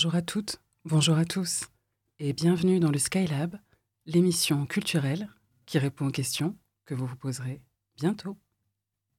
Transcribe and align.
Bonjour 0.00 0.14
à 0.14 0.22
toutes, 0.22 0.62
bonjour 0.86 1.18
à 1.18 1.26
tous, 1.26 1.66
et 2.18 2.32
bienvenue 2.32 2.80
dans 2.80 2.90
le 2.90 2.98
Skylab, 2.98 3.58
l'émission 4.06 4.64
culturelle 4.64 5.28
qui 5.66 5.78
répond 5.78 6.06
aux 6.06 6.10
questions 6.10 6.56
que 6.86 6.94
vous 6.94 7.04
vous 7.04 7.16
poserez 7.16 7.60
bientôt. 7.98 8.38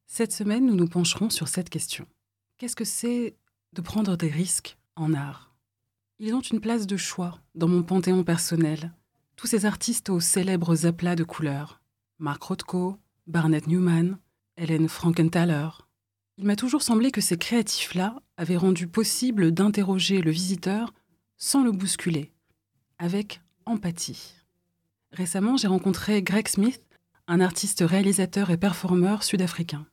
Cette 0.08 0.32
semaine, 0.32 0.66
nous 0.66 0.74
nous 0.74 0.88
pencherons 0.88 1.30
sur 1.30 1.46
cette 1.46 1.70
question. 1.70 2.08
Qu'est-ce 2.58 2.74
que 2.74 2.84
c'est 2.84 3.36
de 3.74 3.80
prendre 3.80 4.16
des 4.16 4.26
risques 4.26 4.76
en 4.96 5.14
art? 5.14 5.54
Ils 6.18 6.34
ont 6.34 6.40
une 6.40 6.60
place 6.60 6.88
de 6.88 6.96
choix 6.96 7.38
dans 7.54 7.68
mon 7.68 7.84
panthéon 7.84 8.24
personnel. 8.24 8.92
Tous 9.36 9.46
ces 9.46 9.66
artistes 9.66 10.10
aux 10.10 10.18
célèbres 10.18 10.84
aplats 10.84 11.14
de 11.14 11.22
couleurs. 11.22 11.80
Mark 12.18 12.42
Rothko, 12.42 12.98
Barnett 13.28 13.68
Newman, 13.68 14.18
Helen 14.56 14.88
Frankenthaler. 14.88 15.68
Il 16.38 16.44
m'a 16.44 16.56
toujours 16.56 16.82
semblé 16.82 17.10
que 17.10 17.20
ces 17.20 17.36
créatifs-là 17.36 18.22
avaient 18.36 18.56
rendu 18.56 18.86
possible 18.86 19.52
d'interroger 19.52 20.22
le 20.22 20.30
visiteur 20.30 20.94
sans 21.36 21.62
le 21.62 21.72
bousculer, 21.72 22.32
avec 22.98 23.42
empathie. 23.66 24.34
Récemment, 25.12 25.56
j'ai 25.56 25.68
rencontré 25.68 26.22
Greg 26.22 26.48
Smith, 26.48 26.80
un 27.26 27.40
artiste 27.40 27.84
réalisateur 27.86 28.50
et 28.50 28.56
performeur 28.56 29.22
sud-africain. 29.22 29.86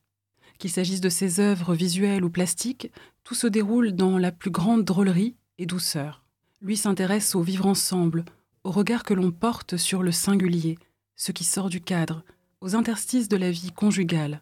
Qu'il 0.59 0.72
s'agisse 0.72 1.02
de 1.02 1.09
ses 1.09 1.40
œuvres 1.40 1.73
visuelles 1.73 2.23
ou 2.23 2.30
plastiques, 2.30 2.92
tout 3.24 3.36
se 3.36 3.48
déroule 3.48 3.92
dans 3.92 4.18
la 4.18 4.31
plus 4.31 4.52
grande 4.52 4.86
drôlerie 4.86 5.36
et 5.58 5.66
douceur. 5.66 6.24
Lui 6.62 6.78
s'intéresse 6.78 7.36
au 7.36 7.42
vivre 7.42 7.66
ensemble, 7.66 8.26
au 8.64 8.72
regard 8.72 9.03
que 9.03 9.14
l'on 9.14 9.31
porte 9.31 9.78
sur 9.78 10.03
le 10.03 10.12
singulier, 10.12 10.78
ce 11.16 11.31
qui 11.31 11.44
sort 11.44 11.70
du 11.70 11.81
cadre, 11.81 12.24
aux 12.62 12.76
interstices 12.76 13.30
de 13.30 13.38
la 13.38 13.52
vie 13.52 13.72
conjugale, 13.72 14.42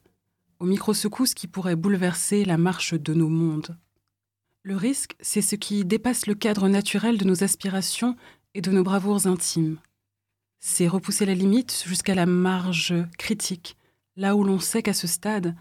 aux 0.59 0.65
micro-secousses 0.65 1.33
qui 1.33 1.47
pourraient 1.47 1.75
bouleverser 1.75 2.45
la 2.45 2.57
marche 2.57 2.93
de 2.93 3.13
nos 3.13 3.29
mondes. 3.29 3.77
Le 4.63 4.75
risque, 4.75 5.15
c'est 5.21 5.41
ce 5.41 5.55
qui 5.55 5.85
dépasse 5.85 6.27
le 6.27 6.35
cadre 6.35 6.67
naturel 6.67 7.17
de 7.17 7.25
nos 7.25 7.43
aspirations 7.43 8.15
et 8.53 8.61
de 8.61 8.71
nos 8.71 8.83
bravoures 8.83 9.27
intimes. 9.27 9.77
C'est 10.59 10.87
repousser 10.87 11.25
la 11.25 11.35
limite 11.35 11.83
jusqu'à 11.85 12.15
la 12.15 12.25
marge 12.25 12.93
critique, 13.17 13.77
là 14.15 14.35
où 14.35 14.43
l'on 14.43 14.59
sait 14.59 14.81
qu'à 14.81 14.93
ce 14.93 15.07
stade, 15.07 15.55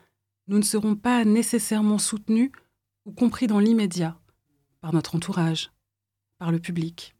nous 0.49 0.59
ne 0.59 0.63
serons 0.63 0.97
pas 0.97 1.25
nécessairement 1.25 1.99
soutenus 1.99 2.51
ou 3.05 3.13
compris 3.13 3.47
dans 3.47 3.59
l'immédiat 3.59 4.19
par 4.81 4.93
notre 4.93 5.15
entourage, 5.15 5.71
par 6.39 6.51
le 6.51 6.59
public. 6.59 7.15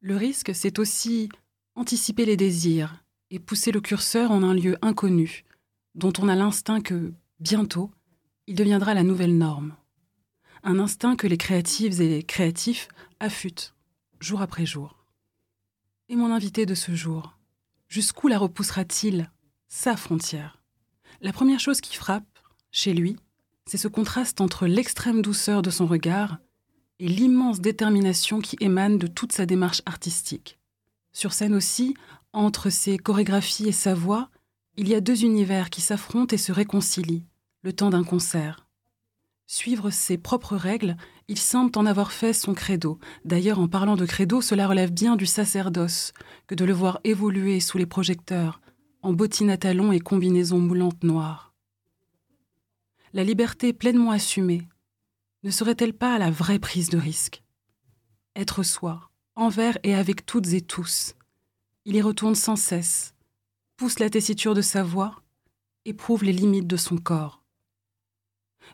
Le 0.00 0.16
risque, 0.16 0.54
c'est 0.54 0.78
aussi 0.78 1.28
anticiper 1.74 2.24
les 2.24 2.36
désirs 2.36 3.04
et 3.30 3.38
pousser 3.38 3.72
le 3.72 3.80
curseur 3.80 4.30
en 4.30 4.42
un 4.42 4.54
lieu 4.54 4.76
inconnu, 4.82 5.44
dont 5.94 6.12
on 6.18 6.28
a 6.28 6.36
l'instinct 6.36 6.80
que, 6.80 7.12
bientôt, 7.40 7.90
il 8.46 8.54
deviendra 8.54 8.94
la 8.94 9.02
nouvelle 9.02 9.36
norme. 9.36 9.76
Un 10.62 10.78
instinct 10.78 11.16
que 11.16 11.26
les 11.26 11.38
créatives 11.38 12.00
et 12.00 12.08
les 12.08 12.22
créatifs 12.22 12.88
affûtent, 13.18 13.74
jour 14.20 14.42
après 14.42 14.66
jour. 14.66 14.96
Et 16.08 16.16
mon 16.16 16.32
invité 16.32 16.66
de 16.66 16.74
ce 16.74 16.94
jour, 16.94 17.36
jusqu'où 17.88 18.28
la 18.28 18.38
repoussera-t-il, 18.38 19.30
sa 19.68 19.96
frontière? 19.96 20.60
La 21.20 21.32
première 21.32 21.60
chose 21.60 21.80
qui 21.80 21.96
frappe, 21.96 22.38
chez 22.72 22.92
lui, 22.92 23.16
c'est 23.66 23.78
ce 23.78 23.88
contraste 23.88 24.40
entre 24.40 24.66
l'extrême 24.66 25.22
douceur 25.22 25.62
de 25.62 25.70
son 25.70 25.86
regard 25.86 26.38
et 26.98 27.08
l'immense 27.08 27.60
détermination 27.60 28.40
qui 28.40 28.56
émane 28.60 28.98
de 28.98 29.06
toute 29.06 29.32
sa 29.32 29.46
démarche 29.46 29.82
artistique. 29.86 30.58
Sur 31.12 31.32
scène 31.32 31.54
aussi, 31.54 31.94
entre 32.32 32.70
ses 32.70 32.98
chorégraphies 32.98 33.68
et 33.68 33.72
sa 33.72 33.94
voix, 33.94 34.30
il 34.76 34.88
y 34.88 34.94
a 34.94 35.00
deux 35.00 35.24
univers 35.24 35.70
qui 35.70 35.80
s'affrontent 35.80 36.34
et 36.34 36.38
se 36.38 36.52
réconcilient, 36.52 37.26
le 37.62 37.72
temps 37.72 37.90
d'un 37.90 38.04
concert. 38.04 38.66
Suivre 39.46 39.90
ses 39.90 40.16
propres 40.16 40.56
règles, 40.56 40.96
il 41.28 41.38
semble 41.38 41.72
en 41.76 41.86
avoir 41.86 42.12
fait 42.12 42.32
son 42.32 42.54
credo. 42.54 42.98
D'ailleurs, 43.24 43.58
en 43.58 43.68
parlant 43.68 43.96
de 43.96 44.06
credo, 44.06 44.40
cela 44.40 44.68
relève 44.68 44.92
bien 44.92 45.16
du 45.16 45.26
sacerdoce 45.26 46.12
que 46.46 46.54
de 46.54 46.64
le 46.64 46.72
voir 46.72 47.00
évoluer 47.04 47.60
sous 47.60 47.78
les 47.78 47.86
projecteurs, 47.86 48.60
en 49.02 49.12
bottines 49.12 49.50
à 49.50 49.56
talons 49.56 49.92
et 49.92 50.00
combinaisons 50.00 50.60
moulantes 50.60 51.02
noires 51.02 51.50
la 53.12 53.24
liberté 53.24 53.72
pleinement 53.72 54.10
assumée, 54.10 54.68
ne 55.42 55.50
serait-elle 55.50 55.94
pas 55.94 56.18
la 56.18 56.30
vraie 56.30 56.58
prise 56.58 56.90
de 56.90 56.98
risque? 56.98 57.42
Être 58.36 58.62
soi, 58.62 59.10
envers 59.34 59.78
et 59.82 59.94
avec 59.94 60.26
toutes 60.26 60.52
et 60.52 60.60
tous. 60.60 61.14
Il 61.84 61.96
y 61.96 62.02
retourne 62.02 62.34
sans 62.34 62.56
cesse, 62.56 63.14
pousse 63.80 63.98
la 63.98 64.10
tessiture 64.10 64.52
de 64.52 64.60
sa 64.60 64.82
voix, 64.82 65.22
éprouve 65.86 66.22
les 66.22 66.34
limites 66.34 66.66
de 66.66 66.76
son 66.76 66.98
corps. 66.98 67.42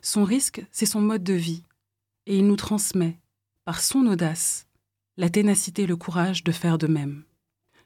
Son 0.01 0.25
risque, 0.25 0.61
c'est 0.69 0.85
son 0.85 0.99
mode 0.99 1.23
de 1.23 1.31
vie, 1.31 1.63
et 2.25 2.37
il 2.37 2.45
nous 2.45 2.57
transmet, 2.57 3.17
par 3.63 3.79
son 3.79 4.05
audace, 4.05 4.67
la 5.15 5.29
ténacité 5.29 5.83
et 5.83 5.87
le 5.87 5.95
courage 5.95 6.43
de 6.43 6.51
faire 6.51 6.77
de 6.77 6.87
même. 6.87 7.23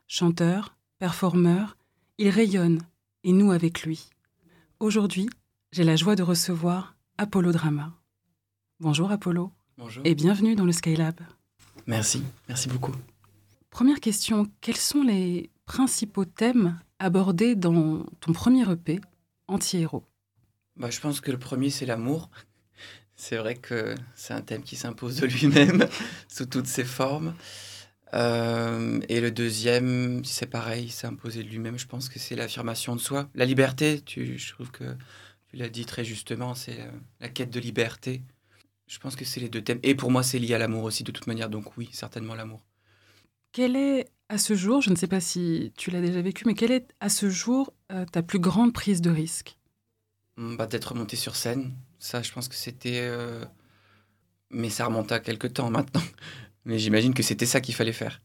Chanteur, 0.07 0.75
performeur, 0.97 1.77
il 2.17 2.29
rayonne, 2.29 2.81
et 3.23 3.33
nous 3.33 3.51
avec 3.51 3.83
lui. 3.83 4.09
Aujourd'hui, 4.79 5.29
j'ai 5.71 5.83
la 5.83 5.97
joie 5.97 6.15
de 6.15 6.23
recevoir 6.23 6.95
Apollo 7.19 7.51
Drama. 7.51 7.93
Bonjour 8.79 9.11
Apollo. 9.11 9.51
Bonjour. 9.77 10.01
Et 10.07 10.15
bienvenue 10.15 10.55
dans 10.55 10.65
le 10.65 10.71
Skylab. 10.71 11.19
Merci, 11.85 12.23
merci 12.49 12.67
beaucoup. 12.67 12.95
Première 13.69 13.99
question, 13.99 14.49
quels 14.59 14.75
sont 14.75 15.03
les 15.03 15.51
principaux 15.71 16.25
thèmes 16.25 16.77
abordés 16.99 17.55
dans 17.55 18.03
ton 18.19 18.33
premier 18.33 18.69
EP, 18.69 18.99
Anti-héros 19.47 20.03
bah, 20.75 20.89
Je 20.89 20.99
pense 20.99 21.21
que 21.21 21.31
le 21.31 21.39
premier, 21.39 21.69
c'est 21.69 21.85
l'amour. 21.85 22.29
C'est 23.15 23.37
vrai 23.37 23.55
que 23.55 23.95
c'est 24.13 24.33
un 24.33 24.41
thème 24.41 24.63
qui 24.63 24.75
s'impose 24.75 25.21
de 25.21 25.27
lui-même 25.27 25.87
sous 26.27 26.45
toutes 26.45 26.67
ses 26.67 26.83
formes. 26.83 27.35
Euh, 28.13 28.99
et 29.07 29.21
le 29.21 29.31
deuxième, 29.31 30.25
c'est 30.25 30.47
pareil, 30.47 30.89
c'est 30.89 31.07
imposé 31.07 31.41
de 31.41 31.47
lui-même. 31.47 31.79
Je 31.79 31.87
pense 31.87 32.09
que 32.09 32.19
c'est 32.19 32.35
l'affirmation 32.35 32.93
de 32.93 32.99
soi. 32.99 33.29
La 33.33 33.45
liberté, 33.45 34.01
tu, 34.01 34.37
je 34.37 34.51
trouve 34.51 34.71
que 34.71 34.97
tu 35.47 35.55
l'as 35.55 35.69
dit 35.69 35.85
très 35.85 36.03
justement, 36.03 36.53
c'est 36.53 36.81
euh, 36.81 36.91
la 37.21 37.29
quête 37.29 37.49
de 37.49 37.61
liberté. 37.61 38.23
Je 38.87 38.99
pense 38.99 39.15
que 39.15 39.23
c'est 39.23 39.39
les 39.39 39.47
deux 39.47 39.61
thèmes. 39.61 39.79
Et 39.83 39.95
pour 39.95 40.11
moi, 40.11 40.21
c'est 40.21 40.37
lié 40.37 40.53
à 40.53 40.57
l'amour 40.57 40.83
aussi, 40.83 41.05
de 41.05 41.13
toute 41.13 41.27
manière. 41.27 41.49
Donc 41.49 41.77
oui, 41.77 41.87
certainement 41.93 42.35
l'amour. 42.35 42.59
Quelle 43.53 43.77
est, 43.77 44.09
à 44.31 44.37
ce 44.37 44.55
jour, 44.55 44.81
je 44.81 44.89
ne 44.89 44.95
sais 44.95 45.07
pas 45.07 45.19
si 45.19 45.73
tu 45.75 45.91
l'as 45.91 45.99
déjà 45.99 46.21
vécu, 46.21 46.45
mais 46.45 46.53
quelle 46.53 46.71
est, 46.71 46.87
à 47.01 47.09
ce 47.09 47.29
jour, 47.29 47.73
euh, 47.91 48.05
ta 48.05 48.23
plus 48.23 48.39
grande 48.39 48.71
prise 48.73 49.01
de 49.01 49.09
risque? 49.09 49.57
Hmm, 50.37 50.55
bah, 50.55 50.67
D'être 50.67 50.95
monté 50.95 51.17
sur 51.17 51.35
scène. 51.35 51.73
Ça, 51.99 52.21
je 52.21 52.31
pense 52.31 52.47
que 52.47 52.55
c'était... 52.55 53.01
Euh, 53.01 53.43
mais 54.49 54.69
ça 54.69 54.85
remonte 54.85 55.11
à 55.11 55.19
quelques 55.19 55.53
temps 55.53 55.69
maintenant. 55.69 56.01
mais 56.65 56.79
j'imagine 56.79 57.13
que 57.13 57.23
c'était 57.23 57.45
ça 57.45 57.59
qu'il 57.59 57.75
fallait 57.75 57.91
faire. 57.91 58.21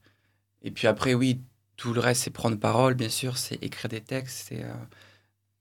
Et 0.62 0.71
puis 0.71 0.87
après, 0.87 1.12
oui, 1.12 1.41
tout 1.77 1.93
le 1.93 1.99
reste, 1.99 2.23
c'est 2.23 2.31
prendre 2.31 2.56
parole, 2.56 2.94
bien 2.94 3.09
sûr, 3.09 3.37
c'est 3.37 3.61
écrire 3.61 3.88
des 3.88 4.00
textes, 4.00 4.47
c'est 4.49 4.65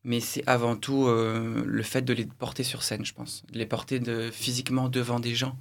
mais 0.04 0.20
c'est 0.20 0.48
avant 0.48 0.76
tout 0.76 1.08
euh, 1.08 1.64
le 1.66 1.84
fait 1.84 2.04
de 2.04 2.14
les 2.14 2.28
porter 2.28 2.64
sur 2.64 2.84
scène, 2.84 3.04
je 3.04 3.14
pense. 3.14 3.44
De 3.52 3.58
les 3.58 3.66
porter 3.66 4.00
de, 4.00 4.30
physiquement 4.30 4.88
devant 4.88 5.20
des 5.20 5.34
gens. 5.34 5.58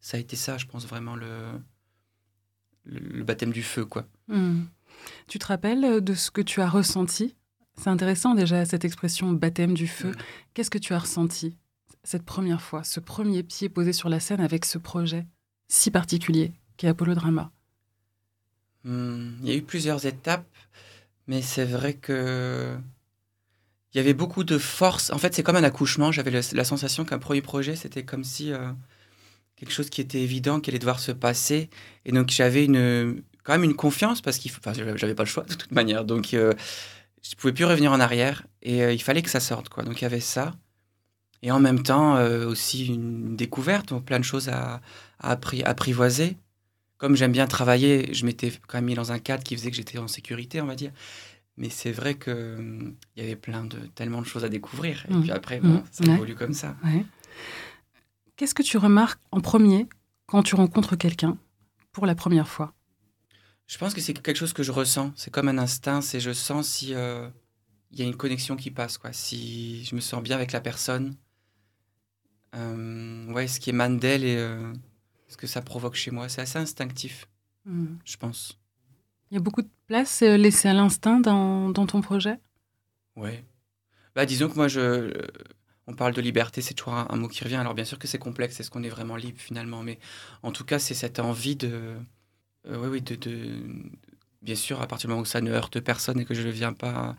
Ça 0.00 0.16
a 0.16 0.20
été 0.20 0.34
ça, 0.34 0.58
je 0.58 0.66
pense, 0.66 0.84
vraiment 0.86 1.14
le, 1.14 1.28
le, 2.84 3.22
baptême 3.24 3.52
du 3.52 3.62
feu, 3.62 3.84
quoi. 3.84 4.06
Hmm. 4.28 4.62
Tu 5.28 5.38
te 5.38 5.46
rappelles 5.46 6.02
de 6.02 6.14
ce 6.14 6.30
que 6.30 6.40
tu 6.40 6.60
as 6.60 6.68
ressenti? 6.68 7.34
C'est 7.76 7.90
intéressant 7.90 8.34
déjà, 8.34 8.64
cette 8.64 8.84
expression 8.84 9.32
baptême 9.32 9.74
du 9.74 9.86
feu. 9.86 10.10
Hmm. 10.10 10.22
Qu'est-ce 10.54 10.70
que 10.70 10.78
tu 10.78 10.94
as 10.94 10.98
ressenti 10.98 11.56
cette 12.04 12.24
première 12.24 12.60
fois, 12.60 12.84
ce 12.84 13.00
premier 13.00 13.42
pied 13.42 13.70
posé 13.70 13.94
sur 13.94 14.10
la 14.10 14.20
scène 14.20 14.40
avec 14.40 14.66
ce 14.66 14.76
projet 14.76 15.26
si 15.68 15.90
particulier 15.90 16.52
qu'est 16.76 16.88
Apollo 16.88 17.14
Drama? 17.14 17.50
Hmm. 18.84 19.32
Il 19.42 19.48
y 19.48 19.52
a 19.52 19.56
eu 19.56 19.62
plusieurs 19.62 20.04
étapes, 20.04 20.46
mais 21.26 21.40
c'est 21.40 21.64
vrai 21.64 21.94
que 21.94 22.76
il 23.92 23.98
y 23.98 24.00
avait 24.00 24.14
beaucoup 24.14 24.44
de 24.44 24.58
force. 24.58 25.10
En 25.10 25.18
fait, 25.18 25.34
c'est 25.34 25.44
comme 25.44 25.56
un 25.56 25.62
accouchement. 25.62 26.10
J'avais 26.10 26.32
la 26.32 26.64
sensation 26.64 27.04
qu'un 27.04 27.20
premier 27.20 27.42
projet, 27.42 27.76
c'était 27.76 28.02
comme 28.02 28.24
si 28.24 28.52
euh, 28.52 28.72
quelque 29.64 29.74
chose 29.74 29.90
qui 29.90 30.00
était 30.00 30.20
évident, 30.20 30.60
qui 30.60 30.70
allait 30.70 30.78
devoir 30.78 31.00
se 31.00 31.12
passer. 31.12 31.70
Et 32.04 32.12
donc, 32.12 32.30
j'avais 32.30 32.64
une, 32.64 33.22
quand 33.42 33.52
même 33.52 33.64
une 33.64 33.74
confiance 33.74 34.20
parce 34.20 34.38
qu'il, 34.38 34.52
enfin, 34.52 34.72
j'avais 34.74 35.14
pas 35.14 35.22
le 35.24 35.28
choix 35.28 35.44
de 35.44 35.54
toute 35.54 35.72
manière. 35.72 36.04
Donc, 36.04 36.34
euh, 36.34 36.52
je 37.22 37.34
pouvais 37.36 37.52
plus 37.52 37.64
revenir 37.64 37.92
en 37.92 38.00
arrière 38.00 38.46
et 38.62 38.82
euh, 38.82 38.92
il 38.92 39.02
fallait 39.02 39.22
que 39.22 39.30
ça 39.30 39.40
sorte, 39.40 39.68
quoi. 39.68 39.82
Donc, 39.82 40.00
il 40.00 40.04
y 40.04 40.06
avait 40.06 40.20
ça. 40.20 40.54
Et 41.42 41.50
en 41.50 41.60
même 41.60 41.82
temps, 41.82 42.16
aussi 42.46 42.86
une 42.86 43.36
découverte, 43.36 43.90
donc 43.90 44.06
plein 44.06 44.18
de 44.18 44.24
choses 44.24 44.48
à, 44.48 44.80
à 45.20 45.38
apprivoiser. 45.66 46.38
Comme 46.96 47.16
j'aime 47.16 47.32
bien 47.32 47.46
travailler, 47.46 48.14
je 48.14 48.24
m'étais 48.24 48.50
quand 48.66 48.78
même 48.78 48.86
mis 48.86 48.94
dans 48.94 49.12
un 49.12 49.18
cadre 49.18 49.44
qui 49.44 49.54
faisait 49.54 49.70
que 49.70 49.76
j'étais 49.76 49.98
en 49.98 50.08
sécurité, 50.08 50.62
on 50.62 50.66
va 50.66 50.74
dire. 50.74 50.90
Mais 51.56 51.68
c'est 51.70 51.92
vrai 51.92 52.14
qu'il 52.14 52.32
hum, 52.32 52.94
il 53.16 53.22
y 53.22 53.26
avait 53.26 53.36
plein 53.36 53.64
de, 53.64 53.76
tellement 53.94 54.20
de 54.20 54.26
choses 54.26 54.44
à 54.44 54.48
découvrir. 54.48 55.04
Et 55.08 55.14
mmh. 55.14 55.22
puis 55.22 55.30
après, 55.30 55.60
mmh. 55.60 55.84
ça 55.90 56.04
évolue 56.04 56.34
comme 56.34 56.54
ça. 56.54 56.76
Qu'est-ce 58.36 58.54
que 58.54 58.62
tu 58.62 58.78
remarques 58.78 59.20
en 59.30 59.40
premier 59.40 59.88
quand 60.26 60.42
tu 60.42 60.54
rencontres 60.54 60.96
quelqu'un 60.96 61.38
pour 61.92 62.06
la 62.06 62.14
première 62.14 62.48
fois? 62.48 62.74
Je 63.66 63.78
pense 63.78 63.94
que 63.94 64.00
c'est 64.00 64.14
quelque 64.14 64.36
chose 64.36 64.52
que 64.52 64.62
je 64.62 64.72
ressens. 64.72 65.12
C'est 65.16 65.30
comme 65.30 65.48
un 65.48 65.58
instinct. 65.58 66.00
C'est 66.00 66.20
je 66.20 66.32
sens 66.32 66.68
si 66.68 66.94
euh, 66.94 67.28
il 67.90 67.98
y 67.98 68.02
a 68.02 68.04
une 68.04 68.16
connexion 68.16 68.56
qui 68.56 68.70
passe. 68.70 68.98
Quoi. 68.98 69.12
Si 69.12 69.84
je 69.84 69.94
me 69.94 70.00
sens 70.00 70.22
bien 70.22 70.36
avec 70.36 70.52
la 70.52 70.60
personne. 70.60 71.16
Euh, 72.54 73.32
ouais, 73.32 73.48
ce 73.48 73.58
qui 73.60 73.70
émane 73.70 73.98
d'elle 73.98 74.24
et 74.24 74.36
euh, 74.36 74.72
ce 75.28 75.36
que 75.36 75.46
ça 75.46 75.62
provoque 75.62 75.94
chez 75.94 76.10
moi. 76.10 76.28
C'est 76.28 76.40
assez 76.42 76.58
instinctif, 76.58 77.28
Hmm. 77.66 77.96
je 78.04 78.18
pense. 78.18 78.60
Il 79.30 79.34
y 79.34 79.38
a 79.38 79.40
beaucoup 79.40 79.62
de 79.62 79.70
place 79.86 80.20
laissée 80.20 80.68
à 80.68 80.74
l'instinct 80.74 81.18
dans, 81.20 81.70
dans 81.70 81.86
ton 81.86 82.02
projet? 82.02 82.38
Ouais. 83.16 83.42
Bah, 84.14 84.26
disons 84.26 84.48
que 84.50 84.54
moi, 84.54 84.68
je, 84.68 85.10
on 85.86 85.94
parle 85.94 86.14
de 86.14 86.20
liberté, 86.20 86.62
c'est 86.62 86.74
toujours 86.74 86.94
un, 86.94 87.16
mot 87.16 87.28
qui 87.28 87.44
revient. 87.44 87.56
Alors, 87.56 87.74
bien 87.74 87.84
sûr 87.84 87.98
que 87.98 88.08
c'est 88.08 88.18
complexe, 88.18 88.60
est-ce 88.60 88.70
qu'on 88.70 88.82
est 88.82 88.88
vraiment 88.88 89.16
libre 89.16 89.38
finalement? 89.40 89.82
Mais 89.82 89.98
en 90.42 90.52
tout 90.52 90.64
cas, 90.64 90.78
c'est 90.78 90.94
cette 90.94 91.20
envie 91.20 91.56
de. 91.56 91.96
euh, 92.66 92.76
oui, 92.78 92.88
oui, 92.88 93.02
de, 93.02 93.16
Bien 94.42 94.54
sûr, 94.56 94.82
à 94.82 94.86
partir 94.86 95.08
du 95.08 95.12
moment 95.12 95.22
où 95.22 95.26
ça 95.26 95.40
ne 95.40 95.50
heurte 95.50 95.80
personne 95.80 96.20
et 96.20 96.24
que 96.26 96.34
je 96.34 96.42
ne 96.42 96.50
viens 96.52 96.72
pas. 96.74 97.16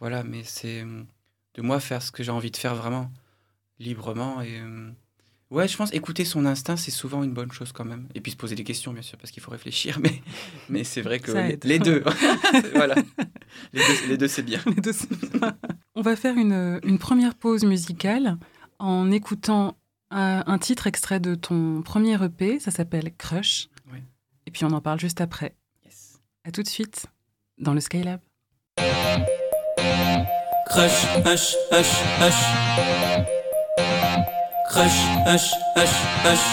Voilà, 0.00 0.22
mais 0.24 0.44
c'est 0.44 0.82
euh, 0.84 1.02
de 1.54 1.62
moi 1.62 1.80
faire 1.80 2.02
ce 2.02 2.12
que 2.12 2.22
j'ai 2.22 2.30
envie 2.32 2.50
de 2.52 2.56
faire 2.56 2.74
vraiment, 2.74 3.10
librement. 3.78 4.42
Et. 4.42 4.62
Ouais, 5.50 5.66
je 5.66 5.76
pense 5.76 5.92
écouter 5.94 6.26
son 6.26 6.44
instinct, 6.44 6.76
c'est 6.76 6.90
souvent 6.90 7.22
une 7.22 7.32
bonne 7.32 7.50
chose 7.52 7.72
quand 7.72 7.84
même. 7.84 8.06
Et 8.14 8.20
puis 8.20 8.32
se 8.32 8.36
poser 8.36 8.54
des 8.54 8.64
questions, 8.64 8.92
bien 8.92 9.00
sûr, 9.02 9.16
parce 9.16 9.30
qu'il 9.30 9.42
faut 9.42 9.50
réfléchir. 9.50 9.98
Mais, 10.02 10.22
mais 10.68 10.84
c'est 10.84 11.00
vrai 11.00 11.20
que 11.20 11.32
les, 11.66 11.78
deux, 11.78 12.04
voilà, 12.74 12.94
les 13.72 13.80
deux, 13.80 14.08
les 14.08 14.16
deux, 14.18 14.28
c'est 14.28 14.42
bien. 14.42 14.60
Les 14.66 14.74
deux, 14.74 14.92
c'est 14.92 15.08
bien. 15.10 15.56
On 15.94 16.02
va 16.02 16.16
faire 16.16 16.36
une, 16.36 16.80
une 16.84 16.98
première 16.98 17.34
pause 17.34 17.64
musicale 17.64 18.36
en 18.78 19.10
écoutant 19.10 19.78
un, 20.10 20.44
un 20.46 20.58
titre 20.58 20.86
extrait 20.86 21.18
de 21.18 21.34
ton 21.34 21.82
premier 21.82 22.22
EP. 22.22 22.60
Ça 22.60 22.70
s'appelle 22.70 23.14
Crush. 23.16 23.68
Et 24.46 24.50
puis 24.50 24.64
on 24.64 24.72
en 24.72 24.80
parle 24.80 24.98
juste 24.98 25.20
après. 25.20 25.54
Yes. 25.84 26.20
À 26.44 26.50
tout 26.50 26.62
de 26.62 26.68
suite 26.68 27.04
dans 27.58 27.74
le 27.74 27.80
Skylab. 27.80 28.20
Crush, 30.70 31.04
hush, 31.26 31.54
hush, 31.70 32.02
hush. 32.20 33.37
Crush, 34.70 35.00
hush, 35.24 35.50
hush, 35.74 35.96
hush. 36.24 36.46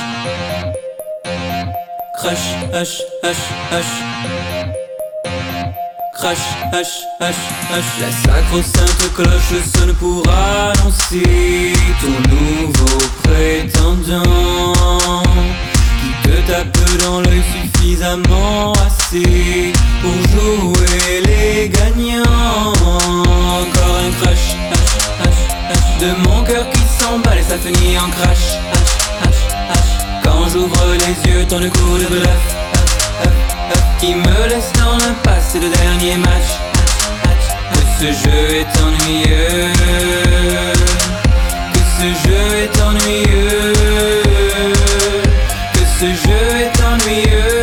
Crush, 2.17 2.45
hush, 2.71 3.01
hush, 3.21 3.43
hush. 3.71 3.91
Crush, 6.13 6.45
hush, 6.71 6.93
hush, 7.19 7.41
hush. 7.69 7.89
La 7.99 8.09
sacro-sainte 8.23 9.13
cloche 9.15 9.57
sonne 9.75 9.93
pour 9.95 10.23
annoncer 10.29 11.73
ton 11.99 12.15
nouveau 12.29 12.97
prétendant 13.23 15.21
qui 15.99 16.11
te 16.23 16.35
tape 16.47 16.79
dans 17.03 17.19
l'œil 17.19 17.43
suffisamment 17.51 18.71
assez 18.73 19.73
pour 20.01 20.17
jouer 20.31 21.21
les 21.25 21.69
gagnants. 21.69 22.71
Encore 22.71 23.97
un 23.97 24.11
crush, 24.21 24.55
hush, 24.71 24.93
hush, 25.19 25.41
hush, 25.69 25.87
de 25.99 26.09
mon 26.29 26.43
cœur 26.45 26.65
qui 26.71 26.84
s'emballe 27.05 27.37
et 27.37 27.43
ça 27.43 27.57
finit 27.57 27.97
en 27.97 28.09
crash. 28.09 28.45
Quand 30.23 30.49
j'ouvre 30.49 30.85
les 31.03 31.31
yeux, 31.31 31.45
tant 31.47 31.59
de 31.59 31.69
coups 31.69 32.01
de 32.01 32.07
bluff. 32.07 32.45
Qui 33.99 34.15
me 34.15 34.47
laisse 34.49 34.71
dans 34.73 34.97
l'impasse, 34.97 35.49
c'est 35.51 35.59
le 35.59 35.69
dernier 35.69 36.17
match. 36.17 36.49
Que 37.73 37.81
ce 37.99 38.07
jeu 38.23 38.43
est 38.61 38.73
ennuyeux. 38.85 39.71
Que 41.73 41.81
ce 41.97 42.07
jeu 42.23 42.45
est 42.63 42.81
ennuyeux. 42.81 43.73
Que 45.73 45.83
ce 45.99 46.07
jeu 46.23 46.45
est 46.63 46.77
ennuyeux. 46.91 47.54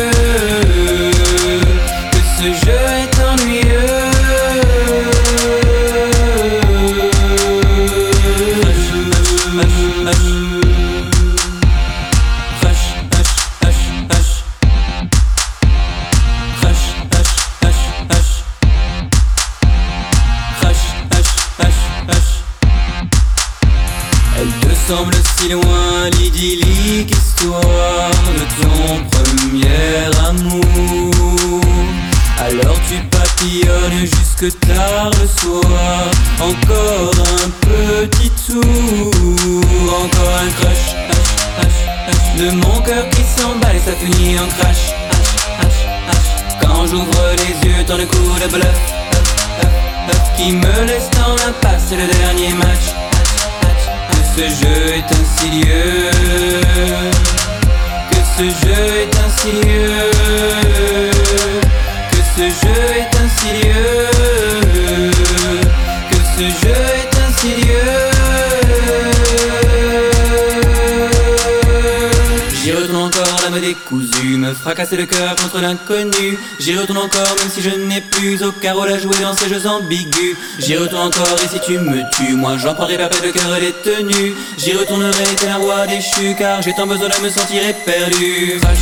J'y 80.59 80.77
retourne 80.77 81.07
encore, 81.07 81.35
et 81.43 81.47
si 81.47 81.59
tu 81.59 81.79
me 81.79 82.09
tues, 82.11 82.35
moi 82.35 82.57
j'en 82.57 82.73
prendrai 82.73 82.97
pas 82.97 83.09
de 83.09 83.31
cœur 83.31 83.55
et 83.57 83.61
les 83.61 83.71
tenues. 83.71 84.33
J'y 84.57 84.73
retournerai 84.73 85.23
tel 85.37 85.49
un 85.49 85.57
roi 85.57 85.87
déchu, 85.87 86.35
car 86.37 86.61
j'ai 86.61 86.73
tant 86.73 86.85
besoin 86.85 87.09
de 87.09 87.23
me 87.23 87.29
sentir 87.29 87.61
éperdu. 87.67 88.59
Crash, 88.61 88.77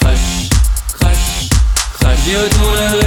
crash, 0.00 0.18
crash, 1.00 1.48
crash, 1.98 2.18
j'y 2.24 2.36
retournerai. 2.36 3.01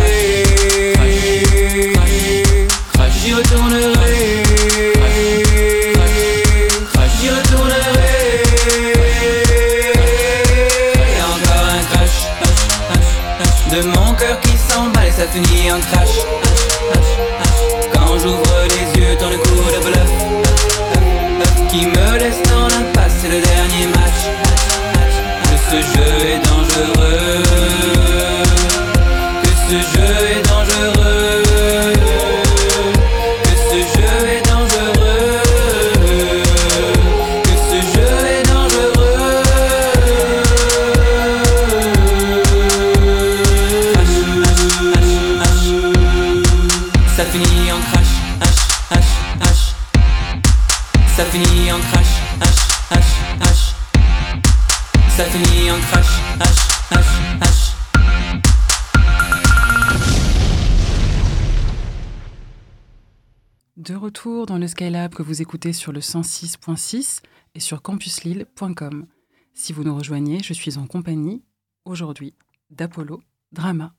De 63.78 63.96
retour 63.96 64.46
dans 64.46 64.58
le 64.58 64.68
Skylab 64.68 65.14
que 65.14 65.24
vous 65.24 65.42
écoutez 65.42 65.72
sur 65.72 65.94
le 65.94 66.02
106.6 66.02 67.22
et 67.54 67.62
sur 67.62 67.82
campuslille.com. 67.82 69.08
Si 69.54 69.72
vous 69.72 69.86
nous 69.86 69.96
rejoignez, 69.96 70.44
je 70.44 70.52
suis 70.52 70.78
en 70.78 70.86
compagnie 70.86 71.46
aujourd'hui 71.86 72.34
d'Apollo 72.70 73.24
Drama. 73.54 73.96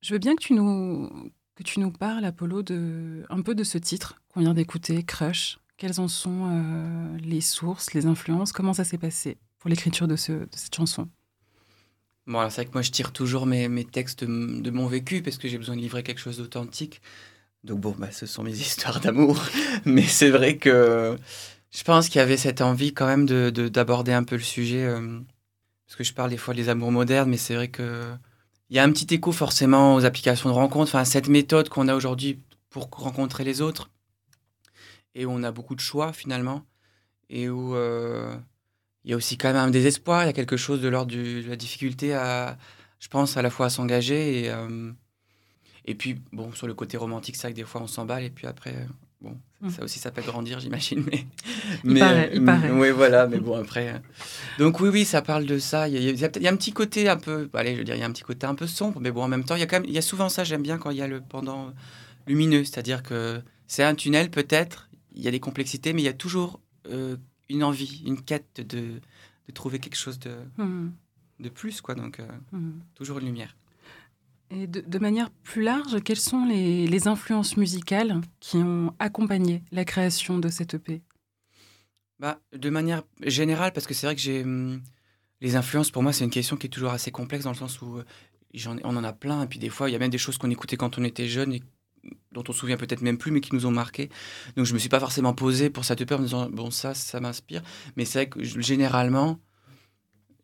Je 0.00 0.14
veux 0.14 0.18
bien 0.18 0.34
que 0.34 0.42
tu 0.42 0.54
nous, 0.54 1.10
que 1.56 1.62
tu 1.62 1.78
nous 1.78 1.92
parles, 1.92 2.24
Apollo, 2.24 2.62
de, 2.62 3.26
un 3.28 3.42
peu 3.42 3.54
de 3.54 3.64
ce 3.64 3.76
titre 3.76 4.22
qu'on 4.32 4.40
vient 4.40 4.54
d'écouter, 4.54 5.02
Crush. 5.02 5.58
Quelles 5.76 6.00
en 6.00 6.08
sont 6.08 6.48
euh, 6.50 7.18
les 7.18 7.42
sources, 7.42 7.92
les 7.92 8.06
influences? 8.06 8.52
Comment 8.52 8.72
ça 8.72 8.84
s'est 8.84 8.96
passé? 8.96 9.36
Pour 9.62 9.70
l'écriture 9.70 10.08
de, 10.08 10.16
ce- 10.16 10.32
de 10.32 10.48
cette 10.56 10.74
chanson 10.74 11.08
Bon, 12.26 12.48
c'est 12.50 12.62
vrai 12.62 12.66
que 12.66 12.72
moi, 12.72 12.82
je 12.82 12.90
tire 12.90 13.12
toujours 13.12 13.46
mes, 13.46 13.84
textes 13.84 14.24
de, 14.24 14.70
mon 14.70 14.88
vécu 14.88 15.22
parce 15.22 15.38
que 15.38 15.46
j'ai 15.46 15.56
besoin 15.56 15.76
de 15.76 15.80
livrer 15.80 16.02
quelque 16.02 16.20
chose 16.20 16.38
d'authentique. 16.38 17.00
Donc 17.64 17.80
bon, 17.80 17.94
bah, 17.98 18.10
ce 18.12 18.26
sont 18.26 18.42
mes 18.42 18.52
histoires 18.60 19.00
d'amour. 19.00 19.40
Mais 19.84 20.02
c'est 20.02 20.30
vrai 20.30 20.58
que 20.58 21.16
je 21.72 21.84
pense 21.84 22.08
qu'il 22.08 22.18
y 22.18 22.22
avait 22.22 22.36
cette 22.38 22.60
envie 22.60 22.92
quand 22.94 23.06
même 23.06 23.26
de- 23.26 23.50
d'aborder 23.50 24.12
un 24.12 24.24
peu 24.24 24.36
le 24.36 24.42
sujet. 24.42 24.84
euh, 24.84 25.20
parce 25.86 25.96
que 25.96 26.04
je 26.04 26.14
parle 26.14 26.30
des 26.30 26.38
fois 26.38 26.54
des 26.54 26.68
amours 26.70 26.92
modernes, 26.92 27.30
mais 27.30 27.38
c'est 27.38 27.54
vrai 27.56 27.68
que 27.68 28.12
il 28.70 28.76
y 28.76 28.80
a 28.80 28.84
un 28.84 28.92
petit 28.92 29.14
écho 29.14 29.32
forcément 29.32 29.94
aux 29.96 30.04
applications 30.06 30.48
de 30.50 30.54
rencontre, 30.54 30.90
enfin 30.94 31.04
cette 31.04 31.28
méthode 31.28 31.68
qu'on 31.70 31.88
a 31.88 31.94
aujourd'hui 31.96 32.40
pour 32.70 32.88
rencontrer 32.90 33.44
les 33.44 33.62
autres, 33.62 33.90
et 35.14 35.26
où 35.26 35.30
on 35.30 35.42
a 35.42 35.52
beaucoup 35.52 35.74
de 35.74 35.80
choix 35.80 36.12
finalement, 36.12 36.64
et 37.30 37.48
où 37.48 37.74
euh, 37.76 38.36
il 39.04 39.10
y 39.10 39.14
a 39.14 39.16
aussi 39.16 39.36
quand 39.36 39.48
même 39.48 39.56
un 39.56 39.70
désespoir, 39.70 40.22
il 40.24 40.26
y 40.26 40.30
a 40.30 40.32
quelque 40.32 40.56
chose 40.56 40.80
de 40.80 40.88
l'ordre 40.88 41.12
de 41.14 41.44
la 41.48 41.56
difficulté 41.56 42.14
à, 42.14 42.56
je 43.00 43.08
pense, 43.08 43.36
à 43.36 43.42
la 43.42 43.50
fois 43.50 43.66
à 43.66 43.70
s'engager 43.70 44.44
et, 44.44 44.50
euh, 44.50 44.92
et 45.84 45.94
puis, 45.94 46.20
bon, 46.32 46.52
sur 46.52 46.66
le 46.66 46.74
côté 46.74 46.96
romantique, 46.96 47.36
c'est 47.36 47.42
vrai 47.42 47.52
que 47.52 47.56
des 47.56 47.64
fois 47.64 47.80
on 47.82 47.86
s'emballe 47.88 48.22
et 48.24 48.30
puis 48.30 48.46
après, 48.46 48.74
bon, 49.20 49.36
Mm. 49.62 49.70
ça 49.70 49.84
aussi 49.84 50.00
ça 50.00 50.10
peut 50.10 50.22
grandir, 50.22 50.58
j'imagine. 50.58 51.04
Mais, 51.08 51.24
Il 51.84 51.98
paraît, 52.00 52.30
il 52.34 52.44
paraît. 52.44 52.70
Oui, 52.72 52.90
voilà, 52.90 53.28
mais 53.28 53.38
bon, 53.38 53.56
après. 53.56 53.90
euh, 53.94 53.98
Donc, 54.58 54.80
oui, 54.80 54.88
oui, 54.88 55.04
ça 55.04 55.22
parle 55.22 55.46
de 55.46 55.58
ça. 55.60 55.86
Il 55.88 55.94
y 55.94 55.96
a, 55.96 56.00
il 56.00 56.18
y 56.18 56.24
a 56.24 56.30
il 56.34 56.42
y 56.42 56.48
a 56.48 56.50
un 56.50 56.56
petit 56.56 56.72
côté 56.72 57.08
un 57.08 57.16
peu, 57.16 57.48
allez, 57.54 57.74
je 57.74 57.78
veux 57.78 57.84
dire, 57.84 57.94
il 57.94 58.00
y 58.00 58.02
a 58.02 58.06
un 58.06 58.10
petit 58.10 58.24
côté 58.24 58.44
un 58.44 58.56
peu 58.56 58.66
sombre, 58.66 58.98
mais 59.00 59.12
bon, 59.12 59.22
en 59.22 59.28
même 59.28 59.44
temps, 59.44 59.54
il 59.54 59.60
y 59.60 59.62
a 59.62 59.66
quand 59.68 59.76
même, 59.76 59.84
il 59.88 59.94
y 59.94 59.98
a 59.98 60.02
souvent 60.02 60.28
ça, 60.28 60.42
j'aime 60.42 60.62
bien 60.62 60.78
quand 60.78 60.90
il 60.90 60.96
y 60.96 61.02
a 61.02 61.06
le 61.06 61.20
pendant 61.20 61.72
lumineux, 62.26 62.64
c'est-à-dire 62.64 63.04
que 63.04 63.40
c'est 63.68 63.84
un 63.84 63.94
tunnel 63.94 64.30
peut-être, 64.30 64.88
il 65.14 65.22
y 65.22 65.28
a 65.28 65.30
des 65.30 65.38
complexités, 65.38 65.92
mais 65.92 66.02
il 66.02 66.06
y 66.06 66.08
a 66.08 66.12
toujours 66.12 66.58
euh, 66.90 67.16
une 67.52 67.62
envie, 67.64 68.02
une 68.06 68.20
quête 68.22 68.60
de, 68.60 69.00
de 69.46 69.52
trouver 69.52 69.78
quelque 69.78 69.96
chose 69.96 70.18
de, 70.18 70.36
Mhm. 70.58 70.92
de 71.40 71.48
plus, 71.48 71.80
quoi. 71.80 71.94
Donc, 71.94 72.18
euh, 72.20 72.26
Mhm. 72.52 72.80
toujours 72.94 73.18
une 73.18 73.26
lumière. 73.26 73.56
Et 74.50 74.66
de, 74.66 74.80
de 74.80 74.98
manière 74.98 75.30
plus 75.30 75.62
large, 75.62 76.02
quelles 76.02 76.20
sont 76.20 76.44
les, 76.44 76.86
les 76.86 77.08
influences 77.08 77.56
musicales 77.56 78.20
qui 78.40 78.56
ont 78.58 78.94
accompagné 78.98 79.62
la 79.72 79.84
création 79.84 80.38
de 80.38 80.48
cette 80.48 80.74
EP 80.74 81.00
Bah, 82.18 82.38
de 82.52 82.70
manière 82.70 83.02
générale, 83.22 83.72
parce 83.72 83.86
que 83.86 83.94
c'est 83.94 84.06
vrai 84.06 84.14
que 84.14 84.20
j'ai. 84.20 84.42
hum, 84.42 84.80
les 85.40 85.56
influences, 85.56 85.90
pour 85.90 86.02
moi, 86.04 86.12
c'est 86.12 86.22
une 86.24 86.30
question 86.30 86.56
qui 86.56 86.66
est 86.68 86.70
toujours 86.70 86.92
assez 86.92 87.10
complexe 87.10 87.44
dans 87.44 87.50
le 87.50 87.56
sens 87.56 87.80
où 87.82 87.96
euh, 87.96 88.04
j'en 88.54 88.76
on 88.84 88.96
en 88.96 89.02
a 89.02 89.12
plein. 89.12 89.42
Et 89.42 89.46
puis 89.48 89.58
des 89.58 89.70
fois, 89.70 89.88
il 89.90 89.92
y 89.92 89.96
a 89.96 89.98
même 89.98 90.10
des 90.10 90.18
choses 90.18 90.38
qu'on 90.38 90.50
écoutait 90.50 90.76
quand 90.76 90.98
on 90.98 91.04
était 91.04 91.26
jeune 91.26 91.52
et 91.52 91.62
dont 92.32 92.42
on 92.48 92.52
se 92.52 92.58
souvient 92.58 92.76
peut-être 92.76 93.02
même 93.02 93.18
plus, 93.18 93.30
mais 93.30 93.40
qui 93.40 93.54
nous 93.54 93.66
ont 93.66 93.70
marqué. 93.70 94.08
Donc 94.56 94.66
je 94.66 94.74
me 94.74 94.78
suis 94.78 94.88
pas 94.88 95.00
forcément 95.00 95.34
posé 95.34 95.70
pour 95.70 95.84
cette 95.84 96.04
peur 96.04 96.18
en 96.18 96.22
me 96.22 96.26
disant, 96.26 96.48
bon, 96.50 96.70
ça, 96.70 96.94
ça 96.94 97.20
m'inspire. 97.20 97.62
Mais 97.96 98.04
c'est 98.04 98.18
vrai 98.20 98.28
que 98.28 98.42
généralement, 98.42 99.38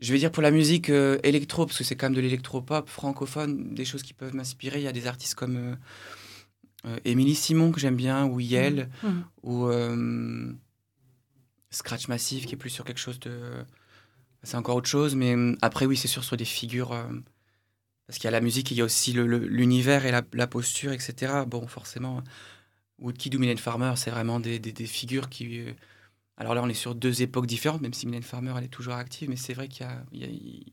je 0.00 0.12
vais 0.12 0.18
dire 0.18 0.30
pour 0.30 0.42
la 0.42 0.50
musique 0.52 0.90
euh, 0.90 1.18
électro, 1.24 1.66
parce 1.66 1.78
que 1.78 1.84
c'est 1.84 1.96
quand 1.96 2.06
même 2.06 2.14
de 2.14 2.20
l'électro-pop 2.20 2.88
francophone, 2.88 3.74
des 3.74 3.84
choses 3.84 4.02
qui 4.02 4.14
peuvent 4.14 4.34
m'inspirer. 4.34 4.78
Il 4.78 4.84
y 4.84 4.88
a 4.88 4.92
des 4.92 5.06
artistes 5.08 5.34
comme 5.34 5.56
euh, 5.56 5.74
euh, 6.86 6.96
Émilie 7.04 7.34
Simon, 7.34 7.72
que 7.72 7.80
j'aime 7.80 7.96
bien, 7.96 8.24
ou 8.26 8.38
Yel 8.38 8.88
Mhm. 9.02 9.24
ou 9.42 9.66
euh, 9.66 10.52
Scratch 11.70 12.08
Massive 12.08 12.46
qui 12.46 12.54
est 12.54 12.58
plus 12.58 12.70
sur 12.70 12.84
quelque 12.84 13.00
chose 13.00 13.18
de 13.20 13.40
c'est 14.44 14.56
encore 14.56 14.76
autre 14.76 14.88
chose 14.88 15.14
mais 15.16 15.34
après 15.60 15.84
oui 15.84 15.96
c'est 15.96 16.08
sûr 16.08 16.22
sur 16.24 16.36
des 16.36 16.44
figures 16.46 16.96
parce 18.08 18.18
qu'il 18.18 18.24
y 18.24 18.28
a 18.28 18.32
la 18.32 18.40
musique 18.40 18.70
il 18.72 18.76
y 18.78 18.80
a 18.80 18.84
aussi 18.84 19.12
l'univers 19.12 20.04
et 20.06 20.10
la, 20.10 20.22
la 20.32 20.46
posture 20.48 20.90
etc 20.92 21.42
bon 21.46 21.66
forcément 21.68 22.22
Woodkid 22.98 23.34
ou 23.36 23.38
Mylène 23.38 23.58
Farmer 23.58 23.92
c'est 23.96 24.10
vraiment 24.10 24.40
des, 24.40 24.58
des- 24.58 24.72
des 24.72 24.86
figures 24.86 25.28
qui 25.28 25.60
euh, 25.60 25.72
alors 26.36 26.54
là 26.54 26.62
on 26.64 26.68
est 26.68 26.74
sur 26.74 26.94
deux 26.94 27.22
époques 27.22 27.46
différentes 27.46 27.82
même 27.82 27.92
si 27.94 28.06
Mylène 28.06 28.22
Farmer 28.24 28.54
elle 28.58 28.64
est 28.64 28.68
toujours 28.68 28.94
active 28.94 29.28
mais 29.30 29.36
c'est 29.36 29.54
vrai 29.54 29.68
qu'il 29.68 29.86
y 29.86 29.88
a, 29.88 30.02
il 30.12 30.20
y 30.20 30.24
a- 30.24 30.28
il- 30.28 30.72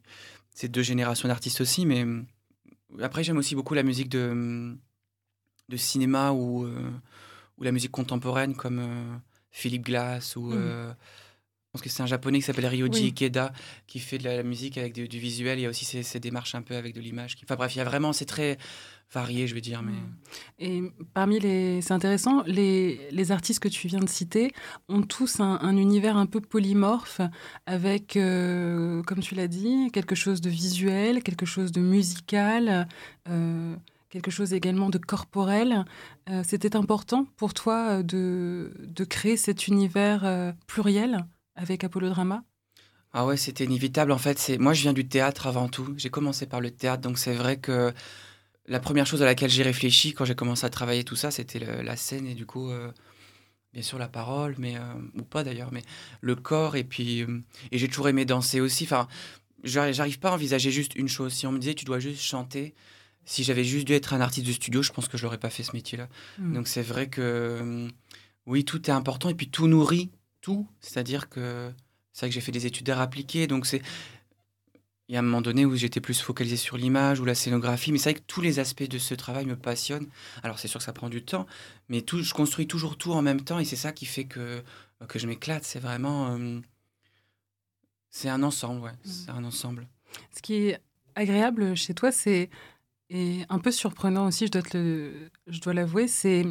c'est 0.54 0.70
deux 0.70 0.82
générations 0.84 1.28
d'artistes 1.28 1.62
aussi 1.62 1.86
mais 1.86 2.04
euh, 2.06 2.24
après 3.02 3.24
j'aime 3.24 3.38
aussi 3.38 3.54
beaucoup 3.56 3.74
la 3.76 3.84
musique 3.84 4.10
de 4.10 4.76
de 5.70 5.78
cinéma 5.78 6.32
ou 6.32 6.64
euh, 6.66 6.92
ou 7.58 7.64
la 7.64 7.72
musique 7.72 7.92
contemporaine 7.92 8.56
comme 8.56 8.80
euh, 8.80 9.18
Philippe 9.52 9.84
Glass 9.86 10.36
ou 10.36 10.52
euh, 10.54 10.90
je 10.90 10.94
pense 11.76 11.82
que 11.82 11.90
c'est 11.90 12.04
un 12.04 12.08
japonais 12.08 12.40
qui 12.40 12.46
s'appelle 12.46 12.66
Ryoji 12.68 13.02
Oui. 13.02 13.08
Ikeda 13.08 13.52
qui 13.88 14.00
fait 14.00 14.18
de 14.18 14.24
la, 14.24 14.36
la 14.38 14.44
musique 14.44 14.78
avec 14.78 14.94
du, 14.94 15.08
du 15.08 15.20
visuel 15.20 15.60
il 15.60 15.64
y 15.64 15.66
a 15.66 15.70
aussi 15.70 15.86
ces, 15.86 16.04
ces 16.04 16.20
démarches 16.20 16.56
un 16.56 16.62
peu 16.62 16.76
avec 16.76 16.94
de 16.94 17.02
l'image 17.02 17.36
qui... 17.36 17.44
enfin 17.46 17.56
bref 17.56 17.76
il 17.76 17.80
y 17.80 17.82
a 17.82 17.84
vraiment 17.86 18.14
c'est 18.14 18.26
très 18.26 18.58
varié 19.14 19.46
je 19.48 19.54
veux 19.56 19.62
dire 19.62 19.82
mais 19.84 19.92
Mhm. 19.92 20.16
Et 20.60 20.82
parmi 21.14 21.40
les. 21.40 21.82
C'est 21.82 21.94
intéressant, 21.94 22.44
les, 22.48 23.00
les 23.12 23.32
artistes 23.32 23.60
que 23.60 23.68
tu 23.68 23.88
viens 23.88 24.00
de 24.00 24.10
citer 24.10 24.52
ont 24.88 25.02
tous 25.02 25.40
un, 25.42 25.60
un 25.62 25.76
univers 25.78 26.16
un 26.18 26.26
peu 26.26 26.42
polymorphe, 26.42 27.22
avec, 27.66 28.16
euh, 28.18 29.04
comme 29.04 29.20
tu 29.20 29.36
l'as 29.36 29.48
dit, 29.48 29.90
quelque 29.92 30.16
chose 30.16 30.40
de 30.42 30.50
visuel, 30.50 31.24
quelque 31.24 31.46
chose 31.46 31.72
de 31.72 31.82
musical, 31.82 32.88
euh, 33.30 33.76
quelque 34.10 34.32
chose 34.32 34.54
également 34.54 34.90
de 34.90 34.98
corporel. 34.98 35.86
Euh, 36.30 36.42
C'était 36.46 36.76
important 36.76 37.28
pour 37.38 37.54
toi 37.54 38.02
de, 38.02 38.72
de 38.80 39.04
créer 39.04 39.38
cet 39.38 39.68
univers 39.68 40.22
euh, 40.26 40.52
pluriel? 40.68 41.26
Avec 41.56 41.84
Apollo 41.84 42.10
Drama? 42.10 42.44
Ah 43.14 43.26
ouais, 43.26 43.38
c'était 43.38 43.64
inévitable. 43.64 44.12
En 44.12 44.18
fait, 44.18 44.38
c'est 44.40 44.58
moi, 44.58 44.74
je 44.74 44.82
viens 44.82 44.94
du 44.94 45.08
théâtre 45.08 45.48
avant 45.48 45.70
tout. 45.70 45.94
J'ai 45.98 46.10
commencé 46.10 46.46
par 46.46 46.60
le 46.60 46.72
théâtre, 46.72 47.02
donc 47.02 47.18
c'est 47.18 47.34
vrai 47.34 47.58
que 47.58 47.94
la 48.68 48.80
première 48.80 49.06
chose 49.08 49.22
à 49.22 49.26
laquelle 49.26 49.50
j'ai 49.50 49.64
réfléchi 49.64 50.14
quand 50.14 50.26
j'ai 50.26 50.36
commencé 50.36 50.66
à 50.66 50.70
travailler 50.70 51.04
tout 51.04 51.16
ça, 51.16 51.32
c'était 51.32 51.60
le- 51.60 51.82
la 51.82 51.96
scène 51.96 52.28
et 52.28 52.34
du 52.36 52.46
coup, 52.46 52.70
euh, 52.72 52.92
bien 53.74 53.84
sûr 53.84 53.98
la 54.00 54.08
parole, 54.10 54.56
mais 54.58 54.78
euh, 54.78 54.82
ou 55.18 55.24
pas 55.24 55.44
d'ailleurs, 55.44 55.72
mais 55.72 55.84
le 56.22 56.36
corps 56.36 56.76
et 56.76 56.84
puis 56.84 57.24
euh, 57.24 57.42
et 57.72 57.78
j'ai 57.78 57.88
toujours 57.88 58.10
aimé 58.10 58.26
danser 58.26 58.60
aussi. 58.62 58.86
Enfin, 58.86 59.08
j'arri- 59.64 59.94
j'arrive 59.94 60.20
pas 60.20 60.32
à 60.32 60.34
envisager 60.34 60.72
juste 60.72 60.96
une 60.96 61.08
chose. 61.08 61.34
Si 61.34 61.48
on 61.48 61.52
me 61.54 61.60
disait 61.60 61.76
tu 61.76 61.86
dois 61.86 62.00
juste 62.00 62.22
chanter, 62.22 62.74
si 63.26 63.44
j'avais 63.44 63.64
juste 63.64 63.88
dû 63.88 63.94
être 63.94 64.14
un 64.14 64.22
artiste 64.22 64.48
de 64.48 64.52
studio, 64.54 64.82
je 64.84 64.92
pense 64.92 65.08
que 65.08 65.18
je 65.18 65.26
n'aurais 65.26 65.38
pas 65.40 65.50
fait 65.50 65.64
ce 65.64 65.74
métier-là. 65.74 66.10
Mm. 66.40 66.54
Donc 66.56 66.68
c'est 66.68 66.82
vrai 66.84 67.08
que 67.10 67.88
oui, 68.46 68.66
tout 68.66 68.90
est 68.90 68.94
important 68.94 69.30
et 69.30 69.36
puis 69.36 69.50
tout 69.50 69.68
nourrit 69.68 70.12
tout. 70.46 70.68
C'est-à-dire 70.80 71.28
que 71.28 71.72
c'est 72.14 72.22
vrai 72.22 72.30
que 72.30 72.36
j'ai 72.36 72.42
fait 72.42 72.52
des 72.52 72.68
études 72.68 72.86
d'art 72.86 73.02
appliqué, 73.02 73.48
donc 73.48 73.66
c'est 73.66 73.82
il 75.08 75.14
y 75.14 75.16
a 75.16 75.20
un 75.20 75.24
moment 75.24 75.42
donné 75.42 75.66
où 75.66 75.76
j'étais 75.76 76.02
plus 76.02 76.20
focalisé 76.22 76.56
sur 76.58 76.78
l'image 76.78 77.20
ou 77.20 77.26
la 77.26 77.34
scénographie, 77.36 77.92
mais 77.92 77.98
c'est 77.98 78.12
vrai 78.12 78.20
que 78.20 78.26
tous 78.28 78.42
les 78.42 78.60
aspects 78.60 78.88
de 78.88 78.98
ce 79.00 79.14
travail 79.16 79.46
me 79.46 79.56
passionnent. 79.56 80.08
Alors 80.44 80.58
c'est 80.60 80.68
sûr 80.68 80.80
que 80.80 80.84
ça 80.84 80.94
prend 80.94 81.10
du 81.10 81.24
temps, 81.24 81.48
mais 81.90 82.02
tout, 82.02 82.22
je 82.22 82.34
construis 82.34 82.68
toujours 82.68 82.96
tout 82.98 83.12
en 83.14 83.22
même 83.24 83.42
temps 83.42 83.60
et 83.60 83.66
c'est 83.66 83.76
ça 83.76 83.92
qui 83.92 84.06
fait 84.06 84.26
que, 84.26 84.64
que 85.08 85.18
je 85.20 85.26
m'éclate. 85.28 85.64
C'est 85.64 85.80
vraiment... 85.80 86.36
euh, 86.38 86.60
c'est 88.12 88.30
un 88.30 88.44
ensemble, 88.44 88.82
ouais. 88.82 88.94
C'est 89.04 89.30
un 89.32 89.44
ensemble. 89.44 89.88
Ce 90.36 90.42
qui 90.42 90.54
est 90.70 90.80
agréable 91.16 91.76
chez 91.76 91.94
toi, 91.96 92.12
c'est 92.12 92.50
et 93.12 93.46
un 93.50 93.60
peu 93.60 93.72
surprenant 93.72 94.26
aussi, 94.28 94.48
je 94.48 94.52
dois 94.52 94.64
te 94.64 94.76
le- 94.78 95.30
je 95.48 95.60
dois 95.62 95.74
l'avouer, 95.76 96.08
c'est 96.08 96.44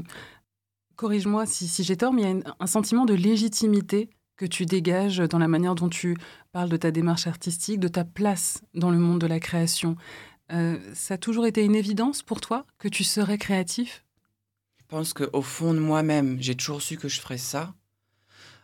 corrige-moi 0.97 1.47
si, 1.47 1.83
j'ai 1.83 1.97
tort, 1.97 2.13
mais 2.13 2.23
il 2.23 2.29
y 2.29 2.43
a 2.43 2.57
un 2.59 2.67
sentiment 2.67 3.05
de 3.05 3.15
légitimité 3.15 4.11
que 4.37 4.47
tu 4.47 4.67
dégages 4.67 5.19
dans 5.19 5.39
la 5.39 5.49
manière 5.49 5.75
dont 5.75 5.89
tu 5.89 6.17
parles 6.53 6.69
de 6.69 6.77
ta 6.77 6.91
démarche 6.91 7.27
artistique, 7.27 7.79
de 7.79 7.89
ta 7.89 8.05
place 8.05 8.63
dans 8.75 8.91
le 8.91 8.99
monde 8.99 9.21
de 9.21 9.27
la 9.27 9.41
création. 9.41 9.97
Euh, 10.53 10.79
ça 10.95 11.15
a 11.15 11.19
toujours 11.19 11.47
été 11.47 11.65
une 11.65 11.75
évidence 11.75 12.23
pour 12.23 12.41
toi 12.41 12.67
que 12.79 12.89
tu 12.89 13.05
serais 13.05 13.39
créatif? 13.39 14.05
Je 14.79 14.85
pense 14.89 15.13
qu'au 15.15 15.43
fond 15.43 15.73
de 15.73 15.79
moi-même, 15.79 16.37
j'ai 16.41 16.55
toujours 16.55 16.83
su 16.83 16.97
que 16.97 17.09
je 17.09 17.21
ferais 17.21 17.39
ça. 17.39 17.75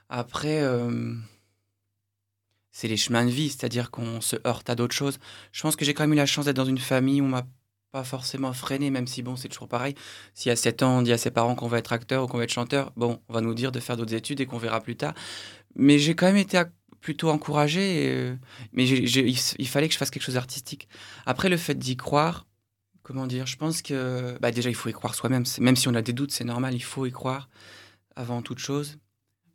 Après, 0.09 0.61
euh, 0.61 1.15
c'est 2.71 2.89
les 2.89 2.97
chemins 2.97 3.25
de 3.25 3.31
vie, 3.31 3.49
c'est-à-dire 3.49 3.91
qu'on 3.91 4.21
se 4.21 4.37
heurte 4.47 4.69
à 4.69 4.75
d'autres 4.75 4.95
choses. 4.95 5.19
Je 5.53 5.63
pense 5.63 5.77
que 5.77 5.85
j'ai 5.85 5.95
quand 5.95 6.03
même 6.03 6.13
eu 6.13 6.17
la 6.17 6.27
chance 6.27 6.45
d'être 6.45 6.57
dans 6.57 6.65
une 6.65 6.79
famille 6.79 7.21
où 7.21 7.25
on 7.25 7.29
m'a 7.29 7.47
pas 7.93 8.05
forcément 8.05 8.53
freiné, 8.53 8.91
même 8.91 9.07
si 9.07 9.23
bon, 9.23 9.37
c'est 9.37 9.49
toujours 9.49 9.69
pareil. 9.69 9.95
Si 10.35 10.51
à 10.51 10.57
7 10.57 10.83
ans, 10.83 10.99
on 10.99 11.03
dit 11.03 11.13
à 11.13 11.19
ses 11.19 11.31
parents 11.31 11.55
qu'on 11.55 11.69
va 11.69 11.79
être 11.79 11.93
acteur 11.93 12.25
ou 12.25 12.27
qu'on 12.27 12.39
va 12.39 12.45
être 12.45 12.53
chanteur, 12.53 12.93
bon, 12.97 13.21
on 13.29 13.33
va 13.33 13.41
nous 13.41 13.55
dire 13.55 13.73
de 13.73 13.81
faire 13.81 13.97
d'autres 13.97 14.15
études 14.15 14.41
et 14.41 14.47
qu'on 14.47 14.59
verra 14.59 14.81
plus 14.81 14.97
tard. 14.97 15.15
Mais 15.75 15.99
j'ai 15.99 16.15
quand 16.15 16.27
même 16.27 16.37
été 16.37 16.63
plutôt 17.01 17.31
encouragé, 17.31 18.09
euh, 18.09 18.37
mais 18.73 18.87
il, 18.87 19.69
fallait 19.69 19.89
que 19.89 19.95
je 19.95 19.99
fasse 19.99 20.11
quelque 20.11 20.23
chose 20.23 20.35
d'artistique. 20.35 20.89
Après, 21.27 21.49
le 21.49 21.57
fait 21.57 21.75
d'y 21.75 21.97
croire, 21.97 22.47
comment 23.03 23.27
dire, 23.27 23.47
je 23.47 23.57
pense 23.57 23.83
que 23.83 24.39
bah, 24.41 24.51
déjà, 24.51 24.69
il 24.69 24.75
faut 24.75 24.89
y 24.89 24.93
croire 24.93 25.15
soi-même. 25.15 25.45
Même 25.59 25.77
si 25.77 25.89
on 25.89 25.95
a 25.95 26.03
des 26.03 26.13
doutes, 26.13 26.33
c'est 26.33 26.45
normal, 26.45 26.75
il 26.75 26.83
faut 26.83 27.07
y 27.07 27.11
croire 27.11 27.49
avant 28.17 28.43
toute 28.43 28.59
chose. 28.59 28.99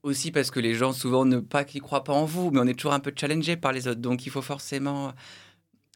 Aussi 0.04 0.32
parce 0.32 0.52
que 0.52 0.60
les 0.60 0.76
gens, 0.76 0.94
souvent, 0.94 1.26
ne 1.26 1.40
pas 1.40 1.64
qu'ils 1.64 1.82
croient 1.82 2.04
pas 2.04 2.14
en 2.14 2.26
vous, 2.26 2.52
mais 2.52 2.60
on 2.60 2.68
est 2.68 2.76
toujours 2.76 2.94
un 2.94 3.00
peu 3.00 3.14
challengé 3.16 3.58
par 3.58 3.72
les 3.72 3.88
autres. 3.88 4.02
Donc, 4.02 4.26
il 4.26 4.30
faut 4.32 4.42
forcément, 4.42 5.14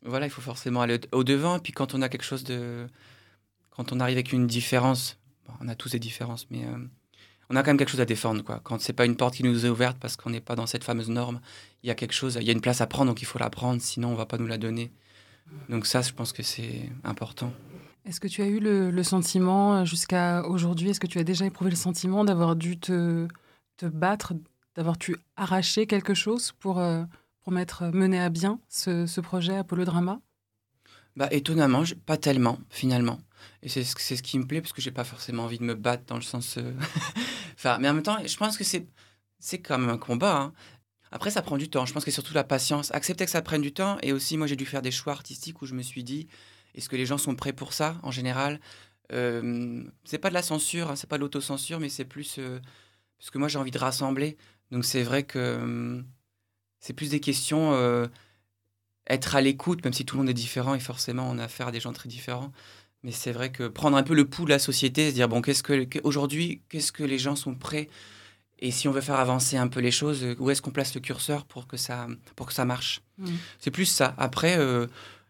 voilà, 0.05 0.25
il 0.25 0.29
faut 0.29 0.41
forcément 0.41 0.81
aller 0.81 0.99
au 1.11 1.23
devant. 1.23 1.59
Puis, 1.59 1.73
quand 1.73 1.93
on 1.93 2.01
a 2.01 2.09
quelque 2.09 2.23
chose 2.23 2.43
de, 2.43 2.87
quand 3.69 3.91
on 3.91 3.99
arrive 3.99 4.17
avec 4.17 4.33
une 4.33 4.47
différence, 4.47 5.17
on 5.61 5.67
a 5.67 5.75
tous 5.75 5.91
des 5.91 5.99
différences, 5.99 6.47
mais 6.49 6.65
euh, 6.65 6.77
on 7.49 7.55
a 7.55 7.63
quand 7.63 7.71
même 7.71 7.77
quelque 7.77 7.89
chose 7.89 8.01
à 8.01 8.05
défendre, 8.05 8.43
quoi. 8.43 8.59
Quand 8.63 8.79
c'est 8.81 8.93
pas 8.93 9.05
une 9.05 9.15
porte 9.15 9.35
qui 9.35 9.43
nous 9.43 9.65
est 9.65 9.69
ouverte 9.69 9.97
parce 9.99 10.15
qu'on 10.15 10.29
n'est 10.29 10.41
pas 10.41 10.55
dans 10.55 10.67
cette 10.67 10.83
fameuse 10.83 11.09
norme, 11.09 11.41
il 11.83 11.87
y 11.87 11.91
a 11.91 11.95
quelque 11.95 12.13
chose, 12.13 12.37
il 12.39 12.45
y 12.45 12.49
a 12.49 12.53
une 12.53 12.61
place 12.61 12.81
à 12.81 12.87
prendre, 12.87 13.11
donc 13.11 13.21
il 13.21 13.25
faut 13.25 13.39
la 13.39 13.49
prendre, 13.49 13.81
sinon 13.81 14.09
on 14.09 14.15
va 14.15 14.25
pas 14.25 14.37
nous 14.37 14.47
la 14.47 14.57
donner. 14.57 14.91
Donc 15.67 15.85
ça, 15.87 16.01
je 16.01 16.11
pense 16.13 16.31
que 16.31 16.43
c'est 16.43 16.89
important. 17.03 17.51
Est-ce 18.05 18.19
que 18.19 18.27
tu 18.27 18.41
as 18.41 18.47
eu 18.47 18.59
le, 18.59 18.91
le 18.91 19.03
sentiment 19.03 19.77
euh, 19.77 19.85
jusqu'à 19.85 20.45
aujourd'hui, 20.47 20.89
est-ce 20.89 20.99
que 20.99 21.07
tu 21.07 21.19
as 21.19 21.23
déjà 21.23 21.45
éprouvé 21.45 21.69
le 21.69 21.75
sentiment 21.75 22.23
d'avoir 22.23 22.55
dû 22.55 22.79
te, 22.79 23.27
te 23.77 23.85
battre, 23.85 24.33
d'avoir 24.75 24.97
dû 24.97 25.15
arracher 25.35 25.87
quelque 25.87 26.13
chose 26.13 26.53
pour, 26.59 26.79
euh, 26.79 27.03
pour 27.43 27.51
mettre 27.53 27.85
mener 27.85 28.19
à 28.19 28.29
bien 28.29 28.59
ce, 28.67 29.19
projet 29.21 29.55
Apollo 29.55 29.85
Drama 29.85 30.21
Bah, 31.15 31.27
étonnamment, 31.31 31.83
pas 32.05 32.17
tellement, 32.17 32.59
finalement. 32.69 33.19
Et 33.63 33.69
c'est 33.69 33.83
ce, 33.83 34.21
qui 34.21 34.39
me 34.39 34.45
plaît, 34.45 34.61
parce 34.61 34.73
que 34.73 34.81
j'ai 34.81 34.91
pas 34.91 35.03
forcément 35.03 35.43
envie 35.43 35.59
de 35.59 35.63
me 35.63 35.75
battre 35.75 36.03
dans 36.05 36.15
le 36.15 36.21
sens. 36.21 36.57
euh, 36.57 36.73
enfin, 37.55 37.77
mais 37.79 37.89
en 37.89 37.93
même 37.93 38.03
temps, 38.03 38.17
je 38.25 38.37
pense 38.37 38.57
que 38.57 38.63
c'est, 38.63 38.87
c'est 39.39 39.59
quand 39.59 39.77
même 39.77 39.89
un 39.89 39.97
combat. 39.97 40.37
hein. 40.37 40.53
Après, 41.11 41.31
ça 41.31 41.41
prend 41.41 41.57
du 41.57 41.69
temps. 41.69 41.85
Je 41.85 41.93
pense 41.93 42.05
que 42.05 42.11
surtout 42.11 42.33
la 42.33 42.43
patience. 42.43 42.91
Accepter 42.93 43.25
que 43.25 43.31
ça 43.31 43.41
prenne 43.41 43.61
du 43.61 43.73
temps. 43.73 43.97
Et 44.03 44.13
aussi, 44.13 44.37
moi, 44.37 44.47
j'ai 44.47 44.55
dû 44.55 44.65
faire 44.65 44.81
des 44.81 44.91
choix 44.91 45.13
artistiques 45.13 45.61
où 45.61 45.65
je 45.65 45.73
me 45.73 45.81
suis 45.81 46.03
dit, 46.03 46.27
est-ce 46.75 46.89
que 46.89 46.95
les 46.95 47.05
gens 47.05 47.17
sont 47.17 47.35
prêts 47.35 47.53
pour 47.53 47.73
ça 47.73 47.97
en 48.03 48.11
général? 48.11 48.59
Euh, 49.11 49.83
C'est 50.03 50.19
pas 50.19 50.29
de 50.29 50.35
la 50.35 50.43
censure, 50.43 50.91
hein, 50.91 50.95
c'est 50.95 51.09
pas 51.09 51.17
de 51.17 51.21
l'autocensure, 51.23 51.79
mais 51.79 51.89
c'est 51.89 52.05
plus 52.05 52.35
euh, 52.37 52.59
parce 53.17 53.31
que 53.31 53.37
moi, 53.39 53.47
j'ai 53.47 53.57
envie 53.59 53.71
de 53.71 53.79
rassembler. 53.79 54.37
Donc, 54.71 54.85
c'est 54.85 55.03
vrai 55.03 55.23
que 55.23 56.03
c'est 56.79 56.93
plus 56.93 57.09
des 57.09 57.19
questions. 57.19 57.73
Euh, 57.73 58.07
être 59.09 59.35
à 59.35 59.41
l'écoute, 59.41 59.83
même 59.83 59.93
si 59.93 60.05
tout 60.05 60.15
le 60.15 60.21
monde 60.21 60.29
est 60.29 60.35
différent 60.35 60.75
et 60.75 60.79
forcément 60.79 61.27
on 61.29 61.39
a 61.39 61.45
affaire 61.45 61.69
à 61.69 61.71
des 61.71 61.79
gens 61.79 61.93
très 61.93 62.07
différents. 62.07 62.51
Mais 63.03 63.11
c'est 63.11 63.31
vrai 63.31 63.51
que 63.51 63.67
prendre 63.67 63.97
un 63.97 64.03
peu 64.03 64.13
le 64.13 64.25
pouls 64.25 64.45
de 64.45 64.49
la 64.49 64.59
société, 64.59 65.09
se 65.09 65.15
dire 65.15 65.27
bon, 65.29 65.41
qu'est-ce 65.41 65.63
que 65.63 65.87
aujourd'hui, 66.03 66.61
qu'est-ce 66.69 66.91
que 66.91 67.03
les 67.03 67.17
gens 67.17 67.35
sont 67.35 67.55
prêts? 67.55 67.89
Et 68.59 68.71
si 68.71 68.87
on 68.89 68.91
veut 68.91 69.01
faire 69.01 69.19
avancer 69.19 69.55
un 69.55 69.69
peu 69.69 69.79
les 69.79 69.91
choses, 69.91 70.25
où 70.37 70.49
est-ce 70.49 70.61
qu'on 70.61 70.71
place 70.71 70.93
le 70.93 70.99
curseur 70.99 71.45
pour 71.45 71.65
que 71.65 71.77
ça, 71.77 72.07
pour 72.35 72.45
que 72.45 72.53
ça 72.53 72.65
marche? 72.65 73.01
Mm. 73.17 73.31
C'est 73.57 73.71
plus 73.71 73.85
ça. 73.85 74.13
Après, 74.17 74.57
euh, 74.57 74.85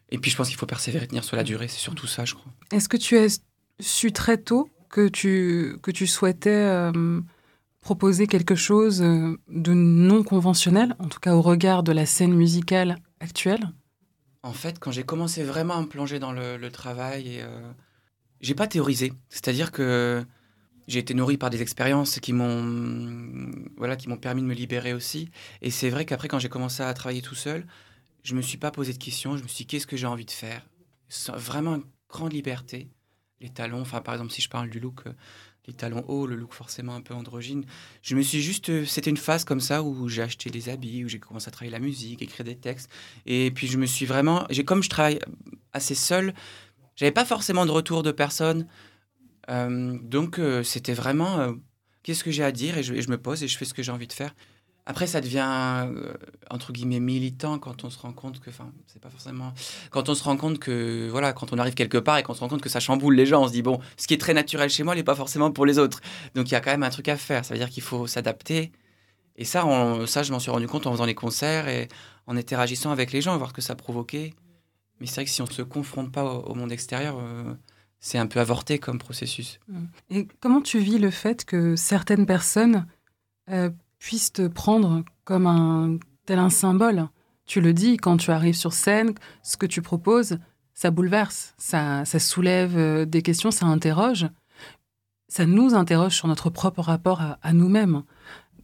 et 0.09 0.17
puis 0.17 0.31
je 0.31 0.35
pense 0.35 0.49
qu'il 0.49 0.57
faut 0.57 0.65
persévérer, 0.65 1.07
tenir 1.07 1.23
sur 1.23 1.37
la 1.37 1.43
durée. 1.43 1.67
C'est 1.67 1.77
surtout 1.77 2.07
ça, 2.07 2.25
je 2.25 2.33
crois. 2.33 2.51
Est-ce 2.71 2.89
que 2.89 2.97
tu 2.97 3.17
as 3.17 3.39
su 3.79 4.11
très 4.11 4.37
tôt 4.37 4.69
que 4.89 5.07
tu, 5.07 5.77
que 5.83 5.91
tu 5.91 6.07
souhaitais 6.07 6.49
euh, 6.49 7.21
proposer 7.81 8.27
quelque 8.27 8.55
chose 8.55 9.01
euh, 9.01 9.37
de 9.47 9.73
non 9.73 10.23
conventionnel, 10.23 10.95
en 10.99 11.07
tout 11.07 11.19
cas 11.19 11.33
au 11.35 11.41
regard 11.41 11.83
de 11.83 11.91
la 11.91 12.05
scène 12.05 12.33
musicale 12.33 12.97
actuelle? 13.19 13.71
En 14.43 14.53
fait, 14.53 14.79
quand 14.79 14.91
j'ai 14.91 15.03
commencé 15.03 15.43
vraiment 15.43 15.75
à 15.75 15.81
me 15.81 15.87
plonger 15.87 16.19
dans 16.19 16.31
le, 16.31 16.69
travail, 16.69 17.39
euh, 17.41 17.71
j'ai 18.41 18.55
pas 18.55 18.67
théorisé. 18.67 19.11
C'est-à-dire 19.29 19.71
que 19.71 20.23
j'ai 20.87 20.99
été 20.99 21.13
nourri 21.13 21.37
par 21.37 21.49
des 21.49 21.61
expériences 21.61 22.19
qui 22.19 22.33
m'ont 22.33 23.51
voilà, 23.77 23.95
qui 23.95 24.09
m'ont 24.09 24.17
permis 24.17 24.41
de 24.41 24.47
me 24.47 24.53
libérer 24.53 24.93
aussi. 24.93 25.29
Et 25.61 25.71
c'est 25.71 25.89
vrai 25.89 26.05
qu'après, 26.05 26.27
quand 26.27 26.39
j'ai 26.39 26.49
commencé 26.49 26.81
à 26.83 26.93
travailler 26.93 27.21
tout 27.21 27.35
seul, 27.35 27.65
je 28.23 28.33
me 28.33 28.41
suis 28.41 28.57
pas 28.57 28.71
posé 28.71 28.93
de 28.93 28.97
questions. 28.97 29.37
Je 29.37 29.43
me 29.43 29.47
suis 29.47 29.65
dit, 29.65 29.67
qu'est-ce 29.67 29.87
que 29.87 29.97
j'ai 29.97 30.07
envie 30.07 30.25
de 30.25 30.31
faire? 30.31 30.67
Vraiment 31.33 31.75
une 31.75 31.83
grande 32.09 32.33
liberté. 32.33 32.89
Les 33.39 33.49
talons, 33.49 33.81
enfin, 33.81 34.01
par 34.01 34.15
exemple, 34.15 34.31
si 34.31 34.41
je 34.41 34.49
parle 34.49 34.69
du 34.69 34.79
look, 34.79 35.03
euh, 35.07 35.13
les 35.69 35.75
talons 35.75 36.03
hauts, 36.07 36.27
le 36.27 36.35
look 36.35 36.53
forcément 36.53 36.95
un 36.95 37.01
peu 37.01 37.13
androgyne. 37.13 37.63
Je 38.01 38.15
me 38.15 38.21
suis 38.21 38.41
juste. 38.41 38.69
euh, 38.69 38.85
C'était 38.85 39.09
une 39.09 39.17
phase 39.17 39.45
comme 39.45 39.61
ça 39.61 39.81
où 39.83 40.07
j'ai 40.09 40.21
acheté 40.21 40.49
des 40.49 40.69
habits, 40.69 41.05
où 41.05 41.07
j'ai 41.07 41.19
commencé 41.19 41.47
à 41.47 41.51
travailler 41.51 41.71
la 41.71 41.79
musique, 41.79 42.21
écrire 42.21 42.45
des 42.45 42.55
textes. 42.55 42.89
Et 43.25 43.51
puis, 43.51 43.67
je 43.67 43.77
me 43.77 43.85
suis 43.85 44.05
vraiment. 44.05 44.45
j'ai 44.49 44.65
Comme 44.65 44.83
je 44.83 44.89
travaille 44.89 45.19
assez 45.73 45.95
seul, 45.95 46.33
j'avais 46.95 47.11
pas 47.11 47.25
forcément 47.25 47.65
de 47.65 47.71
retour 47.71 48.03
de 48.03 48.11
personne. 48.11 48.67
Euh, 49.49 49.97
donc, 50.03 50.39
euh, 50.39 50.63
c'était 50.63 50.93
vraiment. 50.93 51.55
Qu'est-ce 52.03 52.23
que 52.23 52.31
j'ai 52.31 52.43
à 52.43 52.51
dire? 52.51 52.77
Et 52.77 52.83
je 52.83 53.09
me 53.09 53.17
pose 53.17 53.43
et 53.43 53.47
je 53.47 53.57
fais 53.57 53.65
ce 53.65 53.73
que 53.73 53.83
j'ai 53.83 53.91
envie 53.91 54.07
de 54.07 54.13
faire. 54.13 54.33
Après, 54.89 55.05
ça 55.05 55.21
devient, 55.21 55.45
euh, 55.47 56.13
entre 56.49 56.73
guillemets, 56.73 56.99
militant 56.99 57.59
quand 57.59 57.83
on 57.83 57.91
se 57.91 57.99
rend 57.99 58.11
compte 58.11 58.39
que, 58.39 58.49
enfin, 58.49 58.71
c'est 58.87 58.99
pas 58.99 59.11
forcément, 59.11 59.53
quand 59.91 60.09
on 60.09 60.15
se 60.15 60.23
rend 60.23 60.35
compte 60.35 60.57
que, 60.57 61.07
voilà, 61.11 61.31
quand 61.31 61.53
on 61.53 61.59
arrive 61.59 61.75
quelque 61.75 61.99
part 61.99 62.17
et 62.17 62.23
qu'on 62.23 62.33
se 62.33 62.39
rend 62.39 62.47
compte 62.47 62.61
que 62.61 62.69
ça 62.69 62.79
chamboule 62.79 63.13
les 63.13 63.27
gens, 63.27 63.43
on 63.43 63.47
se 63.47 63.51
dit, 63.51 63.61
bon, 63.61 63.79
ce 63.97 64.07
qui 64.07 64.15
est 64.15 64.17
très 64.17 64.33
naturel 64.33 64.67
chez 64.71 64.81
moi 64.81 64.95
n'est 64.95 65.03
pas 65.03 65.13
forcément 65.13 65.51
pour 65.51 65.67
les 65.67 65.77
autres. 65.77 66.01
Donc, 66.33 66.49
il 66.49 66.53
y 66.53 66.55
a 66.55 66.59
quand 66.59 66.71
même 66.71 66.81
un 66.81 66.89
truc 66.89 67.07
à 67.07 67.17
faire. 67.17 67.45
Ça 67.45 67.53
veut 67.53 67.59
dire 67.59 67.69
qu'il 67.69 67.83
faut 67.83 68.07
s'adapter. 68.07 68.71
Et 69.35 69.45
ça, 69.45 69.63
ça, 70.07 70.23
je 70.23 70.31
m'en 70.31 70.39
suis 70.39 70.49
rendu 70.49 70.65
compte 70.65 70.87
en 70.87 70.91
faisant 70.91 71.05
les 71.05 71.13
concerts 71.13 71.67
et 71.67 71.87
en 72.25 72.35
interagissant 72.35 72.89
avec 72.89 73.11
les 73.11 73.21
gens, 73.21 73.37
voir 73.37 73.53
que 73.53 73.61
ça 73.61 73.75
provoquait. 73.75 74.33
Mais 74.99 75.05
c'est 75.05 75.17
vrai 75.17 75.25
que 75.25 75.29
si 75.29 75.43
on 75.43 75.45
ne 75.45 75.51
se 75.51 75.61
confronte 75.61 76.11
pas 76.11 76.23
au, 76.23 76.55
monde 76.55 76.71
extérieur, 76.71 77.19
euh, 77.19 77.53
c'est 77.99 78.17
un 78.17 78.25
peu 78.25 78.39
avorté 78.39 78.79
comme 78.79 78.97
processus. 78.97 79.59
Et 80.09 80.27
comment 80.39 80.61
tu 80.61 80.79
vis 80.79 80.97
le 80.97 81.11
fait 81.11 81.45
que 81.45 81.75
certaines 81.75 82.25
personnes 82.25 82.87
euh, 83.51 83.69
puissent 83.99 84.33
te 84.33 84.47
prendre 84.47 85.03
comme 85.25 85.45
un 85.45 85.97
tel 86.25 86.39
un 86.39 86.49
symbole 86.49 87.07
Tu 87.45 87.61
le 87.61 87.73
dis, 87.73 87.97
quand 87.97 88.17
tu 88.17 88.31
arrives 88.31 88.55
sur 88.55 88.73
scène, 88.73 89.13
ce 89.43 89.57
que 89.57 89.65
tu 89.65 89.81
proposes, 89.81 90.39
ça 90.73 90.91
bouleverse, 90.91 91.53
ça, 91.57 92.05
ça 92.05 92.19
soulève 92.19 92.77
euh, 92.77 93.05
des 93.05 93.21
questions, 93.21 93.51
ça 93.51 93.65
interroge. 93.65 94.27
Ça 95.27 95.45
nous 95.45 95.75
interroge 95.75 96.15
sur 96.15 96.27
notre 96.27 96.49
propre 96.49 96.81
rapport 96.81 97.21
à, 97.41 97.53
nous-mêmes. 97.53 98.03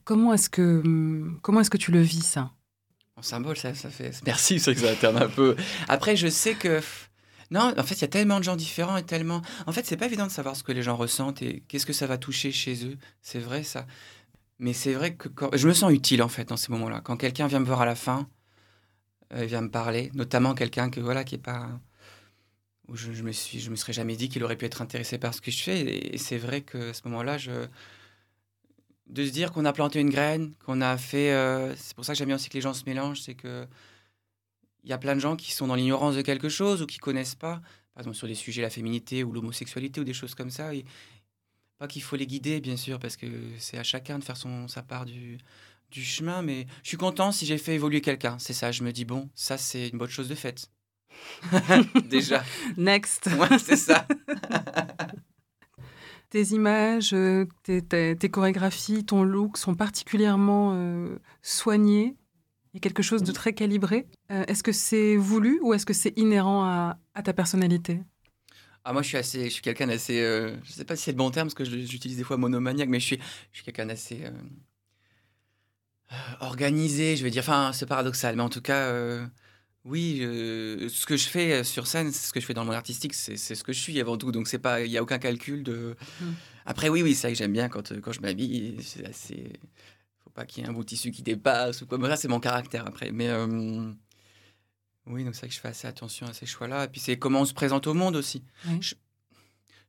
Comment 0.04 0.34
est-ce 0.34 0.50
que, 0.50 0.82
hum, 0.84 1.40
comment 1.42 1.62
est-ce 1.62 1.70
que 1.70 1.78
tu 1.78 1.92
le 1.92 2.02
vis, 2.02 2.26
ça? 2.26 2.52
En 3.18 3.22
symbole, 3.22 3.58
ça, 3.58 3.74
ça 3.74 3.90
fait. 3.90 4.12
Merci, 4.26 4.60
c'est 4.60 4.74
que 4.74 4.82
ça 4.82 4.90
alterne 4.90 5.18
un 5.18 5.30
peu. 5.30 5.56
Après, 5.88 6.16
je 6.16 6.28
sais 6.28 6.54
que. 6.54 6.82
Non, 7.52 7.74
en 7.78 7.84
fait, 7.84 7.96
il 7.96 8.02
y 8.02 8.06
a 8.06 8.10
tellement 8.10 8.40
de 8.40 8.44
gens 8.44 8.56
différents 8.56 8.98
et 8.98 9.04
tellement. 9.04 9.42
En 9.68 9.72
fait, 9.72 9.86
c'est 9.86 9.98
pas 9.98 10.08
évident 10.08 10.26
de 10.26 10.32
savoir 10.32 10.56
ce 10.56 10.64
que 10.64 10.72
les 10.72 10.82
gens 10.82 10.96
ressentent 10.96 11.42
et 11.42 11.64
qu'est-ce 11.68 11.86
que 11.86 11.94
ça 11.94 12.08
va 12.08 12.18
toucher 12.18 12.52
chez 12.52 12.86
eux. 12.86 12.98
C'est 13.22 13.40
vrai, 13.40 13.64
ça. 13.64 13.86
Mais 14.60 14.74
c'est 14.74 14.94
vrai 14.94 15.16
que 15.16 15.30
je 15.58 15.68
me 15.68 15.74
sens 15.74 15.92
utile, 15.92 16.24
en 16.24 16.30
fait, 16.30 16.50
dans 16.50 16.58
ces 16.58 16.72
moments-là. 16.72 17.02
Quand 17.02 17.18
quelqu'un 17.18 17.48
vient 17.48 17.60
me 17.60 17.66
voir 17.66 17.82
à 17.82 17.86
la 17.86 17.96
fin, 17.96 18.28
euh, 19.34 19.46
vient 19.46 19.62
me 19.62 19.70
parler, 19.72 20.12
notamment 20.14 20.54
quelqu'un 20.56 20.90
que, 20.90 21.00
voilà, 21.00 21.24
qui 21.24 21.36
est 21.36 21.40
pas. 21.40 21.70
Je, 22.94 23.12
je 23.14 23.24
me 23.24 23.32
suis, 23.32 23.60
je 23.60 23.72
me 23.72 23.76
serais 23.76 23.94
jamais 23.94 24.16
dit 24.16 24.30
qu'il 24.30 24.44
aurait 24.44 24.56
pu 24.56 24.66
être 24.66 24.82
intéressé 24.82 25.18
par 25.18 25.34
ce 25.34 25.42
que 25.42 25.52
je 25.52 25.62
fais. 25.64 25.80
Et, 25.82 26.16
et 26.16 26.18
c'est 26.18 26.38
vrai 26.38 26.62
que 26.62 26.92
à 26.92 26.94
ce 26.94 27.02
moment-là, 27.06 27.38
je 27.38 27.68
de 29.08 29.26
se 29.26 29.32
dire 29.32 29.52
qu'on 29.52 29.66
a 29.66 29.74
planté 29.74 30.00
une 30.00 30.10
graine, 30.10 30.54
qu'on 30.66 30.82
a 30.82 30.98
fait. 30.98 31.32
euh, 31.32 31.76
c'est 31.76 31.96
pour 31.96 32.06
ça 32.06 32.14
que 32.14 32.18
j'aime 32.18 32.28
bien 32.28 32.36
aussi 32.36 32.50
que 32.50 32.56
les 32.56 32.62
gens 32.62 32.74
se 32.74 32.84
mélangent, 32.86 33.22
c'est 33.22 33.36
que 33.36 33.68
il 34.84 34.90
y 34.90 34.94
a 34.94 34.98
plein 34.98 35.16
de 35.16 35.20
gens 35.20 35.36
qui 35.36 35.52
sont 35.52 35.68
dans 35.68 35.76
l'ignorance 35.76 36.16
de 36.16 36.22
quelque 36.22 36.50
chose 36.50 36.82
ou 36.82 36.86
qui 36.86 37.00
connaissent 37.00 37.36
pas, 37.36 37.62
par 37.94 38.02
exemple 38.02 38.18
sur 38.18 38.28
des 38.28 38.36
sujets 38.36 38.62
la 38.62 38.70
féminité 38.70 39.24
ou 39.24 39.32
l'homosexualité 39.32 40.00
ou 40.00 40.04
des 40.04 40.14
choses 40.14 40.36
comme 40.36 40.52
ça. 40.52 40.74
Et 40.76 40.86
pas 41.78 41.88
qu'il 41.88 42.02
faut 42.04 42.16
les 42.16 42.28
guider, 42.28 42.62
bien 42.62 42.78
sûr, 42.78 43.00
parce 43.00 43.18
que 43.18 43.28
c'est 43.60 43.78
à 43.78 43.84
chacun 43.84 44.20
de 44.20 44.24
faire 44.24 44.38
son 44.38 44.68
sa 44.68 44.82
part 44.84 45.06
du 45.06 45.38
du 45.92 46.04
chemin. 46.04 46.42
Mais 46.42 46.68
je 46.84 46.90
suis 46.90 46.98
content 46.98 47.32
si 47.32 47.46
j'ai 47.46 47.58
fait 47.58 47.76
évoluer 47.76 48.02
quelqu'un. 48.02 48.38
C'est 48.40 48.54
ça. 48.54 48.72
Je 48.72 48.84
me 48.84 48.92
dis 48.92 49.06
bon, 49.06 49.30
ça 49.36 49.58
c'est 49.58 49.90
une 49.90 49.98
bonne 49.98 50.10
chose 50.10 50.30
de 50.30 50.36
faite. 50.36 50.70
Déjà. 52.10 52.44
Next 52.78 53.28
Ouais, 53.40 53.58
c'est 53.60 53.78
ça. 53.78 54.06
Tes 56.30 56.44
images, 56.54 57.14
euh, 57.14 57.46
tes, 57.64 57.82
tes- 57.82 58.16
tes 58.18 58.30
chorégraphies, 58.30 59.06
ton 59.06 59.24
look 59.24 59.58
sont 59.58 59.76
particulièrement 59.76 60.72
euh, 60.74 61.18
soignés. 61.42 62.18
Il 62.74 62.78
y 62.78 62.80
a 62.80 62.80
quelque 62.82 63.04
chose 63.04 63.24
de 63.24 63.32
très 63.32 63.54
calibré. 63.54 64.08
Euh, 64.32 64.44
est-ce 64.48 64.64
que 64.64 64.74
c'est 64.74 65.16
voulu 65.16 65.60
ou 65.62 65.74
est-ce 65.74 65.86
que 65.86 65.94
c'est 65.94 66.18
inhérent 66.18 66.66
à, 66.66 66.98
à 67.14 67.22
ta 67.24 67.32
personnalité? 67.32 68.02
Ah, 68.88 68.94
moi, 68.94 69.02
je 69.02 69.08
suis 69.08 69.18
assez, 69.18 69.46
je 69.46 69.50
suis 69.50 69.64
quelqu'un 69.64 69.88
d'assez, 69.88 70.22
euh, 70.22 70.56
je 70.64 70.72
sais 70.72 70.86
pas 70.86 70.96
si 70.96 71.06
c'est 71.06 71.12
le 71.12 71.18
bon 71.18 71.32
terme 71.32 71.48
parce 71.48 71.56
que 71.56 71.66
j'utilise 71.66 72.18
des 72.18 72.24
fois 72.24 72.38
monomaniaque, 72.38 72.88
mais 72.88 73.00
je 73.00 73.06
suis, 73.06 73.20
je 73.52 73.58
suis 73.58 73.66
quelqu'un 73.66 73.88
d'assez 73.88 74.26
euh, 74.26 74.30
euh, 76.12 76.16
organisé, 76.42 77.18
je 77.18 77.24
vais 77.24 77.32
dire. 77.32 77.42
Enfin, 77.42 77.72
c'est 77.74 77.88
paradoxal, 77.88 78.36
mais 78.36 78.44
en 78.44 78.50
tout 78.50 78.62
cas, 78.62 78.92
euh, 78.92 79.26
oui, 79.86 80.20
ce 80.22 81.06
que 81.08 81.18
je 81.18 81.28
fais 81.28 81.64
sur 81.64 81.88
scène, 81.88 82.12
c'est 82.12 82.28
ce 82.28 82.32
que 82.32 82.40
je 82.40 82.46
fais 82.46 82.54
dans 82.54 82.62
le 82.62 82.68
monde 82.68 82.76
artistique, 82.76 83.16
c'est 83.16 83.38
c'est 83.38 83.56
ce 83.56 83.64
que 83.64 83.74
je 83.74 83.80
suis 83.80 84.00
avant 84.00 84.18
tout. 84.18 84.32
Donc, 84.32 84.48
il 84.54 84.92
y 84.92 84.98
a 85.00 85.02
aucun 85.02 85.18
calcul 85.18 85.64
de. 85.64 85.96
Mm. 86.22 86.26
Après, 86.68 86.90
oui, 86.90 87.02
oui, 87.02 87.16
c'est 87.16 87.28
vrai 87.28 87.34
que 87.34 87.40
j'aime 87.40 87.54
bien 87.54 87.70
quand, 87.70 88.00
quand 88.02 88.12
je 88.12 88.22
m'habille, 88.22 88.78
c'est 88.84 89.08
assez. 89.08 89.52
Faut 90.24 90.30
pas 90.30 90.46
qu'il 90.46 90.64
y 90.64 90.68
ait 90.68 90.70
un 90.70 90.74
de 90.74 90.84
tissu 90.84 91.10
qui 91.10 91.24
dépasse 91.24 91.82
ou 91.82 91.88
quoi. 91.88 91.98
Mais 91.98 92.08
ça, 92.10 92.18
c'est 92.18 92.28
mon 92.28 92.40
caractère 92.40 92.86
après. 92.86 93.12
Mais 93.12 93.30
oui, 95.08 95.24
donc 95.24 95.36
c'est 95.36 95.42
vrai 95.42 95.50
que 95.50 95.54
je 95.56 95.60
fais 95.60 95.68
assez 95.68 95.88
attention 95.88 96.26
à 96.28 96.34
ces 96.34 96.46
choix-là. 96.46 96.86
Et 96.86 96.88
puis, 96.88 97.00
c'est 97.00 97.18
comment 97.20 97.42
on 97.42 97.46
se 97.46 97.54
présente 97.54 97.88
au 97.88 97.94
monde 97.94 98.16
aussi. 98.16 98.44
Oui. 98.68 98.78
Je, 98.82 98.96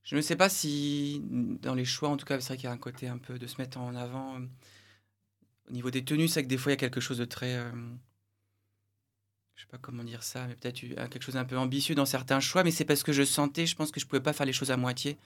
je 0.04 0.16
ne 0.16 0.20
sais 0.20 0.36
pas 0.36 0.48
si, 0.48 1.20
dans 1.62 1.74
les 1.74 1.84
choix, 1.84 2.08
en 2.10 2.16
tout 2.16 2.26
cas, 2.26 2.38
c'est 2.40 2.48
vrai 2.48 2.56
qu'il 2.56 2.64
y 2.66 2.68
a 2.68 2.72
un 2.72 2.78
côté 2.78 3.08
un 3.08 3.18
peu 3.18 3.38
de 3.38 3.46
se 3.46 3.60
mettre 3.60 3.78
en 3.78 3.94
avant. 3.94 4.38
euh, 4.40 4.46
Au 5.68 5.72
niveau 5.72 5.90
des 5.90 6.04
tenues, 6.04 6.28
c'est 6.28 6.34
vrai 6.40 6.42
que 6.44 6.48
des 6.48 6.58
fois, 6.58 6.70
il 6.72 6.74
y 6.74 6.78
a 6.78 6.80
quelque 6.80 7.00
chose 7.00 7.18
de 7.18 7.24
très. 7.24 7.54
euh, 7.56 7.70
je 9.56 9.62
sais 9.62 9.68
pas 9.70 9.78
comment 9.78 10.04
dire 10.04 10.22
ça, 10.22 10.44
mais 10.46 10.54
peut-être 10.54 10.82
eu- 10.82 10.94
quelque 10.94 11.22
chose 11.22 11.34
d'un 11.34 11.46
peu 11.46 11.56
ambitieux 11.56 11.94
dans 11.94 12.04
certains 12.04 12.40
choix, 12.40 12.62
mais 12.62 12.70
c'est 12.70 12.84
parce 12.84 13.02
que 13.02 13.12
je 13.12 13.22
sentais, 13.22 13.64
je 13.64 13.74
pense 13.74 13.90
que 13.90 13.98
je 14.00 14.06
pouvais 14.06 14.20
pas 14.20 14.34
faire 14.34 14.44
les 14.46 14.52
choses 14.52 14.70
à 14.70 14.76
moitié. 14.76 15.16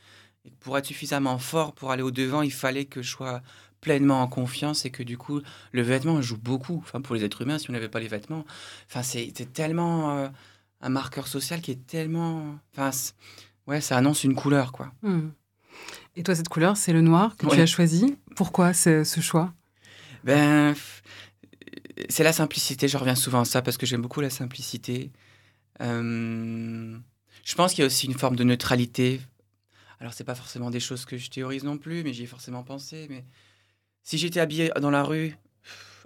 Et 0.44 0.52
pour 0.60 0.78
être 0.78 0.86
suffisamment 0.86 1.36
fort, 1.38 1.72
pour 1.74 1.90
aller 1.90 2.02
au-devant, 2.02 2.42
il 2.42 2.52
fallait 2.52 2.84
que 2.84 3.02
je 3.02 3.10
sois 3.10 3.42
pleinement 3.80 4.22
en 4.22 4.28
confiance 4.28 4.84
et 4.84 4.90
que 4.90 5.02
du 5.02 5.18
coup, 5.18 5.40
le 5.72 5.82
vêtement 5.82 6.22
joue 6.22 6.36
beaucoup. 6.38 6.78
Enfin, 6.78 7.00
pour 7.00 7.16
les 7.16 7.24
êtres 7.24 7.42
humains, 7.42 7.58
si 7.58 7.70
on 7.70 7.72
n'avait 7.72 7.88
pas 7.88 7.98
les 7.98 8.08
vêtements, 8.08 8.44
enfin, 8.86 9.02
c'est 9.02 9.32
c'est 9.36 9.52
tellement 9.52 10.16
euh, 10.16 10.28
un 10.80 10.88
marqueur 10.90 11.26
social 11.26 11.60
qui 11.60 11.72
est 11.72 11.86
tellement. 11.86 12.56
Enfin, 12.72 12.90
ouais, 13.66 13.80
ça 13.80 13.96
annonce 13.96 14.22
une 14.22 14.36
couleur, 14.36 14.70
quoi. 14.70 14.92
Hmm. 15.02 15.30
Et 16.14 16.22
toi, 16.22 16.36
cette 16.36 16.48
couleur, 16.48 16.76
c'est 16.76 16.92
le 16.92 17.00
noir 17.00 17.36
que 17.36 17.46
tu 17.46 17.60
as 17.60 17.66
choisi? 17.66 18.16
Pourquoi 18.36 18.74
ce, 18.74 19.02
ce 19.02 19.20
choix? 19.20 19.52
Ben, 20.22 20.74
c'est 22.08 22.24
la 22.24 22.32
simplicité. 22.32 22.88
Je 22.88 22.96
reviens 22.96 23.14
souvent 23.14 23.40
à 23.40 23.44
ça 23.44 23.62
parce 23.62 23.76
que 23.76 23.86
j'aime 23.86 24.02
beaucoup 24.02 24.20
la 24.20 24.30
simplicité. 24.30 25.10
Euh, 25.80 26.98
je 27.44 27.54
pense 27.54 27.72
qu'il 27.72 27.80
y 27.80 27.84
a 27.84 27.86
aussi 27.86 28.06
une 28.06 28.18
forme 28.18 28.36
de 28.36 28.44
neutralité. 28.44 29.20
Alors, 29.98 30.12
c'est 30.14 30.24
pas 30.24 30.34
forcément 30.34 30.70
des 30.70 30.80
choses 30.80 31.04
que 31.04 31.16
je 31.16 31.30
théorise 31.30 31.64
non 31.64 31.78
plus, 31.78 32.02
mais 32.04 32.12
j'y 32.12 32.24
ai 32.24 32.26
forcément 32.26 32.62
pensé. 32.62 33.06
Mais 33.10 33.24
si 34.02 34.18
j'étais 34.18 34.40
habillé 34.40 34.70
dans 34.80 34.90
la 34.90 35.02
rue 35.02 35.36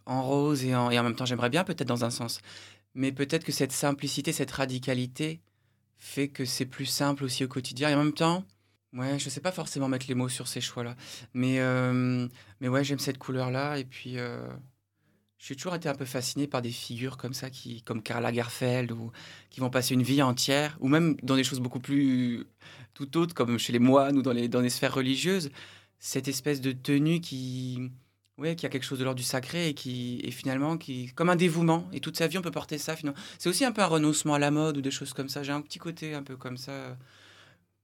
en 0.07 0.23
rose 0.23 0.65
et 0.65 0.75
en, 0.75 0.91
et 0.91 0.99
en 0.99 1.03
même 1.03 1.17
temps, 1.17 1.27
j'aimerais 1.27 1.51
bien 1.51 1.65
peut-être 1.65 1.89
dans 1.89 2.05
un 2.05 2.11
sens. 2.11 2.41
Mais 2.95 3.13
peut-être 3.13 3.45
que 3.45 3.53
cette 3.53 3.73
simplicité, 3.73 4.33
cette 4.33 4.51
radicalité 4.51 5.41
fait 5.99 6.29
que 6.29 6.45
c'est 6.45 6.67
plus 6.67 6.87
simple 6.87 7.25
aussi 7.25 7.45
au 7.45 7.49
quotidien. 7.49 7.89
Et 7.89 7.95
en 7.95 8.05
même 8.05 8.13
temps, 8.13 8.45
ouais, 8.93 9.19
je 9.19 9.29
sais 9.29 9.41
pas 9.41 9.53
forcément 9.53 9.89
mettre 9.89 10.07
les 10.09 10.15
mots 10.15 10.29
sur 10.29 10.49
ces 10.49 10.61
choix-là. 10.61 10.97
Mais, 11.33 11.61
euh, 11.61 12.29
mais 12.61 12.69
ouais, 12.69 12.85
j'aime 12.85 12.99
cette 12.99 13.19
couleur-là. 13.19 13.79
Et 13.79 13.85
puis, 13.85 14.19
euh, 14.19 14.47
j'ai 15.47 15.57
toujours 15.57 15.75
été 15.75 15.91
un 15.91 15.95
peu 15.95 16.07
fasciné 16.07 16.47
par 16.47 16.63
des 16.63 16.71
figures 16.71 17.19
comme 17.19 17.35
ça, 17.35 17.51
qui, 17.51 17.83
comme 17.83 18.03
Karl 18.03 18.23
Lagerfeld, 18.23 18.93
ou 18.93 19.13
qui 19.51 19.61
vont 19.61 19.69
passer 19.69 19.93
une 19.93 20.03
vie 20.03 20.23
entière, 20.23 20.79
ou 20.81 20.89
même 20.89 21.17
dans 21.23 21.37
des 21.37 21.45
choses 21.45 21.61
beaucoup 21.61 21.81
plus 21.81 22.47
tout 22.95 23.19
autres, 23.19 23.35
comme 23.35 23.59
chez 23.59 23.73
les 23.75 23.79
moines 23.79 24.17
ou 24.17 24.23
dans 24.23 24.33
les, 24.33 24.49
dans 24.49 24.63
les 24.63 24.71
sphères 24.71 24.95
religieuses, 24.95 25.51
cette 25.99 26.29
espèce 26.29 26.63
de 26.63 26.73
tenue 26.73 27.21
qui, 27.21 27.91
ouais, 28.39 28.57
qui 28.57 28.65
a 28.65 28.71
quelque 28.71 28.85
chose 28.85 28.99
de 28.99 29.05
l'ordre 29.05 29.19
du 29.19 29.23
sacré 29.23 29.69
et 29.69 29.75
qui 29.75 30.19
est 30.25 30.31
finalement 30.31 30.79
qui, 30.79 31.13
comme 31.15 31.29
un 31.29 31.37
dévouement. 31.37 31.91
Et 31.93 32.01
toute 32.01 32.17
sa 32.17 32.27
vie, 32.27 32.39
on 32.39 32.43
peut 32.43 32.51
porter 32.51 32.79
ça. 32.79 32.97
Finalement. 32.97 33.21
C'est 33.39 33.51
aussi 33.51 33.67
un 33.67 33.73
peu 33.73 33.83
un 33.83 33.87
renoncement 33.87 34.33
à 34.33 34.39
la 34.39 34.51
mode 34.51 34.79
ou 34.79 34.81
des 34.81 34.91
choses 34.91 35.13
comme 35.13 35.29
ça. 35.29 35.43
J'ai 35.43 35.53
un 35.53 35.61
petit 35.61 35.79
côté 35.79 36.15
un 36.15 36.23
peu 36.23 36.37
comme 36.39 36.57
ça. 36.57 36.97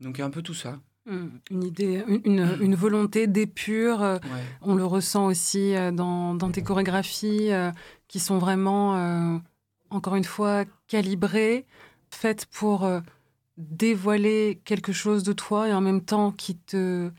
Donc, 0.01 0.19
un 0.19 0.31
peu 0.31 0.41
tout 0.41 0.55
ça. 0.55 0.81
Mmh. 1.11 1.27
Une 1.51 1.65
idée, 1.65 2.05
une, 2.25 2.57
une 2.61 2.75
volonté 2.77 3.27
d'épure. 3.27 4.03
Euh, 4.03 4.19
Ouais. 4.23 4.45
On 4.63 4.75
le 4.77 4.85
ressent 4.87 5.27
aussi 5.27 5.75
euh, 5.75 5.91
dans, 5.91 6.35
dans 6.35 6.51
tes 6.53 6.63
chorégraphies 6.63 7.51
euh, 7.53 7.73
qui 8.07 8.21
sont 8.21 8.39
vraiment, 8.39 8.97
euh, 8.97 9.39
encore 9.91 10.15
une 10.15 10.25
fois, 10.25 10.65
calibrées, 10.87 11.67
faites 12.11 12.47
pour 12.47 12.85
euh, 12.85 13.01
dévoiler 13.57 14.61
quelque 14.65 14.93
chose 14.93 15.23
de 15.25 15.33
toi 15.33 15.69
et 15.69 15.73
en 15.75 15.81
même 15.81 16.03
temps 16.03 16.31
qui 16.31 16.57
te, 16.57 17.11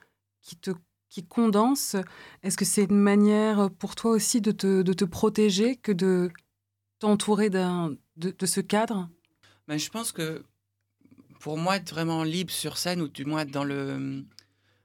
qui 0.42 0.56
te 0.56 0.72
qui 1.10 1.26
condense. 1.26 1.98
Est-ce 2.42 2.56
que 2.56 2.64
c'est 2.64 2.86
une 2.86 2.98
manière 2.98 3.70
pour 3.80 3.96
toi 3.96 4.12
aussi 4.12 4.40
de 4.40 4.52
te, 4.52 4.82
de 4.82 4.94
te 4.94 5.04
protéger 5.04 5.76
que 5.76 5.92
de 5.92 6.32
t'entourer 7.00 7.50
de, 7.50 7.98
de 8.16 8.46
ce 8.46 8.62
cadre? 8.62 9.10
Mais 9.68 9.78
je 9.78 9.90
pense 9.92 10.14
que 10.14 10.46
pour 11.42 11.58
moi, 11.58 11.76
être 11.78 11.92
vraiment 11.92 12.24
libre 12.24 12.52
sur 12.52 12.78
scène, 12.78 13.02
ou 13.02 13.08
du 13.08 13.26
moins 13.26 13.42
être 13.42 13.52
dans 13.52 13.64
le, 13.64 14.24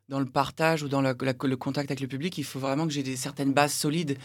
dans 0.09 0.19
le 0.21 0.27
partage 0.27 0.83
ou 0.83 0.88
dans 0.88 1.01
la- 1.03 1.14
la- 1.21 1.35
le 1.42 1.57
contact 1.57 1.90
avec 1.90 2.01
le 2.01 2.09
public, 2.09 2.37
il 2.38 2.45
faut 2.45 2.59
vraiment 2.59 2.87
que 2.87 2.92
j'ai 2.92 3.03
des 3.03 3.16
certaines 3.16 3.53
bases 3.53 3.73
solides 3.75 4.16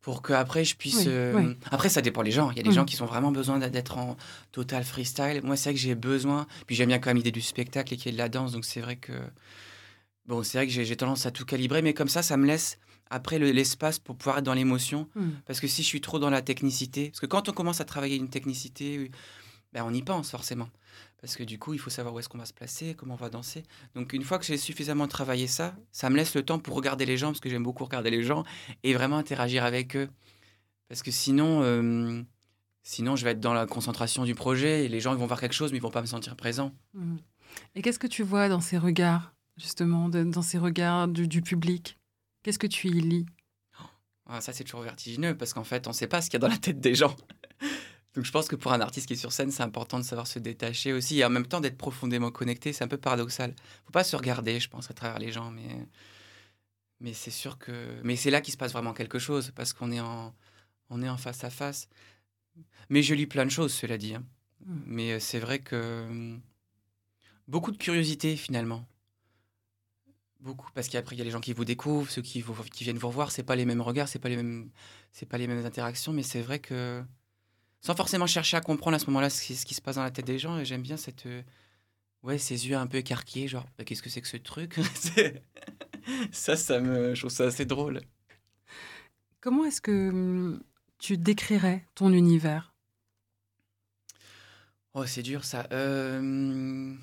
pour 0.00 0.22
que 0.22 0.32
après 0.32 0.64
je 0.64 0.76
puisse. 0.76 0.98
Oui, 0.98 1.04
euh, 1.08 1.32
oui. 1.36 1.56
Après, 1.70 1.88
ça 1.88 2.00
dépend 2.02 2.22
les 2.22 2.30
gens. 2.30 2.50
Il 2.52 2.56
y 2.56 2.60
a 2.60 2.62
des 2.62 2.70
gens 2.72 2.84
qui 2.84 3.00
ont 3.02 3.06
vraiment 3.06 3.32
besoin 3.32 3.58
d'être 3.58 3.98
en 3.98 4.16
total 4.52 4.84
freestyle. 4.84 5.40
Moi, 5.42 5.56
c'est 5.56 5.70
vrai 5.70 5.74
que 5.74 5.80
j'ai 5.80 5.94
besoin. 5.94 6.46
Puis 6.66 6.76
j'aime 6.76 6.88
bien 6.88 6.98
quand 6.98 7.10
même 7.10 7.16
l'idée 7.16 7.32
du 7.32 7.40
spectacle 7.40 7.92
et 7.94 7.96
qu'il 7.96 8.06
y 8.06 8.08
ait 8.10 8.12
de 8.12 8.18
la 8.18 8.28
danse. 8.28 8.52
Donc 8.52 8.64
c'est 8.64 8.80
vrai 8.80 8.96
que. 8.96 9.12
Bon, 10.26 10.42
c'est 10.42 10.58
vrai 10.58 10.66
que 10.66 10.72
j'ai 10.72 10.96
tendance 10.96 11.24
à 11.26 11.30
tout 11.30 11.44
calibrer, 11.46 11.80
mais 11.82 11.94
comme 11.94 12.08
ça, 12.08 12.22
ça 12.22 12.36
me 12.36 12.46
laisse 12.46 12.78
après 13.10 13.38
le- 13.38 13.50
l'espace 13.50 13.98
pour 13.98 14.14
pouvoir 14.16 14.38
être 14.38 14.44
dans 14.44 14.52
l'émotion. 14.54 15.08
Hmm. 15.14 15.30
Parce 15.46 15.58
que 15.60 15.66
si 15.66 15.82
je 15.82 15.86
suis 15.86 16.02
trop 16.02 16.18
dans 16.18 16.28
la 16.30 16.42
technicité, 16.42 17.08
parce 17.08 17.20
que 17.20 17.26
quand 17.26 17.48
on 17.48 17.52
commence 17.52 17.80
à 17.80 17.84
travailler 17.86 18.16
une 18.16 18.28
technicité, 18.28 19.10
ben 19.72 19.84
on 19.84 19.92
y 19.92 20.02
pense 20.02 20.30
forcément. 20.30 20.68
Parce 21.20 21.36
que 21.36 21.42
du 21.42 21.58
coup, 21.58 21.74
il 21.74 21.80
faut 21.80 21.90
savoir 21.90 22.14
où 22.14 22.18
est-ce 22.18 22.28
qu'on 22.28 22.38
va 22.38 22.46
se 22.46 22.52
placer, 22.52 22.94
comment 22.94 23.14
on 23.14 23.16
va 23.16 23.28
danser. 23.28 23.64
Donc 23.94 24.12
une 24.12 24.22
fois 24.22 24.38
que 24.38 24.44
j'ai 24.44 24.56
suffisamment 24.56 25.08
travaillé 25.08 25.46
ça, 25.46 25.74
ça 25.90 26.10
me 26.10 26.16
laisse 26.16 26.34
le 26.34 26.44
temps 26.44 26.58
pour 26.58 26.76
regarder 26.76 27.06
les 27.06 27.16
gens, 27.16 27.28
parce 27.28 27.40
que 27.40 27.50
j'aime 27.50 27.64
beaucoup 27.64 27.84
regarder 27.84 28.10
les 28.10 28.22
gens, 28.22 28.44
et 28.82 28.94
vraiment 28.94 29.18
interagir 29.18 29.64
avec 29.64 29.96
eux. 29.96 30.08
Parce 30.88 31.02
que 31.02 31.10
sinon, 31.10 31.62
euh, 31.62 32.22
sinon 32.82 33.16
je 33.16 33.24
vais 33.24 33.32
être 33.32 33.40
dans 33.40 33.52
la 33.52 33.66
concentration 33.66 34.24
du 34.24 34.34
projet, 34.34 34.84
et 34.84 34.88
les 34.88 35.00
gens 35.00 35.12
ils 35.12 35.18
vont 35.18 35.26
voir 35.26 35.40
quelque 35.40 35.54
chose, 35.54 35.72
mais 35.72 35.78
ils 35.78 35.82
vont 35.82 35.90
pas 35.90 36.02
me 36.02 36.06
sentir 36.06 36.36
présent. 36.36 36.72
Hmm. 36.94 37.16
Et 37.74 37.82
qu'est-ce 37.82 37.98
que 37.98 38.06
tu 38.06 38.22
vois 38.22 38.48
dans 38.48 38.60
ces 38.60 38.78
regards, 38.78 39.34
justement, 39.56 40.08
de- 40.08 40.24
dans 40.24 40.42
ces 40.42 40.58
regards 40.58 41.08
du, 41.08 41.26
du 41.26 41.42
public? 41.42 41.98
Qu'est-ce 42.42 42.58
que 42.58 42.66
tu 42.68 42.88
y 42.88 43.00
lis? 43.00 43.26
Ah, 44.26 44.40
ça, 44.40 44.52
c'est 44.52 44.62
toujours 44.62 44.82
vertigineux, 44.82 45.36
parce 45.36 45.52
qu'en 45.52 45.64
fait, 45.64 45.86
on 45.86 45.90
ne 45.90 45.94
sait 45.94 46.06
pas 46.06 46.22
ce 46.22 46.30
qu'il 46.30 46.34
y 46.34 46.36
a 46.36 46.46
dans 46.46 46.48
la 46.48 46.58
tête 46.58 46.80
des 46.80 46.94
gens. 46.94 47.16
Donc 48.18 48.24
je 48.24 48.32
pense 48.32 48.48
que 48.48 48.56
pour 48.56 48.72
un 48.72 48.80
artiste 48.80 49.06
qui 49.06 49.12
est 49.12 49.16
sur 49.16 49.30
scène, 49.30 49.52
c'est 49.52 49.62
important 49.62 49.96
de 50.00 50.02
savoir 50.02 50.26
se 50.26 50.40
détacher 50.40 50.92
aussi 50.92 51.20
et 51.20 51.24
en 51.24 51.30
même 51.30 51.46
temps 51.46 51.60
d'être 51.60 51.78
profondément 51.78 52.32
connecté. 52.32 52.72
C'est 52.72 52.82
un 52.82 52.88
peu 52.88 52.96
paradoxal. 52.96 53.54
faut 53.84 53.92
pas 53.92 54.02
se 54.02 54.16
regarder, 54.16 54.58
je 54.58 54.68
pense, 54.68 54.90
à 54.90 54.92
travers 54.92 55.20
les 55.20 55.30
gens, 55.30 55.52
mais, 55.52 55.86
mais 56.98 57.12
c'est 57.14 57.30
sûr 57.30 57.58
que. 57.58 58.00
Mais 58.02 58.16
c'est 58.16 58.32
là 58.32 58.40
qu'il 58.40 58.52
se 58.52 58.58
passe 58.58 58.72
vraiment 58.72 58.92
quelque 58.92 59.20
chose 59.20 59.52
parce 59.54 59.72
qu'on 59.72 59.92
est 59.92 60.00
en, 60.00 60.34
on 60.90 61.00
est 61.00 61.08
en 61.08 61.16
face 61.16 61.44
à 61.44 61.50
face. 61.50 61.88
Mais 62.88 63.02
je 63.04 63.14
lis 63.14 63.28
plein 63.28 63.44
de 63.44 63.52
choses, 63.52 63.72
cela 63.72 63.96
dit. 63.98 64.16
hein. 64.16 64.24
Mm. 64.66 64.80
Mais 64.86 65.12
euh, 65.12 65.20
c'est 65.20 65.38
vrai 65.38 65.60
que. 65.60 66.04
hum, 66.08 66.40
Beaucoup 67.46 67.70
de 67.70 67.78
curiosité 67.78 68.34
finalement. 68.36 68.84
Beaucoup, 70.40 70.70
parce 70.74 70.88
qu'après 70.88 71.14
il 71.14 71.20
y 71.20 71.22
a 71.22 71.24
les 71.24 71.30
gens 71.30 71.40
qui 71.40 71.52
vous 71.52 71.64
découvrent, 71.64 72.10
ceux 72.10 72.22
qui, 72.22 72.40
vous, 72.40 72.54
qui 72.64 72.82
viennent 72.82 72.98
vous 72.98 73.08
revoir, 73.08 73.30
c'est 73.30 73.44
pas 73.44 73.54
les 73.56 73.64
mêmes 73.64 73.80
regards, 73.80 74.08
c'est 74.08 74.18
pas 74.18 74.28
les 74.28 74.36
mêmes, 74.36 74.70
c'est 75.12 75.26
pas 75.26 75.38
les 75.38 75.46
mêmes 75.46 75.64
interactions, 75.64 76.12
mais 76.12 76.24
c'est 76.24 76.42
vrai 76.42 76.58
que 76.58 77.04
sans 77.80 77.94
forcément 77.94 78.26
chercher 78.26 78.56
à 78.56 78.60
comprendre 78.60 78.96
à 78.96 78.98
ce 78.98 79.06
moment-là 79.06 79.30
ce 79.30 79.42
qui, 79.42 79.56
ce 79.56 79.66
qui 79.66 79.74
se 79.74 79.82
passe 79.82 79.96
dans 79.96 80.02
la 80.04 80.10
tête 80.10 80.26
des 80.26 80.38
gens, 80.38 80.58
et 80.58 80.64
j'aime 80.64 80.82
bien 80.82 80.96
cette, 80.96 81.26
euh, 81.26 81.42
ouais, 82.22 82.38
ces 82.38 82.68
yeux 82.68 82.76
un 82.76 82.86
peu 82.88 82.98
écarquillés, 82.98 83.48
genre 83.48 83.66
Bah, 83.78 83.84
qu'est-ce 83.84 84.02
que 84.02 84.10
c'est 84.10 84.22
que 84.22 84.28
ce 84.28 84.38
truc? 84.38 84.78
Ça, 86.32 86.56
ça 86.56 86.80
me, 86.80 87.14
je 87.14 87.20
trouve 87.20 87.30
ça 87.30 87.44
assez 87.44 87.64
drôle. 87.66 88.00
Comment 89.40 89.64
est-ce 89.64 89.80
que 89.80 90.10
hum, 90.10 90.62
tu 90.98 91.16
décrirais 91.18 91.84
ton 91.96 92.12
univers? 92.12 92.72
Oh, 94.94 95.06
c'est 95.06 95.22
dur 95.22 95.44
ça. 95.44 95.66
Euh, 95.72 96.94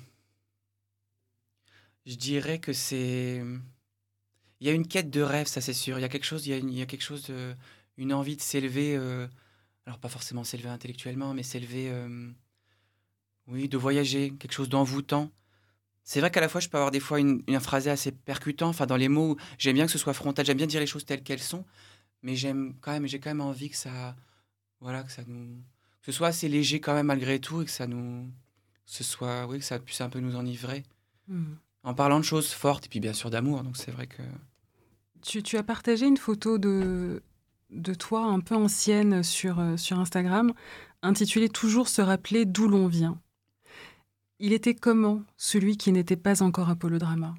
Je 2.06 2.14
dirais 2.16 2.58
que 2.60 2.72
c'est. 2.72 3.42
Il 4.60 4.66
y 4.66 4.70
a 4.70 4.72
une 4.74 4.86
quête 4.88 5.10
de 5.10 5.20
rêve, 5.22 5.46
ça 5.46 5.60
c'est 5.60 5.72
sûr. 5.74 5.98
Il 5.98 6.02
y 6.02 6.04
a 6.04 6.08
quelque 6.08 6.24
chose, 6.24 6.46
il 6.46 6.50
y 6.50 6.52
a, 6.54 6.58
une- 6.58 6.70
il 6.70 6.78
y 6.78 6.82
a 6.82 6.86
quelque 6.86 7.02
chose 7.02 7.24
de, 7.26 7.54
une 7.98 8.12
envie 8.12 8.36
de 8.36 8.40
s'élever. 8.42 8.96
euh, 8.96 9.26
Alors 9.86 9.98
pas 9.98 10.08
forcément 10.08 10.44
s'élever 10.44 10.68
intellectuellement, 10.68 11.32
mais 11.32 11.42
s'élever, 11.42 11.88
euh, 11.90 12.28
oui, 13.46 13.68
de 13.68 13.76
voyager, 13.78 14.32
quelque 14.38 14.52
chose 14.52 14.68
d'envoûtant. 14.68 15.30
C'est 16.02 16.20
vrai 16.20 16.30
qu'à 16.30 16.40
la 16.40 16.48
fois 16.48 16.60
je 16.60 16.68
peux 16.68 16.76
avoir 16.76 16.90
des 16.90 17.00
fois 17.00 17.18
une, 17.20 17.42
un 17.48 17.60
phrasé 17.60 17.90
assez 17.90 18.12
percutant. 18.12 18.68
Enfin, 18.68 18.86
dans 18.86 18.96
les 18.96 19.08
mots, 19.08 19.36
j'aime 19.58 19.74
bien 19.74 19.86
que 19.86 19.92
ce 19.92 19.98
soit 19.98 20.12
frontal. 20.14 20.44
J'aime 20.44 20.56
bien 20.56 20.66
dire 20.66 20.80
les 20.80 20.86
choses 20.86 21.04
telles 21.04 21.22
qu'elles 21.22 21.40
sont, 21.40 21.64
mais 22.22 22.36
j'aime 22.36 22.74
quand 22.80 22.92
même, 22.92 23.06
j'ai 23.06 23.20
quand 23.20 23.30
même 23.30 23.40
envie 23.40 23.70
que 23.70 23.76
ça, 23.76 24.16
voilà, 24.80 25.02
que 25.02 25.12
ça 25.12 25.22
nous, 25.26 25.46
que 26.00 26.06
ce 26.06 26.12
soit 26.12 26.28
assez 26.28 26.48
léger 26.48 26.80
quand 26.80 26.94
même 26.94 27.06
malgré 27.06 27.40
tout 27.40 27.62
et 27.62 27.64
que 27.64 27.70
ça 27.70 27.86
nous, 27.86 28.28
ce 28.84 29.02
soit, 29.04 29.46
oui, 29.46 29.58
que 29.58 29.64
ça 29.64 29.78
puisse 29.78 30.00
un 30.00 30.08
peu 30.08 30.20
nous 30.20 30.36
enivrer 30.36 30.84
Hmm. 31.28 31.54
en 31.82 31.92
parlant 31.92 32.20
de 32.20 32.24
choses 32.24 32.52
fortes 32.52 32.86
et 32.86 32.88
puis 32.88 33.00
bien 33.00 33.12
sûr 33.12 33.30
d'amour. 33.30 33.64
Donc 33.64 33.76
c'est 33.76 33.90
vrai 33.90 34.06
que 34.06 34.22
tu, 35.22 35.42
tu 35.42 35.56
as 35.56 35.64
partagé 35.64 36.06
une 36.06 36.16
photo 36.16 36.56
de, 36.56 37.20
de 37.70 37.94
toi 37.94 38.24
un 38.24 38.40
peu 38.40 38.54
ancienne 38.54 39.22
sur, 39.22 39.58
euh, 39.58 39.76
sur 39.76 39.98
Instagram, 39.98 40.52
intitulée 41.02 41.48
Toujours 41.48 41.88
se 41.88 42.02
rappeler 42.02 42.44
d'où 42.44 42.68
l'on 42.68 42.86
vient. 42.86 43.20
Il 44.38 44.52
était 44.52 44.74
comment 44.74 45.22
celui 45.36 45.76
qui 45.76 45.92
n'était 45.92 46.16
pas 46.16 46.42
encore 46.42 46.68
Apollo 46.68 46.98
Drama 46.98 47.34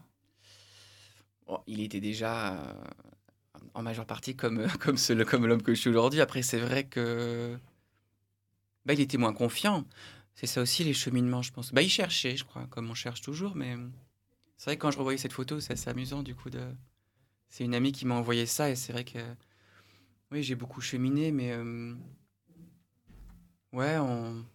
il 1.65 1.81
était 1.81 1.99
déjà 1.99 2.55
euh, 2.55 2.73
en 3.73 3.81
majeure 3.81 4.05
partie 4.05 4.35
comme 4.35 4.59
euh, 4.59 4.67
comme 5.25 5.45
l'homme 5.45 5.61
que 5.61 5.73
je 5.73 5.79
suis 5.79 5.89
aujourd'hui. 5.89 6.21
Après 6.21 6.41
c'est 6.41 6.59
vrai 6.59 6.85
que 6.85 7.57
bah, 8.85 8.93
il 8.93 9.01
était 9.01 9.17
moins 9.17 9.33
confiant. 9.33 9.85
C'est 10.35 10.47
ça 10.47 10.61
aussi 10.61 10.83
les 10.83 10.93
cheminements, 10.93 11.41
je 11.41 11.51
pense. 11.51 11.73
Bah, 11.73 11.81
il 11.81 11.89
cherchait, 11.89 12.37
je 12.37 12.45
crois, 12.45 12.67
comme 12.67 12.89
on 12.89 12.93
cherche 12.93 13.21
toujours. 13.21 13.55
Mais 13.55 13.75
c'est 14.55 14.65
vrai 14.65 14.77
que 14.77 14.81
quand 14.81 14.91
je 14.91 14.97
revoyais 14.97 15.17
cette 15.17 15.33
photo, 15.33 15.59
c'est 15.59 15.73
assez 15.73 15.89
amusant 15.89 16.23
du 16.23 16.35
coup 16.35 16.49
de. 16.49 16.61
C'est 17.49 17.63
une 17.63 17.73
amie 17.73 17.91
qui 17.91 18.05
m'a 18.05 18.15
envoyé 18.15 18.45
ça 18.45 18.69
et 18.69 18.75
c'est 18.75 18.91
vrai 18.93 19.03
que 19.03 19.19
oui 20.31 20.43
j'ai 20.43 20.55
beaucoup 20.55 20.81
cheminé, 20.81 21.31
mais 21.31 21.51
euh, 21.53 21.93
ouais 23.73 23.97
on. 23.97 24.45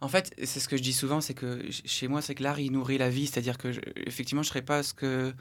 En 0.00 0.08
fait, 0.08 0.34
c'est 0.44 0.60
ce 0.60 0.68
que 0.68 0.76
je 0.76 0.82
dis 0.82 0.92
souvent, 0.92 1.20
c'est 1.20 1.34
que 1.34 1.60
ch- 1.62 1.82
chez 1.86 2.08
moi, 2.08 2.20
c'est 2.20 2.34
que 2.34 2.42
l'art, 2.42 2.58
il 2.60 2.72
nourrit 2.72 2.98
la 2.98 3.08
vie. 3.08 3.26
C'est-à-dire 3.26 3.56
que, 3.56 3.72
je- 3.72 3.80
effectivement, 3.96 4.42
je 4.42 4.48
ne 4.48 4.50
serais 4.50 4.62
pas 4.64 4.82
ce 4.82 4.92
que, 4.92 5.32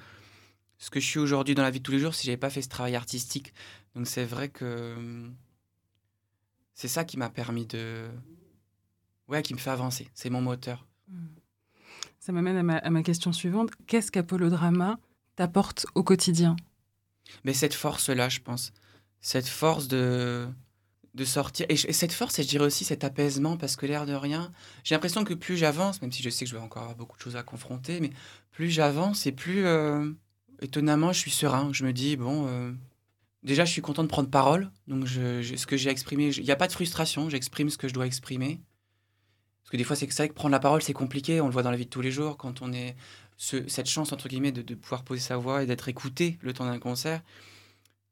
ce 0.78 0.90
que 0.90 1.02
je 1.02 1.06
suis 1.06 1.20
aujourd'hui 1.20 1.54
dans 1.54 1.64
la 1.64 1.72
vie 1.72 1.80
de 1.80 1.84
tous 1.84 1.92
les 1.92 2.00
jours 2.00 2.16
si 2.16 2.26
j'avais 2.26 2.38
pas 2.38 2.50
fait 2.50 2.62
ce 2.62 2.70
travail 2.70 2.96
artistique. 2.96 3.54
Donc, 3.96 4.08
c'est 4.08 4.24
vrai 4.24 4.48
que 4.50 5.28
c'est 6.74 6.88
ça 6.88 7.04
qui 7.04 7.18
m'a 7.18 7.30
permis 7.30 7.66
de. 7.66 8.08
Ouais, 9.28 9.42
qui 9.42 9.54
me 9.54 9.60
fait 9.60 9.70
avancer. 9.72 10.08
C'est 10.14 10.30
mon 10.30 10.42
moteur. 10.42 10.86
Ça 12.20 12.32
m'amène 12.32 12.56
à 12.56 12.64
ma, 12.64 12.78
à 12.78 12.90
ma 12.90 13.04
question 13.04 13.34
suivante. 13.34 13.72
Qu'est-ce 13.88 14.12
qu'Apollo 14.12 14.50
Drama 14.50 14.98
t'apporte 15.36 15.86
au 15.96 16.04
quotidien? 16.04 16.56
Mais 17.44 17.54
cette 17.54 17.74
force-là, 17.74 18.30
je 18.30 18.40
pense. 18.40 18.72
Cette 19.24 19.48
force 19.48 19.88
de, 19.88 20.48
de 21.16 21.26
sortir. 21.26 21.66
Et, 21.70 21.78
cette 21.78 22.12
force, 22.12 22.38
et 22.40 22.44
je 22.44 22.50
dirais 22.50 22.66
aussi 22.66 22.84
cet 22.84 23.04
apaisement, 23.06 23.56
parce 23.58 23.76
que 23.78 23.86
l'air 23.86 24.06
de 24.06 24.14
rien, 24.14 24.52
j'ai 24.84 24.94
l'impression 24.94 25.24
que 25.24 25.34
plus 25.34 25.58
j'avance, 25.58 26.02
même 26.02 26.12
si 26.12 26.22
je 26.22 26.30
sais 26.30 26.44
que 26.46 26.52
je 26.52 26.56
vais 26.56 26.62
encore 26.62 26.84
avoir 26.84 26.98
beaucoup 26.98 27.18
de 27.18 27.22
choses 27.22 27.38
à 27.38 27.42
confronter, 27.44 28.02
mais 28.02 28.12
plus 28.52 28.70
j'avance 28.70 29.26
et 29.26 29.32
plus, 29.32 29.66
euh, 29.66 30.12
étonnamment, 30.62 31.14
je 31.14 31.20
suis 31.20 31.32
serein. 31.32 31.72
Je 31.72 31.86
me 31.86 31.94
dis, 31.94 32.18
bon, 32.18 32.46
euh, 32.48 32.72
déjà, 33.44 33.64
je 33.64 33.72
suis 33.72 33.82
content 33.82 34.04
de 34.04 34.10
prendre 34.10 34.30
parole. 34.30 34.70
Donc, 34.90 35.08
ce 35.08 35.66
que 35.66 35.78
j'ai 35.78 35.90
exprimé, 35.90 36.30
il 36.36 36.44
n'y 36.44 36.52
a 36.52 36.58
pas 36.58 36.68
de 36.68 36.74
frustration, 36.74 37.30
j'exprime 37.30 37.70
ce 37.70 37.78
que 37.78 37.88
je 37.88 37.94
dois 37.94 38.06
exprimer. 38.06 38.60
Parce 39.64 39.72
que 39.72 39.78
des 39.78 39.86
fois, 39.86 39.96
c'est 39.96 40.12
vrai 40.12 40.28
que 40.28 40.34
prendre 40.34 40.52
la 40.52 40.60
parole, 40.60 40.84
c'est 40.84 40.92
compliqué. 40.92 41.40
On 41.40 41.48
le 41.48 41.54
voit 41.54 41.64
dans 41.64 41.72
la 41.72 41.78
vie 41.78 41.86
de 41.86 41.90
tous 41.90 42.02
les 42.02 42.12
jours, 42.12 42.36
quand 42.36 42.62
on 42.62 42.74
est 42.74 42.98
ce- 43.38 43.66
cette 43.70 43.88
chance, 43.88 44.12
entre 44.12 44.28
guillemets, 44.28 44.52
de 44.52 44.76
pouvoir 44.76 45.04
poser 45.06 45.22
sa 45.22 45.38
voix 45.38 45.64
et 45.64 45.66
d'être 45.66 45.88
écouté 45.88 46.38
le 46.42 46.52
temps 46.52 46.66
d'un 46.66 46.80
concert. 46.80 47.22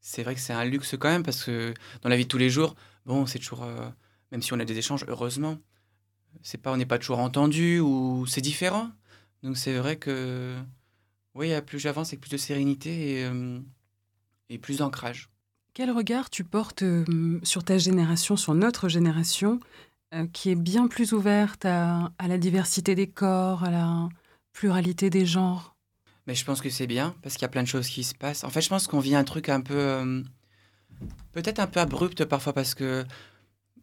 C'est 0.01 0.23
vrai 0.23 0.33
que 0.33 0.41
c'est 0.41 0.53
un 0.53 0.65
luxe 0.65 0.95
quand 0.99 1.09
même, 1.09 1.23
parce 1.23 1.43
que 1.43 1.73
dans 2.01 2.09
la 2.09 2.17
vie 2.17 2.23
de 2.23 2.27
tous 2.27 2.39
les 2.39 2.49
jours, 2.49 2.75
bon, 3.05 3.27
c'est 3.27 3.39
toujours. 3.39 3.63
euh, 3.63 3.87
même 4.31 4.41
si 4.41 4.51
on 4.51 4.59
a 4.59 4.65
des 4.65 4.77
échanges, 4.77 5.05
heureusement, 5.07 5.57
c'est 6.41 6.57
pas, 6.57 6.71
on 6.71 6.77
n'est 6.77 6.87
pas 6.87 6.97
toujours 6.97 7.19
entendu 7.19 7.79
ou 7.79 8.25
c'est 8.25 8.41
différent. 8.41 8.89
Donc 9.43 9.57
c'est 9.57 9.77
vrai 9.77 9.97
que. 9.97 10.57
Oui, 11.33 11.53
plus 11.61 11.79
j'avance 11.79 12.09
avec 12.09 12.19
plus 12.19 12.31
de 12.31 12.37
sérénité 12.37 13.19
et, 13.19 13.25
euh, 13.25 13.59
et 14.49 14.57
plus 14.57 14.79
d'ancrage. 14.79 15.29
Quel 15.73 15.91
regard 15.91 16.29
tu 16.29 16.43
portes 16.43 16.81
euh, 16.81 17.39
sur 17.43 17.63
ta 17.63 17.77
génération, 17.77 18.35
sur 18.35 18.53
notre 18.53 18.89
génération, 18.89 19.59
qui 20.33 20.49
est 20.49 20.55
bien 20.55 20.87
plus 20.87 21.13
ouverte 21.13 21.63
à, 21.63 22.11
la 22.27 22.37
diversité 22.37 22.95
des 22.95 23.07
corps, 23.07 23.63
à 23.63 23.71
la 23.71 24.09
pluralité 24.51 25.09
des 25.09 25.25
genres? 25.25 25.70
Mais 26.31 26.35
je 26.35 26.45
pense 26.45 26.61
que 26.61 26.69
c'est 26.69 26.87
bien, 26.87 27.13
parce 27.21 27.35
qu'il 27.35 27.41
y 27.41 27.45
a 27.45 27.49
plein 27.49 27.61
de 27.61 27.67
choses 27.67 27.89
qui 27.89 28.05
se 28.05 28.15
passent. 28.15 28.45
En 28.45 28.49
fait, 28.49 28.61
je 28.61 28.69
pense 28.69 28.87
qu'on 28.87 29.01
vit 29.01 29.15
un 29.15 29.25
truc 29.25 29.49
un 29.49 29.59
peu... 29.59 29.75
Euh, 29.75 30.23
peut-être 31.33 31.59
un 31.59 31.67
peu 31.67 31.81
abrupt 31.81 32.23
parfois, 32.23 32.53
parce 32.53 32.73
que 32.73 33.03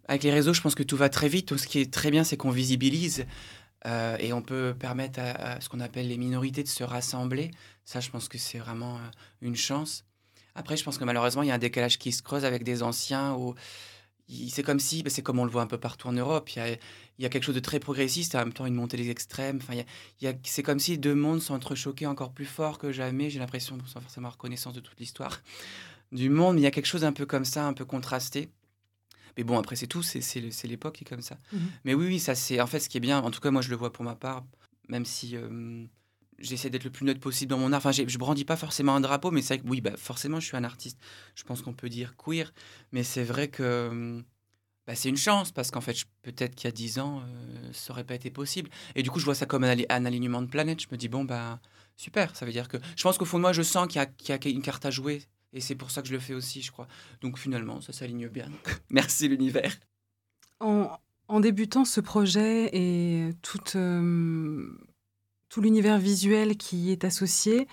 avec 0.06 0.22
les 0.22 0.30
réseaux, 0.30 0.54
je 0.54 0.62
pense 0.62 0.74
que 0.74 0.82
tout 0.82 0.96
va 0.96 1.10
très 1.10 1.28
vite. 1.28 1.50
Donc, 1.50 1.58
ce 1.58 1.66
qui 1.66 1.78
est 1.78 1.92
très 1.92 2.10
bien, 2.10 2.24
c'est 2.24 2.38
qu'on 2.38 2.50
visibilise. 2.50 3.26
et 3.84 4.32
on 4.32 4.40
peut 4.40 4.74
permettre 4.78 5.20
à, 5.20 5.60
ce 5.60 5.68
qu'on 5.68 5.80
appelle 5.80 6.08
les 6.08 6.16
minorités 6.16 6.62
de 6.62 6.68
se 6.68 6.84
rassembler. 6.84 7.50
Ça, 7.84 8.00
je 8.00 8.08
pense 8.08 8.28
que 8.28 8.38
c'est 8.38 8.58
vraiment 8.58 8.98
une 9.42 9.54
chance. 9.54 10.06
Après, 10.54 10.78
je 10.78 10.84
pense 10.84 10.96
que 10.96 11.04
malheureusement, 11.04 11.42
il 11.42 11.48
y 11.48 11.50
a 11.50 11.54
un 11.54 11.58
décalage 11.58 11.98
qui 11.98 12.12
se 12.12 12.22
creuse 12.22 12.46
avec 12.46 12.64
des 12.64 12.82
anciens 12.82 13.34
où 13.34 13.56
c'est 14.48 14.62
comme 14.62 14.80
si, 14.80 15.02
bah, 15.02 15.10
c'est 15.10 15.22
comme 15.22 15.38
on 15.38 15.44
le 15.44 15.50
voit 15.50 15.62
un 15.62 15.66
peu 15.66 15.78
partout 15.78 16.08
en 16.08 16.12
Europe, 16.12 16.48
il 17.18 17.22
y 17.22 17.26
a 17.26 17.28
quelque 17.28 17.44
chose 17.44 17.54
de 17.54 17.60
très 17.60 17.80
progressiste, 17.80 18.34
et 18.34 18.38
en 18.38 18.40
même 18.40 18.52
temps 18.52 18.66
une 18.66 18.74
montée 18.74 18.96
des 18.96 19.10
extrêmes. 19.10 19.58
Enfin, 19.60 19.82
c'est 20.44 20.62
comme 20.62 20.78
si 20.78 20.98
deux 20.98 21.14
mondes 21.14 21.40
s'entrechoquaient 21.40 22.06
encore 22.06 22.32
plus 22.32 22.46
fort 22.46 22.78
que 22.78 22.92
jamais. 22.92 23.28
J'ai 23.28 23.40
l'impression, 23.40 23.76
sans 23.86 24.00
forcément 24.00 24.28
avoir 24.28 24.38
connaissance 24.38 24.74
de 24.74 24.80
toute 24.80 24.98
l'histoire 25.00 25.40
du 26.12 26.30
monde, 26.30 26.54
mais 26.54 26.62
il 26.62 26.64
y 26.64 26.68
a 26.68 26.70
quelque 26.70 26.86
chose 26.86 27.04
un 27.04 27.12
peu 27.12 27.26
comme 27.26 27.44
ça, 27.44 27.66
un 27.66 27.72
peu 27.72 27.84
contrasté. 27.84 28.50
Mais 29.36 29.44
bon, 29.44 29.58
après, 29.58 29.76
c'est 29.76 29.86
tout, 29.86 30.02
c'est, 30.02 30.20
c'est, 30.20 30.66
l'époque 30.66 30.96
qui 30.96 31.04
est 31.04 31.06
comme 31.06 31.22
ça. 31.22 31.38
Mmh 31.52 31.58
mais 31.84 31.94
oui, 31.94 32.06
oui, 32.06 32.18
ça, 32.18 32.34
c'est 32.34 32.60
en 32.60 32.66
fait 32.66 32.80
ce 32.80 32.88
qui 32.88 32.96
est 32.96 33.00
bien. 33.00 33.20
En 33.20 33.30
tout 33.30 33.40
cas, 33.40 33.50
moi, 33.50 33.62
je 33.62 33.70
le 33.70 33.76
vois 33.76 33.92
pour 33.92 34.04
ma 34.04 34.14
part, 34.14 34.44
même 34.88 35.04
si 35.04 35.36
euh, 35.36 35.84
j'essaie 36.38 36.70
d'être 36.70 36.84
le 36.84 36.90
plus 36.90 37.04
neutre 37.04 37.20
possible 37.20 37.50
dans 37.50 37.58
mon 37.58 37.72
art. 37.72 37.78
Enfin, 37.78 37.92
je 37.92 38.18
brandis 38.18 38.44
pas 38.44 38.56
forcément 38.56 38.94
un 38.94 39.00
drapeau, 39.00 39.30
mais 39.30 39.42
c'est 39.42 39.54
vrai 39.54 39.64
que 39.64 39.68
oui, 39.68 39.80
bah, 39.80 39.96
forcément, 39.96 40.40
je 40.40 40.46
suis 40.46 40.56
un 40.56 40.64
artiste. 40.64 40.98
Je 41.34 41.44
pense 41.44 41.62
qu'on 41.62 41.72
peut 41.72 41.88
dire 41.88 42.16
queer, 42.16 42.52
mais 42.92 43.02
c'est 43.02 43.24
vrai 43.24 43.48
que 43.48 43.88
hum, 43.90 44.24
bah, 44.88 44.94
c'est 44.94 45.10
une 45.10 45.18
chance 45.18 45.52
parce 45.52 45.70
qu'en 45.70 45.82
fait, 45.82 45.94
peut-être 46.22 46.54
qu'il 46.54 46.66
y 46.66 46.68
a 46.68 46.72
dix 46.72 46.98
ans, 46.98 47.20
euh, 47.20 47.72
ça 47.74 47.92
aurait 47.92 48.04
pas 48.04 48.14
été 48.14 48.30
possible. 48.30 48.70
Et 48.94 49.02
du 49.02 49.10
coup, 49.10 49.18
je 49.18 49.26
vois 49.26 49.34
ça 49.34 49.44
comme 49.44 49.62
un, 49.62 49.76
alignement 50.06 50.40
de 50.40 50.46
planète. 50.46 50.80
Je 50.80 50.86
me 50.90 50.96
dis 50.96 51.08
bon 51.08 51.26
bah 51.26 51.60
super. 51.98 52.34
Ça 52.34 52.46
veut 52.46 52.52
dire 52.52 52.68
que 52.68 52.78
je 52.96 53.02
pense 53.02 53.18
qu'au 53.18 53.26
fond 53.26 53.36
de 53.36 53.42
moi, 53.42 53.52
je 53.52 53.60
sens 53.60 53.86
qu'il 53.86 54.00
y, 54.00 54.32
a 54.32 54.48
une 54.48 54.62
carte 54.62 54.86
à 54.86 54.90
jouer. 54.90 55.24
Et 55.52 55.60
c'est 55.60 55.74
pour 55.74 55.90
ça 55.90 56.00
que 56.00 56.08
je 56.08 56.14
le 56.14 56.18
fais 56.18 56.32
aussi, 56.32 56.62
je 56.62 56.72
crois. 56.72 56.88
Donc 57.20 57.38
finalement, 57.38 57.82
ça 57.82 57.92
s'aligne 57.92 58.28
bien. 58.28 58.50
Merci 58.88 59.28
l'univers. 59.28 59.76
En, 60.58 60.98
débutant 61.40 61.84
ce 61.84 62.00
projet 62.00 62.70
et 62.72 63.28
hum, 63.74 64.78
tout 65.50 65.60
l'univers 65.60 65.98
visuel 65.98 66.56
qui 66.56 66.90
est 66.90 67.04
associé, 67.04 67.68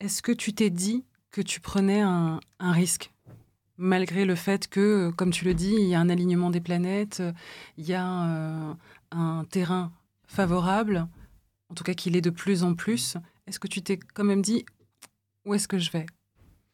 est-ce 0.00 0.20
que 0.20 0.32
tu 0.32 0.52
t'es 0.52 0.68
dit 0.68 1.06
que 1.30 1.40
tu 1.40 1.60
prenais 1.60 2.02
un, 2.02 2.40
risque? 2.60 3.10
Malgré 3.84 4.24
le 4.24 4.36
fait 4.36 4.68
que, 4.68 5.10
comme 5.16 5.32
tu 5.32 5.44
le 5.44 5.54
dis, 5.54 5.74
il 5.76 5.88
y 5.88 5.96
a 5.96 5.98
un 5.98 6.08
alignement 6.08 6.50
des 6.50 6.60
planètes, 6.60 7.20
il 7.76 7.84
y 7.84 7.94
a 7.94 8.06
euh, 8.06 8.74
un 9.10 9.44
terrain 9.50 9.90
favorable, 10.24 11.08
en 11.68 11.74
tout 11.74 11.82
cas 11.82 11.92
qu'il 11.92 12.14
est 12.14 12.20
de 12.20 12.30
plus 12.30 12.62
en 12.62 12.74
plus, 12.74 13.16
est-ce 13.48 13.58
que 13.58 13.66
tu 13.66 13.82
t'es 13.82 13.96
quand 13.96 14.22
même 14.22 14.40
dit 14.40 14.64
où 15.44 15.52
est-ce 15.52 15.66
que 15.66 15.78
je 15.78 15.90
vais? 15.90 16.06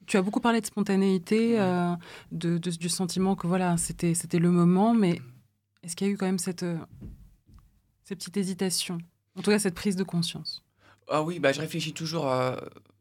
Tu 0.04 0.18
as 0.18 0.22
beaucoup 0.22 0.40
parlé 0.40 0.60
de 0.60 0.66
spontanéité, 0.66 1.58
euh, 1.58 1.94
de, 2.30 2.58
du 2.58 2.90
sentiment 2.90 3.36
que 3.36 3.46
voilà, 3.46 3.78
c'était 3.78 4.38
le 4.38 4.50
moment, 4.50 4.92
mais 4.92 5.18
est-ce 5.82 5.96
qu'il 5.96 6.08
y 6.08 6.10
a 6.10 6.12
eu 6.12 6.18
quand 6.18 6.26
même 6.26 6.38
cette, 6.38 6.62
euh, 6.62 6.76
cette 8.04 8.18
petite 8.18 8.36
hésitation? 8.36 8.98
En 9.34 9.40
tout 9.40 9.50
cas, 9.50 9.58
cette 9.58 9.74
prise 9.74 9.96
de 9.96 10.04
conscience? 10.04 10.62
Ah 11.08 11.22
oui, 11.22 11.38
bah, 11.38 11.52
je 11.52 11.60
réfléchis 11.62 11.94
toujours 11.94 12.26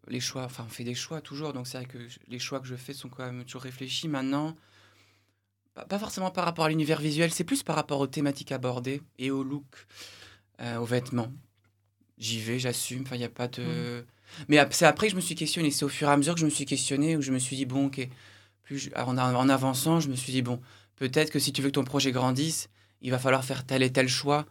les 0.07 0.19
choix. 0.19 0.43
Enfin, 0.43 0.65
on 0.67 0.69
fait 0.69 0.83
des 0.83 0.95
choix 0.95 1.21
toujours. 1.21 1.53
Donc, 1.53 1.67
c'est 1.67 1.77
vrai 1.77 1.85
que 1.85 1.97
les 2.27 2.39
choix 2.39 2.59
que 2.59 2.67
je 2.67 2.75
fais 2.75 2.93
sont 2.93 3.09
quand 3.09 3.25
même 3.25 3.43
toujours 3.45 3.61
réfléchis. 3.61 4.07
Maintenant, 4.07 4.55
pas 5.89 5.99
forcément 5.99 6.31
par 6.31 6.45
rapport 6.45 6.65
à 6.65 6.69
l'univers 6.69 6.99
visuel, 6.99 7.31
c'est 7.31 7.43
plus 7.43 7.63
par 7.63 7.75
rapport 7.75 7.99
aux 7.99 8.07
thématiques 8.07 8.51
abordées 8.51 9.01
et 9.19 9.31
au 9.31 9.43
look, 9.43 9.65
euh, 10.61 10.77
aux 10.77 10.85
vêtements. 10.85 11.31
J'y 12.17 12.39
vais, 12.39 12.59
j'assume. 12.59 13.03
Enfin, 13.03 13.15
il 13.15 13.19
n'y 13.19 13.25
a 13.25 13.29
pas 13.29 13.47
de. 13.47 14.05
Mais 14.47 14.65
c'est 14.71 14.85
après 14.85 15.07
que 15.07 15.11
je 15.11 15.15
me 15.15 15.21
suis 15.21 15.35
questionné. 15.35 15.71
C'est 15.71 15.85
au 15.85 15.89
fur 15.89 16.07
et 16.09 16.11
à 16.11 16.17
mesure 16.17 16.33
que 16.33 16.39
je 16.39 16.45
me 16.45 16.49
suis 16.49 16.65
questionné 16.65 17.15
où 17.15 17.21
je 17.21 17.31
me 17.31 17.39
suis 17.39 17.55
dit, 17.55 17.65
bon, 17.65 17.87
ok. 17.87 18.07
Plus 18.63 18.89
en, 18.97 19.17
en 19.17 19.49
avançant, 19.49 19.99
je 20.01 20.09
me 20.09 20.15
suis 20.15 20.33
dit, 20.33 20.41
bon, 20.41 20.59
peut-être 20.97 21.31
que 21.31 21.39
si 21.39 21.53
tu 21.53 21.61
veux 21.61 21.69
que 21.69 21.75
ton 21.75 21.85
projet 21.85 22.11
grandisse, 22.11 22.69
il 23.01 23.11
va 23.11 23.19
falloir 23.19 23.45
faire 23.45 23.65
tel 23.65 23.83
et 23.83 23.91
tel 23.91 24.09
choix. 24.09 24.45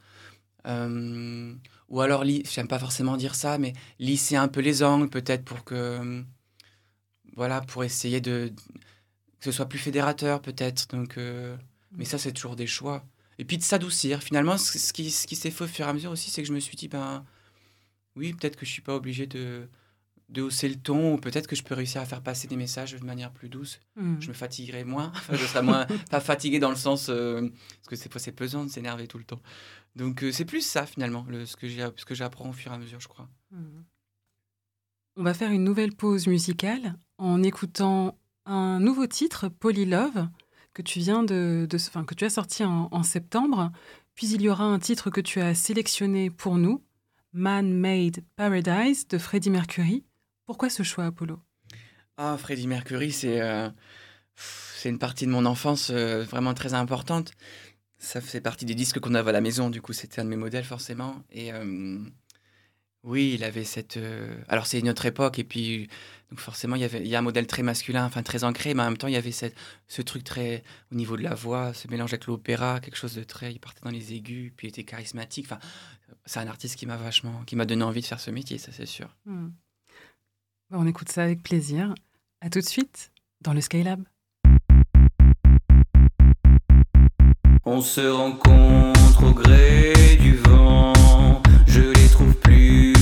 Euh, 0.66 1.52
ou 1.88 2.00
alors, 2.00 2.24
j'aime 2.24 2.68
pas 2.68 2.78
forcément 2.78 3.16
dire 3.16 3.34
ça, 3.34 3.58
mais 3.58 3.72
lisser 3.98 4.36
un 4.36 4.48
peu 4.48 4.60
les 4.60 4.82
angles, 4.82 5.08
peut-être 5.08 5.44
pour 5.44 5.64
que. 5.64 6.24
Voilà, 7.36 7.60
pour 7.60 7.84
essayer 7.84 8.20
de. 8.20 8.52
que 9.38 9.44
ce 9.44 9.52
soit 9.52 9.68
plus 9.68 9.78
fédérateur, 9.78 10.40
peut-être. 10.40 10.88
Donc, 10.88 11.18
euh, 11.18 11.56
mais 11.92 12.04
ça, 12.04 12.18
c'est 12.18 12.32
toujours 12.32 12.56
des 12.56 12.66
choix. 12.66 13.04
Et 13.38 13.44
puis 13.44 13.58
de 13.58 13.62
s'adoucir. 13.62 14.22
Finalement, 14.22 14.58
ce 14.58 14.92
qui, 14.92 15.10
ce 15.10 15.26
qui 15.26 15.36
s'est 15.36 15.50
fait 15.50 15.64
au 15.64 15.68
fur 15.68 15.86
et 15.86 15.88
à 15.88 15.92
mesure 15.92 16.10
aussi, 16.10 16.30
c'est 16.30 16.42
que 16.42 16.48
je 16.48 16.54
me 16.54 16.60
suis 16.60 16.76
dit, 16.76 16.88
ben. 16.88 17.24
Oui, 18.16 18.32
peut-être 18.32 18.56
que 18.56 18.64
je 18.64 18.70
suis 18.72 18.82
pas 18.82 18.94
obligé 18.94 19.26
de, 19.26 19.68
de 20.28 20.42
hausser 20.42 20.68
le 20.68 20.76
ton, 20.76 21.14
ou 21.14 21.18
peut-être 21.18 21.46
que 21.46 21.54
je 21.54 21.62
peux 21.62 21.74
réussir 21.74 22.00
à 22.00 22.06
faire 22.06 22.22
passer 22.22 22.48
des 22.48 22.56
messages 22.56 22.94
de 22.94 23.04
manière 23.04 23.30
plus 23.30 23.48
douce. 23.48 23.78
Hmm. 23.94 24.16
Je 24.20 24.28
me 24.28 24.34
fatiguerai 24.34 24.84
moins. 24.84 25.12
je 25.32 25.44
serai 25.44 25.62
moins. 25.62 25.86
pas 26.10 26.20
fatigué 26.20 26.58
dans 26.58 26.70
le 26.70 26.76
sens. 26.76 27.08
Euh, 27.10 27.48
parce 27.88 28.02
que 28.02 28.18
c'est 28.18 28.32
pesant 28.32 28.64
de 28.64 28.70
s'énerver 28.70 29.06
tout 29.06 29.18
le 29.18 29.24
temps. 29.24 29.40
Donc 29.96 30.22
euh, 30.22 30.30
c'est 30.30 30.44
plus 30.44 30.60
ça 30.60 30.86
finalement, 30.86 31.26
le, 31.28 31.46
ce 31.46 31.56
que 31.56 32.14
j'apprends 32.14 32.50
au 32.50 32.52
fur 32.52 32.70
et 32.70 32.74
à 32.74 32.78
mesure, 32.78 33.00
je 33.00 33.08
crois. 33.08 33.28
On 35.16 35.22
va 35.22 35.32
faire 35.32 35.50
une 35.50 35.64
nouvelle 35.64 35.94
pause 35.94 36.26
musicale 36.26 36.94
en 37.16 37.42
écoutant 37.42 38.18
un 38.44 38.78
nouveau 38.78 39.06
titre, 39.06 39.48
Polylove, 39.48 40.28
que 40.74 40.82
tu 40.82 40.98
viens 41.00 41.22
de, 41.22 41.66
enfin, 41.74 42.04
que 42.04 42.14
tu 42.14 42.24
as 42.24 42.30
sorti 42.30 42.62
en, 42.64 43.02
septembre. 43.02 43.72
Puis 44.14 44.28
il 44.28 44.42
y 44.42 44.50
aura 44.50 44.64
un 44.64 44.78
titre 44.78 45.08
que 45.10 45.22
tu 45.22 45.40
as 45.40 45.54
sélectionné 45.54 46.30
pour 46.30 46.56
nous, 46.56 46.84
Man 47.32 47.72
Made 47.72 48.22
Paradise 48.36 49.08
de 49.08 49.16
Freddie 49.16 49.50
Mercury. 49.50 50.04
Pourquoi 50.44 50.68
ce 50.68 50.82
choix, 50.82 51.06
Apollo? 51.06 51.40
Ah, 52.18 52.36
Freddie 52.38 52.66
Mercury, 52.66 53.12
c'est 53.12 53.40
euh, 53.40 53.70
c'est 54.36 54.90
une 54.90 54.98
partie 54.98 55.26
de 55.26 55.30
mon 55.30 55.46
enfance 55.46 55.90
euh, 55.90 56.22
vraiment 56.24 56.54
très 56.54 56.74
importante 56.74 57.32
ça 57.98 58.20
fait 58.20 58.40
partie 58.40 58.64
des 58.64 58.74
disques 58.74 59.00
qu'on 59.00 59.14
avait 59.14 59.30
à 59.30 59.32
la 59.32 59.40
maison, 59.40 59.70
du 59.70 59.80
coup, 59.80 59.92
c'était 59.92 60.20
un 60.20 60.24
de 60.24 60.30
mes 60.30 60.36
modèles, 60.36 60.64
forcément. 60.64 61.22
Et 61.30 61.52
euh, 61.52 61.98
oui, 63.02 63.32
il 63.34 63.44
avait 63.44 63.64
cette. 63.64 63.96
Euh, 63.96 64.36
alors, 64.48 64.66
c'est 64.66 64.78
une 64.78 64.88
autre 64.88 65.06
époque, 65.06 65.38
et 65.38 65.44
puis, 65.44 65.88
donc 66.30 66.40
forcément, 66.40 66.76
il 66.76 66.82
y, 66.82 66.84
avait, 66.84 67.00
il 67.00 67.08
y 67.08 67.14
a 67.14 67.18
un 67.18 67.22
modèle 67.22 67.46
très 67.46 67.62
masculin, 67.62 68.04
enfin 68.04 68.22
très 68.22 68.44
ancré, 68.44 68.74
mais 68.74 68.82
en 68.82 68.86
même 68.86 68.98
temps, 68.98 69.08
il 69.08 69.14
y 69.14 69.16
avait 69.16 69.32
cette, 69.32 69.56
ce 69.88 70.02
truc 70.02 70.24
très. 70.24 70.62
Au 70.92 70.94
niveau 70.94 71.16
de 71.16 71.22
la 71.22 71.34
voix, 71.34 71.72
ce 71.72 71.88
mélange 71.88 72.12
avec 72.12 72.26
l'opéra, 72.26 72.80
quelque 72.80 72.96
chose 72.96 73.14
de 73.14 73.22
très. 73.22 73.52
Il 73.52 73.60
partait 73.60 73.82
dans 73.82 73.90
les 73.90 74.12
aigus, 74.12 74.52
puis 74.56 74.66
il 74.66 74.70
était 74.70 74.84
charismatique. 74.84 75.46
Enfin, 75.46 75.58
c'est 76.26 76.40
un 76.40 76.48
artiste 76.48 76.76
qui 76.76 76.86
m'a 76.86 76.96
vachement. 76.96 77.44
qui 77.44 77.56
m'a 77.56 77.64
donné 77.64 77.82
envie 77.82 78.00
de 78.02 78.06
faire 78.06 78.20
ce 78.20 78.30
métier, 78.30 78.58
ça, 78.58 78.72
c'est 78.72 78.86
sûr. 78.86 79.08
Hmm. 79.24 79.48
On 80.70 80.86
écoute 80.86 81.08
ça 81.10 81.22
avec 81.22 81.42
plaisir. 81.42 81.94
À 82.40 82.50
tout 82.50 82.60
de 82.60 82.66
suite 82.66 83.12
dans 83.40 83.52
le 83.52 83.60
Skylab. 83.60 84.04
On 87.68 87.80
se 87.80 88.00
rencontre 88.00 89.24
au 89.24 89.32
gré 89.32 89.92
du 90.20 90.36
vent, 90.36 90.92
je 91.66 91.80
les 91.80 92.08
trouve 92.08 92.32
plutôt 92.36 92.95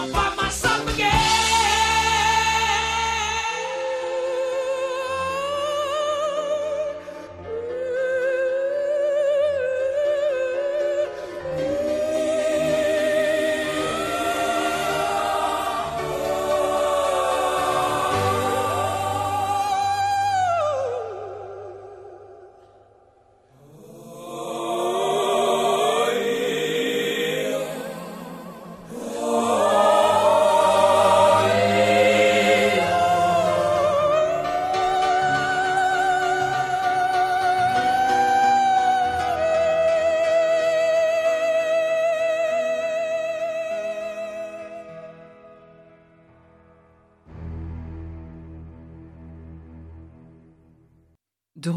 Papa. 0.00 0.29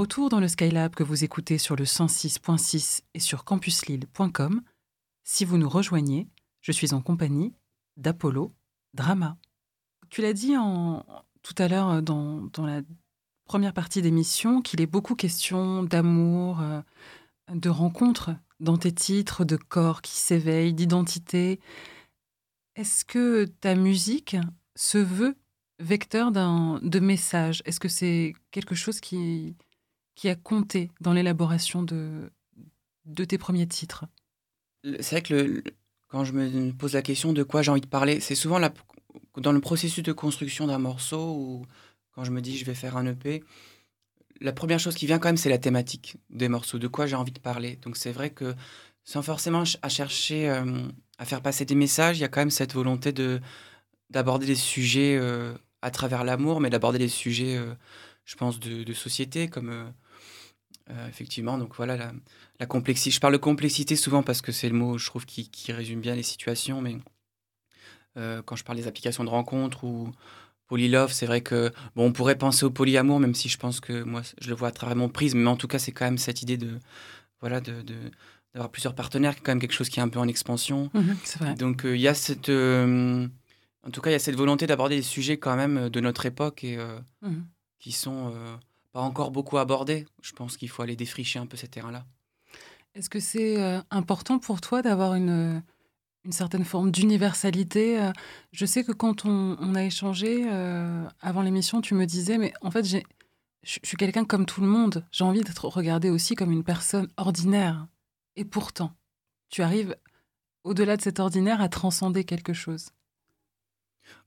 Retour 0.04 0.28
dans 0.28 0.42
le 0.42 0.50
Skylab 0.50 0.94
que 0.96 1.04
vous 1.04 1.24
écoutez 1.24 1.58
sur 1.58 1.78
le 1.78 1.86
106.6 1.86 3.04
et 3.14 3.22
sur 3.22 3.46
campuslille.com, 3.46 4.62
si 5.24 5.46
vous 5.46 5.58
nous 5.58 5.70
rejoignez, 5.70 6.28
je 6.60 6.74
suis 6.74 6.94
en 6.94 7.00
compagnie 7.00 7.54
d'Apollo 7.96 8.54
Drama. 8.94 9.38
Tu 10.10 10.22
l'as 10.22 10.34
dit 10.34 10.56
tout 11.42 11.56
à 11.58 11.70
l'heure 11.70 12.02
dans, 12.02 12.42
dans 12.52 12.66
la 12.66 12.82
première 13.46 13.74
partie 13.74 14.02
d'émission 14.02 14.62
qu'il 14.62 14.82
est 14.82 14.88
beaucoup 14.88 15.16
question 15.16 15.84
d'amour, 15.84 16.60
euh, 16.60 16.82
de 17.54 17.70
rencontres 17.70 18.32
dans 18.60 18.78
tes 18.78 18.92
titres, 18.92 19.46
de 19.46 19.56
corps 19.56 20.02
qui 20.02 20.18
s'éveillent, 20.18 20.74
d'identité. 20.74 21.62
Est-ce 22.76 23.06
que 23.06 23.46
ta 23.46 23.74
musique 23.76 24.36
se 24.76 24.98
veut 24.98 25.38
vecteur 25.80 26.34
de 26.34 27.00
messages 27.00 27.62
Est-ce 27.64 27.80
que 27.80 27.88
c'est 27.88 28.34
quelque 28.52 28.76
chose 28.76 29.00
qui, 29.00 29.56
qui 30.16 30.30
a 30.30 30.36
compté 30.36 30.92
dans 31.02 31.14
l'élaboration 31.14 31.84
de, 31.84 32.32
de 33.06 33.26
tes 33.26 33.38
premiers 33.38 33.68
titres 33.68 34.06
C'est 35.00 35.16
vrai 35.16 35.22
que 35.22 35.64
quand 36.08 36.24
je 36.24 36.34
me 36.34 36.72
pose 36.72 36.94
la 36.94 37.02
question 37.02 37.34
de 37.34 37.44
quoi 37.44 37.62
j'ai 37.62 37.72
envie 37.72 37.82
de 37.82 37.88
parler, 37.88 38.20
c'est 38.20 38.36
souvent 38.36 38.60
dans 39.38 39.52
le 39.52 39.62
processus 39.62 40.04
de 40.04 40.12
construction 40.12 40.68
d'un 40.68 40.78
morceau 40.80 41.34
ou 41.34 41.66
quand 42.12 42.24
je 42.24 42.32
me 42.32 42.42
dis 42.42 42.58
je 42.58 42.66
vais 42.66 42.76
faire 42.76 42.98
un 42.98 43.06
EP, 43.08 43.44
la 44.40 44.54
première 44.54 44.80
chose 44.80 44.96
qui 44.96 45.08
vient 45.08 45.20
quand 45.20 45.30
même 45.30 45.38
c'est 45.38 45.50
la 45.50 45.58
thématique 45.58 46.18
des 46.30 46.50
morceaux, 46.50 46.78
de 46.78 46.88
quoi 46.88 47.08
j'ai 47.08 47.16
envie 47.16 47.32
de 47.32 47.40
parler. 47.40 47.78
Donc 47.82 47.98
c'est 47.98 48.12
vrai 48.12 48.30
que 48.30 48.54
sans 49.04 49.22
forcément 49.22 49.64
à 49.82 49.90
chercher 49.90 50.50
euh, 50.50 50.88
à 51.18 51.26
faire 51.26 51.42
passer 51.42 51.66
des 51.66 51.76
messages, 51.76 52.20
il 52.20 52.22
y 52.22 52.26
a 52.26 52.28
quand 52.28 52.42
même 52.42 52.52
cette 52.52 52.74
volonté 52.74 53.12
de 53.12 53.42
d'aborder 54.10 54.46
des 54.46 54.56
sujets 54.56 55.18
euh, 55.20 55.54
à 55.82 55.90
travers 55.92 56.24
l'amour, 56.24 56.62
mais 56.62 56.70
d'aborder 56.70 57.00
des 57.00 57.10
sujets, 57.10 57.58
euh, 57.58 57.74
je 58.26 58.36
pense, 58.36 58.60
de, 58.60 58.84
de 58.84 58.94
société 58.94 59.48
comme 59.48 59.92
euh, 60.90 61.08
effectivement. 61.08 61.58
Donc 61.58 61.76
voilà 61.76 61.96
la, 61.98 62.12
la 62.60 62.66
complexité. 62.66 63.12
Je 63.12 63.20
parle 63.20 63.34
de 63.34 63.38
complexité 63.40 63.96
souvent 63.96 64.24
parce 64.24 64.42
que 64.42 64.52
c'est 64.52 64.70
le 64.70 64.76
mot, 64.76 64.98
je 64.98 65.06
trouve, 65.06 65.26
qui, 65.26 65.50
qui 65.50 65.72
résume 65.72 66.02
bien 66.02 66.16
les 66.16 66.24
situations. 66.24 66.82
Mais 66.82 66.98
euh, 68.18 68.42
quand 68.44 68.56
je 68.56 68.64
parle 68.64 68.78
des 68.78 68.88
applications 68.88 69.24
de 69.24 69.30
rencontres 69.30 69.84
ou 69.84 70.12
polylove, 70.68 71.12
c'est 71.12 71.26
vrai 71.26 71.42
que 71.42 71.72
bon, 71.96 72.06
on 72.08 72.12
pourrait 72.12 72.38
penser 72.38 72.66
au 72.66 72.70
polyamour, 72.70 73.20
même 73.20 73.36
si 73.36 73.50
je 73.50 73.58
pense 73.58 73.80
que 73.80 74.04
moi, 74.04 74.22
je 74.40 74.50
le 74.50 74.56
vois 74.56 74.70
à 74.70 74.72
travers 74.72 74.96
mon 74.96 75.10
prisme. 75.10 75.40
Mais 75.40 75.50
en 75.50 75.58
tout 75.58 75.68
cas, 75.68 75.80
c'est 75.80 75.92
quand 75.92 76.06
même 76.06 76.18
cette 76.18 76.42
idée 76.42 76.58
de 76.58 76.80
voilà 77.42 77.60
de, 77.60 77.84
d'avoir 78.54 78.70
plusieurs 78.72 78.96
partenaires, 78.96 79.34
qui 79.36 79.40
est 79.42 79.44
quand 79.44 79.52
même 79.52 79.60
quelque 79.62 79.74
chose 79.74 79.90
qui 79.90 80.00
est 80.00 80.04
un 80.04 80.10
peu 80.10 80.20
en 80.20 80.28
expansion. 80.28 80.90
C'est 81.24 81.40
vrai. 81.40 81.56
Donc 81.56 81.86
euh, 81.86 81.96
il 81.96 82.02
y 82.02 82.08
a 82.08 82.14
cette, 82.14 82.50
en 82.50 83.92
tout 83.92 84.00
cas, 84.02 84.10
il 84.12 84.14
y 84.14 84.16
a 84.16 84.20
cette 84.20 84.36
volonté 84.36 84.66
d'aborder 84.68 84.96
des 84.96 85.02
sujets 85.02 85.38
quand 85.38 85.56
même 85.56 85.90
de 85.90 86.00
notre 86.00 86.26
époque 86.26 86.64
et 86.64 86.78
Mhm. 87.22 87.46
qui 87.80 87.92
sont 87.92 88.34
pas 88.94 89.02
encore 89.02 89.32
beaucoup 89.32 89.58
abordés. 89.58 90.06
Je 90.22 90.32
pense 90.32 90.56
qu'il 90.56 90.70
faut 90.70 90.82
aller 90.82 90.96
défricher 90.96 91.40
un 91.40 91.46
peu 91.46 91.58
ces 91.58 91.68
terrains-là. 91.68 92.06
Est-ce 92.96 93.10
que 93.10 93.20
c'est 93.20 93.62
euh, 93.62 93.82
important 93.90 94.40
pour 94.40 94.62
toi 94.62 94.82
d'avoir 94.82 95.16
une, 95.16 95.62
une 96.24 96.32
certaine 96.32 96.64
forme 96.64 96.92
d'universalité 96.92 98.00
euh, 98.00 98.12
Je 98.52 98.66
sais 98.66 98.84
que 98.84 98.92
quand 98.92 99.26
on, 99.26 99.58
on 99.60 99.76
a 99.76 99.84
échangé 99.84 100.46
euh, 100.50 101.06
avant 101.20 101.42
l'émission, 101.42 101.82
tu 101.82 101.96
me 101.96 102.06
disais, 102.06 102.38
mais 102.38 102.54
en 102.62 102.70
fait, 102.72 102.86
je 102.86 103.00
suis 103.84 103.98
quelqu'un 103.98 104.26
comme 104.26 104.46
tout 104.46 104.62
le 104.62 104.68
monde. 104.68 105.06
J'ai 105.12 105.24
envie 105.24 105.42
d'être 105.42 105.68
regardée 105.68 106.12
aussi 106.12 106.36
comme 106.36 106.52
une 106.52 106.64
personne 106.64 107.10
ordinaire. 107.18 107.88
Et 108.36 108.46
pourtant, 108.46 108.92
tu 109.50 109.64
arrives, 109.64 109.96
au-delà 110.64 110.96
de 110.98 111.02
cet 111.02 111.20
ordinaire, 111.20 111.62
à 111.62 111.70
transcender 111.70 112.26
quelque 112.26 112.54
chose. 112.54 112.90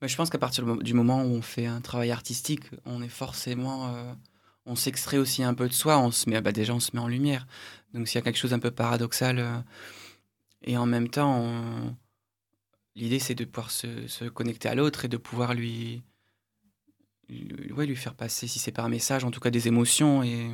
Mais 0.02 0.08
je 0.08 0.16
pense 0.16 0.30
qu'à 0.30 0.38
partir 0.38 0.64
du 0.64 0.70
mo- 0.70 0.82
du 0.82 0.94
moment 0.94 1.22
où 1.22 1.26
on 1.28 1.42
fait 1.42 1.66
un 1.66 1.80
travail 1.80 2.10
artistique, 2.10 2.64
on 2.84 3.02
est 3.02 3.08
forcément, 3.08 3.94
euh, 3.94 4.12
on 4.66 4.76
s'extrait 4.76 5.18
aussi 5.18 5.42
un 5.42 5.54
peu 5.54 5.68
de 5.68 5.72
soi. 5.72 5.98
On 5.98 6.10
se 6.10 6.28
met, 6.28 6.40
bah 6.40 6.52
déjà, 6.52 6.74
on 6.74 6.80
se 6.80 6.90
met 6.94 7.00
en 7.00 7.08
lumière. 7.08 7.46
Donc 7.94 8.08
s'il 8.08 8.16
y 8.16 8.18
a 8.18 8.22
quelque 8.22 8.38
chose 8.38 8.50
d'un 8.50 8.58
peu 8.58 8.70
paradoxal, 8.70 9.38
euh, 9.38 9.58
et 10.62 10.76
en 10.76 10.86
même 10.86 11.08
temps, 11.08 11.54
l'idée 12.96 13.18
c'est 13.18 13.34
de 13.34 13.44
pouvoir 13.44 13.70
se, 13.70 14.28
connecter 14.28 14.68
à 14.68 14.74
l'autre 14.74 15.04
et 15.04 15.08
de 15.08 15.16
pouvoir 15.16 15.54
lui, 15.54 16.02
ouais, 17.30 17.86
lui 17.86 17.96
faire 17.96 18.14
passer, 18.14 18.48
si 18.48 18.58
c'est 18.58 18.78
un 18.78 18.88
message, 18.88 19.24
en 19.24 19.30
tout 19.30 19.40
cas 19.40 19.50
des 19.50 19.68
émotions. 19.68 20.22
Et 20.22 20.50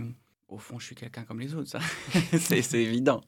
au 0.48 0.58
fond, 0.58 0.78
je 0.78 0.86
suis 0.86 0.94
quelqu'un 0.94 1.24
comme 1.24 1.40
les 1.40 1.54
autres, 1.54 1.68
ça, 1.68 1.80
c'est 2.38 2.74
évident. 2.74 3.22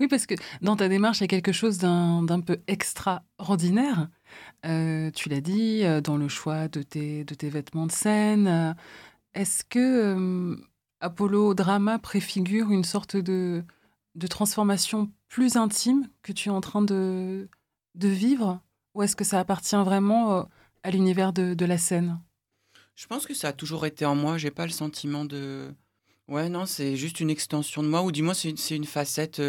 Oui, 0.00 0.08
parce 0.08 0.26
que 0.26 0.34
dans 0.62 0.76
ta 0.76 0.88
démarche, 0.88 1.18
il 1.20 1.22
y 1.22 1.24
a 1.24 1.28
quelque 1.28 1.52
chose 1.52 1.78
d'un 1.78 2.22
d'un 2.22 2.40
peu 2.40 2.58
extraordinaire. 2.66 4.08
Euh, 4.66 5.10
tu 5.10 5.28
l'as 5.28 5.40
dit, 5.40 5.84
euh, 5.84 6.00
dans 6.00 6.16
le 6.16 6.28
choix 6.28 6.68
de 6.68 6.82
tes, 6.82 7.24
de 7.24 7.34
tes 7.34 7.48
vêtements 7.48 7.86
de 7.86 7.92
scène. 7.92 8.74
Est-ce 9.34 9.64
que 9.64 10.56
Apollo 11.00 11.54
Drama 11.54 11.98
préfigure 11.98 12.70
une 12.70 12.84
sorte 12.84 13.16
de, 13.16 13.64
de 14.14 14.26
transformation 14.26 15.10
plus 15.28 15.56
intime 15.56 16.08
que 16.22 16.32
tu 16.32 16.48
es 16.48 16.52
en 16.52 16.60
train 16.60 16.82
de, 16.82 17.48
de 17.94 18.08
vivre? 18.08 18.60
Ou 18.94 19.02
est-ce 19.02 19.16
que 19.16 19.24
ça 19.24 19.38
appartient 19.38 19.76
vraiment 19.76 20.48
à 20.82 20.90
l'univers 20.90 21.32
de, 21.32 21.54
de 21.54 21.64
la 21.64 21.78
scène? 21.78 22.20
Je 22.96 23.06
pense 23.06 23.26
que 23.26 23.34
ça 23.34 23.48
a 23.48 23.52
toujours 23.52 23.86
été 23.86 24.04
en 24.04 24.14
moi. 24.14 24.36
J'ai 24.36 24.50
pas 24.50 24.66
le 24.66 24.72
sentiment 24.72 25.24
de. 25.24 25.72
Ouais, 26.28 26.48
non, 26.48 26.66
c'est 26.66 26.96
juste 26.96 27.20
une 27.20 27.30
extension 27.30 27.82
de 27.82 27.88
moi, 27.88 28.02
ou 28.02 28.12
dis-moi, 28.12 28.34
c'est 28.34 28.50
une, 28.50 28.56
c'est 28.56 28.76
une 28.76 28.84
facette 28.84 29.40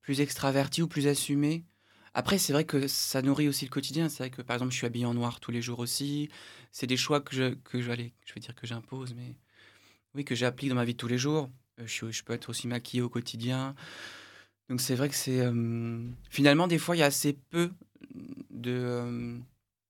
plus 0.00 0.20
extravertie 0.20 0.82
ou 0.82 0.88
plus 0.88 1.06
assumée. 1.08 1.64
Après, 2.14 2.38
c'est 2.38 2.54
vrai 2.54 2.64
que 2.64 2.88
ça 2.88 3.20
nourrit 3.20 3.48
aussi 3.48 3.66
le 3.66 3.70
quotidien. 3.70 4.08
C'est 4.08 4.22
vrai 4.22 4.30
que, 4.30 4.40
par 4.40 4.54
exemple, 4.54 4.72
je 4.72 4.78
suis 4.78 4.86
habillé 4.86 5.04
en 5.04 5.12
noir 5.12 5.38
tous 5.38 5.50
les 5.50 5.60
jours 5.60 5.80
aussi. 5.80 6.30
C'est 6.78 6.86
des 6.86 6.98
choix 6.98 7.22
que 7.22 7.34
je, 7.34 7.54
que 7.54 7.80
je, 7.80 7.90
allez, 7.90 8.12
je 8.26 8.34
vais 8.34 8.40
dire 8.40 8.54
que 8.54 8.66
j'impose, 8.66 9.14
mais 9.14 9.34
oui, 10.14 10.26
que 10.26 10.34
j'applique 10.34 10.68
dans 10.68 10.74
ma 10.76 10.84
vie 10.84 10.92
de 10.92 10.98
tous 10.98 11.08
les 11.08 11.16
jours. 11.16 11.48
Euh, 11.80 11.84
je, 11.86 11.90
suis- 11.90 12.12
je 12.12 12.22
peux 12.22 12.34
être 12.34 12.50
aussi 12.50 12.68
maquillé 12.68 13.00
au 13.02 13.08
quotidien. 13.08 13.74
Donc, 14.68 14.82
c'est 14.82 14.94
vrai 14.94 15.08
que 15.08 15.14
c'est. 15.14 15.40
euh, 15.40 16.06
Finalement, 16.28 16.66
des 16.66 16.76
fois, 16.76 16.94
il 16.94 16.98
y 16.98 17.02
a 17.02 17.06
assez 17.06 17.32
peu 17.48 17.70
de. 18.50 18.70
euh, 18.72 19.38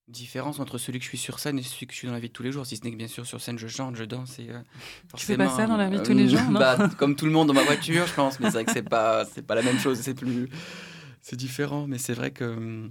différence 0.07 0.61
entre 0.61 0.79
celui 0.79 1.01
que 1.01 1.05
je 1.05 1.09
suis 1.09 1.19
sur 1.19 1.41
scène 1.41 1.59
et 1.59 1.63
celui 1.65 1.89
que 1.89 1.93
je 1.93 1.99
suis 1.99 2.07
dans 2.07 2.15
la 2.15 2.21
vie 2.21 2.29
de 2.29 2.33
tous 2.33 2.45
les 2.45 2.53
jours. 2.53 2.65
Si 2.65 2.77
ce 2.77 2.85
n'est 2.85 2.93
que 2.93 2.97
bien 2.97 3.09
sûr 3.09 3.27
sur 3.27 3.41
scène 3.41 3.59
je 3.59 3.67
chante, 3.67 3.97
je 3.97 4.05
danse 4.05 4.39
et 4.39 4.51
euh, 4.51 4.61
Tu 5.17 5.27
fais 5.27 5.37
pas 5.37 5.49
ça 5.49 5.67
dans 5.67 5.77
la 5.77 5.89
vie 5.91 5.97
de 5.97 6.03
euh, 6.03 6.05
tous 6.05 6.15
les 6.15 6.29
jours, 6.29 6.41
non 6.53 6.61
bah, 6.61 6.89
Comme 6.97 7.17
tout 7.17 7.27
le 7.27 7.33
monde 7.33 7.49
dans 7.49 7.55
ma 7.55 7.65
voiture, 7.65 8.07
je 8.07 8.15
pense, 8.15 8.39
mais 8.39 8.47
c'est 8.47 8.53
vrai 8.53 8.65
que 8.67 8.71
c'est 8.73 8.89
pas 8.89 9.25
pas 9.49 9.57
la 9.57 9.63
même 9.63 9.81
chose, 9.81 9.99
c'est 10.01 10.15
plus 10.15 10.49
c'est 11.21 11.35
différent, 11.35 11.89
mais 11.89 11.99
c'est 11.99 12.15
vrai 12.15 12.31
que 12.31 12.89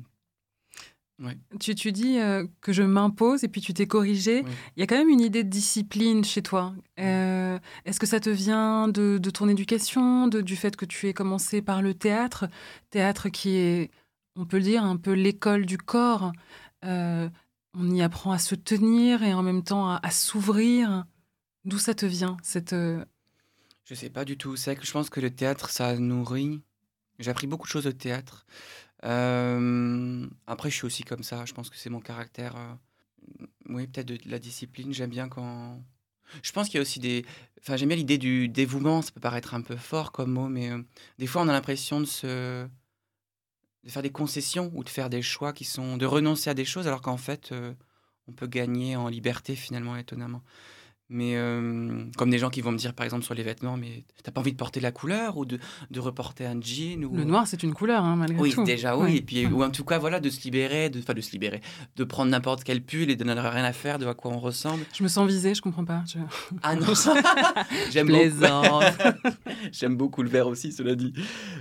Tu, 1.59 1.76
tu 1.76 1.91
dis 1.93 2.20
euh, 2.20 2.45
que 2.61 2.74
je 2.74 2.84
m'impose 2.84 3.43
et 3.45 3.47
puis 3.47 3.61
tu 3.61 3.74
t'es 3.74 3.88
corrigé. 3.88 4.43
Il 4.76 4.80
y 4.80 4.84
a 4.84 4.88
quand 4.88 4.97
même 4.97 5.07
une 5.09 5.22
idée 5.22 5.43
de 5.45 5.49
discipline 5.49 6.24
chez 6.26 6.41
toi. 6.41 6.74
Euh, 6.99 7.57
Est-ce 7.86 7.99
que 7.99 8.05
ça 8.05 8.20
te 8.20 8.30
vient 8.30 8.88
de, 8.89 9.18
de 9.18 9.30
ton 9.30 9.47
éducation, 9.47 10.28
de- 10.28 10.41
du 10.41 10.55
fait 10.57 10.76
que 10.76 10.84
tu 10.86 11.07
aies 11.07 11.13
commencé 11.13 11.61
par 11.61 11.82
le 11.82 11.93
théâtre? 11.93 12.45
Théâtre 12.89 13.30
qui 13.30 13.55
est, 13.55 13.91
on 14.36 14.45
peut 14.45 14.57
le 14.57 14.63
dire, 14.63 14.84
un 14.84 14.97
peu 14.97 15.13
l'école 15.13 15.66
du 15.66 15.78
corps. 15.78 16.34
Euh, 16.84 17.30
on 17.74 17.89
y 17.91 18.01
apprend 18.01 18.32
à 18.32 18.38
se 18.38 18.55
tenir 18.55 19.24
et 19.24 19.34
en 19.34 19.41
même 19.43 19.63
temps 19.63 19.89
à, 19.89 19.99
à 20.03 20.11
s'ouvrir. 20.11 21.05
D'où 21.63 21.78
ça 21.80 21.93
te 21.95 22.05
vient 22.05 22.38
cette, 22.43 22.76
je 23.86 23.95
sais 23.95 24.09
pas 24.09 24.26
du 24.26 24.38
tout. 24.38 24.55
C'est 24.55 24.76
que 24.76 24.86
je 24.86 24.91
pense 24.91 25.09
que 25.09 25.20
le 25.22 25.30
théâtre 25.30 25.70
ça 25.70 25.97
nourrit. 25.97 26.61
J'ai 27.20 27.32
appris 27.32 27.47
beaucoup 27.47 27.66
de 27.66 27.72
choses 27.72 27.88
au 27.88 27.91
théâtre. 27.93 28.45
Euh, 29.06 30.28
après, 30.47 30.70
je 30.70 30.76
suis 30.76 30.86
aussi 30.86 31.03
comme 31.03 31.24
ça. 31.24 31.45
Je 31.45 31.53
pense 31.53 31.70
que 31.70 31.78
c'est 31.78 31.89
mon 31.89 31.99
caractère. 31.99 32.56
euh, 32.56 33.45
oui, 33.70 33.88
peut-être 33.88 34.08
de, 34.08 34.18
la 34.26 34.39
discipline. 34.39 34.93
J'aime 34.93 35.10
bien 35.10 35.30
quand. 35.30 35.82
Je 36.41 36.51
pense 36.51 36.68
qu'il 36.68 36.76
y 36.76 36.80
a 36.80 36.82
aussi 36.82 36.99
des. 36.99 37.26
Enfin, 37.62 37.78
j'aime 37.78 37.89
bien 37.89 37.97
l'idée 37.97 38.18
du 38.18 38.47
dévouement. 38.47 39.01
Ça 39.01 39.12
peut 39.12 39.22
paraître 39.22 39.53
un 39.53 39.62
peu 39.62 39.76
fort 39.76 40.12
comme 40.12 40.32
mot, 40.32 40.47
mais 40.47 40.72
euh, 40.72 40.82
des 41.20 41.28
fois, 41.28 41.41
on 41.43 41.47
a 41.47 41.53
l'impression 41.53 41.99
de 41.99 42.06
se. 42.06 42.68
de 43.84 43.89
faire 43.89 44.01
des 44.01 44.12
concessions 44.12 44.72
ou 44.74 44.84
de 44.84 44.89
faire 44.89 45.10
des 45.10 45.22
choix 45.22 45.53
qui 45.53 45.66
sont. 45.66 45.97
de 45.97 46.06
renoncer 46.06 46.49
à 46.49 46.53
des 46.53 46.66
choses, 46.66 46.88
alors 46.88 47.01
qu'en 47.01 47.18
fait, 47.18 47.53
on 48.28 48.34
peut 48.34 48.47
gagner 48.47 48.95
en 48.95 49.08
liberté 49.08 49.56
finalement, 49.56 49.95
étonnamment. 49.97 50.41
Mais 51.08 51.36
euh, 51.36 52.03
comme 52.18 52.32
des 52.32 52.39
gens 52.39 52.49
qui 52.49 52.62
vont 52.62 52.72
me 52.72 52.78
dire, 52.80 52.95
par 52.95 53.03
exemple, 53.03 53.24
sur 53.24 53.36
les 53.36 53.43
vêtements, 53.43 53.78
mais 53.78 54.03
t'as 54.24 54.32
pas 54.32 54.41
envie 54.41 54.53
de 54.53 54.58
porter 54.58 54.80
la 54.80 54.91
couleur 54.91 55.38
ou 55.38 55.45
de, 55.45 55.60
de 55.91 55.99
reporter 55.99 56.47
un 56.47 56.60
jean 56.60 57.06
ou... 57.06 57.16
le 57.16 57.24
noir, 57.26 57.45
c'est 57.45 57.62
une 57.62 57.76
couleur 57.76 58.03
hein, 58.03 58.16
malgré 58.16 58.39
Oui, 58.41 58.51
tout. 58.53 58.64
déjà, 58.64 58.97
oui. 58.97 59.03
Ouais. 59.03 59.16
Et 59.18 59.22
puis, 59.22 59.45
Ouais. 59.45 59.51
ou 59.51 59.64
en 59.64 59.70
tout 59.70 59.86
cas, 59.86 59.99
voilà, 59.99 60.20
de 60.20 60.32
se 60.32 60.41
libérer, 60.41 60.89
de, 60.89 60.97
enfin, 60.97 61.14
de 61.14 61.22
se 61.22 61.32
libérer, 61.32 61.62
de 61.95 62.03
prendre 62.06 62.32
n'importe 62.32 62.64
quel 62.64 62.82
pull 62.84 63.12
et 63.12 63.16
de 63.16 63.24
n'en 63.24 63.36
rien 63.36 63.64
à 63.64 63.72
faire 63.72 63.99
de 63.99 64.08
à 64.08 64.16
quoi 64.16 64.32
on 64.32 64.39
ressemble. 64.39 64.84
Je 64.97 65.03
me 65.03 65.08
sens 65.08 65.28
visée, 65.28 65.53
je 65.53 65.62
comprends 65.62 65.86
pas. 65.86 66.03
Je... 66.08 66.18
Ah 66.64 66.76
non, 66.76 66.88
j'aime 67.91 68.08
Plaisante. 68.08 68.84
beaucoup. 68.97 69.36
j'aime 69.72 69.95
beaucoup 69.97 70.24
le 70.24 70.30
vert 70.30 70.47
aussi, 70.47 70.72
cela 70.72 70.95
dit. 70.95 71.14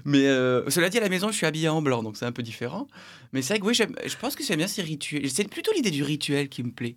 Mais 0.06 0.26
euh, 0.26 0.68
cela 0.70 0.88
dit, 0.88 0.96
à 0.96 1.02
la 1.02 1.10
maison, 1.10 1.28
je 1.30 1.36
suis 1.36 1.44
habillé 1.46 1.68
en 1.68 1.82
blanc, 1.82 2.02
donc 2.02 2.16
c'est 2.16 2.24
un 2.24 2.32
peu 2.32 2.42
différent. 2.42 2.86
Mais 3.34 3.42
c'est 3.42 3.52
vrai 3.52 3.60
que 3.60 3.66
oui, 3.66 3.74
j'aime- 3.74 3.94
je 4.06 4.16
pense 4.16 4.36
que 4.36 4.42
j'aime 4.42 4.56
bien 4.58 4.68
ces 4.68 4.80
rituels. 4.80 5.28
C'est 5.30 5.46
plutôt 5.50 5.72
l'idée 5.74 5.90
du 5.90 6.02
rituel 6.02 6.48
qui 6.48 6.62
me 6.62 6.70
plaît, 6.72 6.96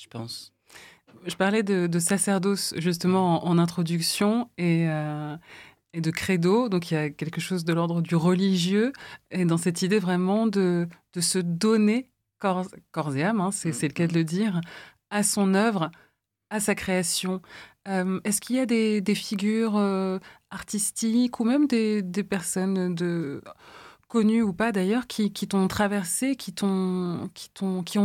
je 0.00 0.06
pense. 0.06 0.52
Je 1.26 1.34
parlais 1.36 1.62
de, 1.62 1.98
sacerdoce 1.98 2.74
justement 2.78 3.46
en, 3.46 3.58
introduction 3.58 4.50
et, 4.58 4.88
euh, 4.88 5.36
et 5.92 6.00
de 6.00 6.10
credo. 6.10 6.68
Donc 6.68 6.90
il 6.90 6.94
y 6.94 6.96
a 6.96 7.10
quelque 7.10 7.40
chose 7.40 7.64
de 7.64 7.72
l'ordre 7.72 8.00
du 8.00 8.16
religieux 8.16 8.92
et 9.30 9.44
dans 9.44 9.56
cette 9.56 9.82
idée 9.82 9.98
vraiment 9.98 10.46
de, 10.46 10.88
se 11.18 11.38
donner 11.38 12.08
corps, 12.38 12.64
et 13.16 13.22
âme, 13.22 13.50
c'est 13.52 13.82
le 13.82 13.92
cas 13.92 14.06
de 14.06 14.14
le 14.14 14.24
dire, 14.24 14.62
à 15.10 15.22
son 15.22 15.54
œuvre, 15.54 15.90
à 16.48 16.58
sa 16.58 16.74
création. 16.74 17.42
Euh, 17.86 18.18
Est-ce 18.24 18.40
qu'il 18.40 18.56
y 18.56 18.60
a 18.60 18.66
des, 18.66 19.14
figures 19.14 19.76
euh, 19.76 20.18
artistiques 20.50 21.38
ou 21.38 21.44
même 21.44 21.66
des, 21.66 22.02
personnes 22.24 22.96
connues 24.08 24.42
ou 24.42 24.54
pas 24.54 24.72
d'ailleurs 24.72 25.06
qui, 25.06 25.32
qui 25.32 25.46
t'ont 25.48 25.68
traversé, 25.68 26.34
qui, 26.34 26.54
ont 26.64 27.30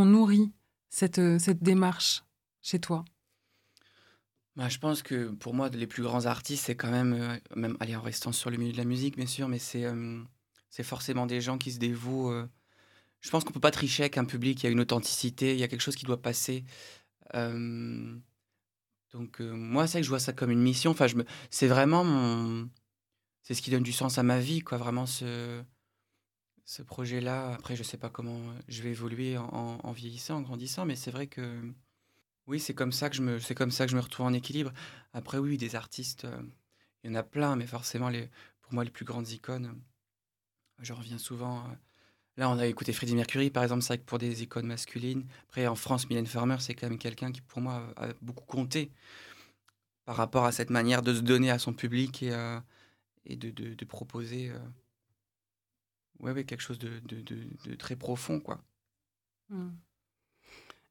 nourri 0.06 0.51
cette 0.89 1.64
démarche? 1.64 2.25
Chez 2.66 2.80
toi? 2.80 3.05
Bah, 4.55 4.70
je 4.70 4.78
pense 4.80 5.01
que 5.03 5.30
pour 5.32 5.53
moi, 5.53 5.70
les 5.70 5.86
plus 5.88 6.01
grands 6.01 6.26
artistes, 6.26 6.66
c'est 6.66 6.76
quand 6.76 6.89
même, 6.89 7.13
euh, 7.13 7.38
même 7.55 7.76
allez, 7.80 7.95
en 7.95 8.01
restant 8.01 8.32
sur 8.32 8.49
le 8.49 8.57
milieu 8.57 8.72
de 8.72 8.78
la 8.78 8.86
musique, 8.86 9.18
bien 9.18 9.26
sûr, 9.28 9.47
mais 9.49 9.59
c'est 9.59 9.86
euh, 9.86 10.24
forcément 10.84 11.26
des 11.26 11.41
gens 11.41 11.57
qui 11.57 11.72
se 11.74 11.78
dévouent. 11.80 12.32
euh, 12.32 12.47
je 13.22 13.30
pense 13.32 13.43
qu'on 13.43 13.53
peut 13.53 13.59
pas 13.59 13.72
tricher 13.72 14.03
avec 14.03 14.18
un 14.18 14.26
public, 14.26 14.61
il 14.63 14.66
y 14.66 14.70
a 14.70 14.72
une 14.72 14.80
authenticité, 14.80 15.53
il 15.53 15.59
y 15.59 15.63
a 15.63 15.68
quelque 15.68 15.82
chose 15.82 15.95
qui 15.95 16.05
doit 16.05 16.22
passer. 16.22 16.66
Donc, 19.13 19.39
moi, 19.39 19.88
c'est 19.88 19.99
que 19.99 20.03
je 20.03 20.09
vois 20.09 20.20
ça 20.20 20.34
comme 20.34 20.51
une 20.51 20.61
mission. 20.61 20.91
Enfin, 20.91 21.07
c'est 21.49 21.68
vraiment 21.68 22.03
mon. 22.03 22.70
C'est 23.43 23.53
ce 23.53 23.61
qui 23.61 23.72
donne 23.72 23.84
du 23.84 23.93
sens 23.93 24.18
à 24.18 24.24
ma 24.24 24.39
vie, 24.39 24.61
quoi, 24.61 24.78
vraiment 24.78 25.05
ce, 25.05 25.63
ce 26.66 26.82
projet-là. 26.82 27.53
Après, 27.53 27.76
je 27.76 27.84
sais 27.84 27.97
pas 27.97 28.09
comment 28.09 28.41
je 28.68 28.82
vais 28.84 28.91
évoluer 28.91 29.38
en 29.38 29.91
vieillissant, 29.91 30.38
en 30.38 30.41
grandissant, 30.41 30.86
mais 30.86 30.95
c'est 30.95 31.11
vrai 31.11 31.28
que. 31.28 31.61
Oui, 32.48 32.60
c'est 32.60 32.76
comme 32.76 32.91
ça 32.91 33.10
que 33.10 33.16
je 33.16 33.22
me, 33.24 34.00
retrouve 34.00 34.26
en 34.28 34.34
équilibre. 34.34 34.72
Après, 35.14 35.39
oui, 35.39 35.58
des 35.58 35.76
artistes, 35.76 36.26
euh, 36.26 36.41
il 37.04 37.10
y 37.10 37.14
en 37.14 37.16
a 37.16 37.24
plein, 37.24 37.56
mais 37.56 37.66
forcément, 37.66 38.10
les, 38.10 38.30
pour 38.62 38.74
moi, 38.74 38.84
les 38.84 38.91
plus 38.91 39.06
grandes 39.06 39.30
icônes, 39.30 39.82
je 40.80 40.93
reviens 40.93 41.18
souvent. 41.18 41.60
euh, 41.66 41.74
là, 42.38 42.50
on 42.50 42.60
a 42.60 42.68
écouté 42.68 42.93
Freddie 42.93 43.16
Mercury, 43.16 43.50
par 43.50 43.64
exemple, 43.64 43.82
c'est 43.82 44.06
pour 44.06 44.20
des 44.20 44.43
icônes 44.43 44.68
masculines. 44.68 45.26
Après, 45.48 45.66
en 45.66 45.76
France, 45.76 46.08
Mylène 46.08 46.28
Farmer, 46.28 46.58
c'est 46.60 46.76
quand 46.76 46.88
même 46.88 47.00
quelqu'un 47.00 47.32
qui, 47.32 47.41
pour 47.41 47.62
moi, 47.62 47.91
a 47.98 48.10
beaucoup 48.22 48.46
compté 48.46 48.91
par 50.06 50.16
rapport 50.16 50.46
à 50.46 50.52
cette 50.52 50.70
manière 50.70 51.02
de 51.02 51.16
se 51.16 51.22
donner 51.22 51.50
à 51.50 51.58
son 51.58 51.74
public 51.74 52.22
et, 52.22 52.32
euh, 52.32 52.60
de, 53.26 53.86
proposer 53.86 54.52
ouais, 56.20 56.43
quelque 56.43 56.62
chose 56.62 56.78
de, 56.78 57.76
très 57.76 57.96
profond, 57.96 58.39
quoi. 58.39 58.64
Hmm. 59.50 59.72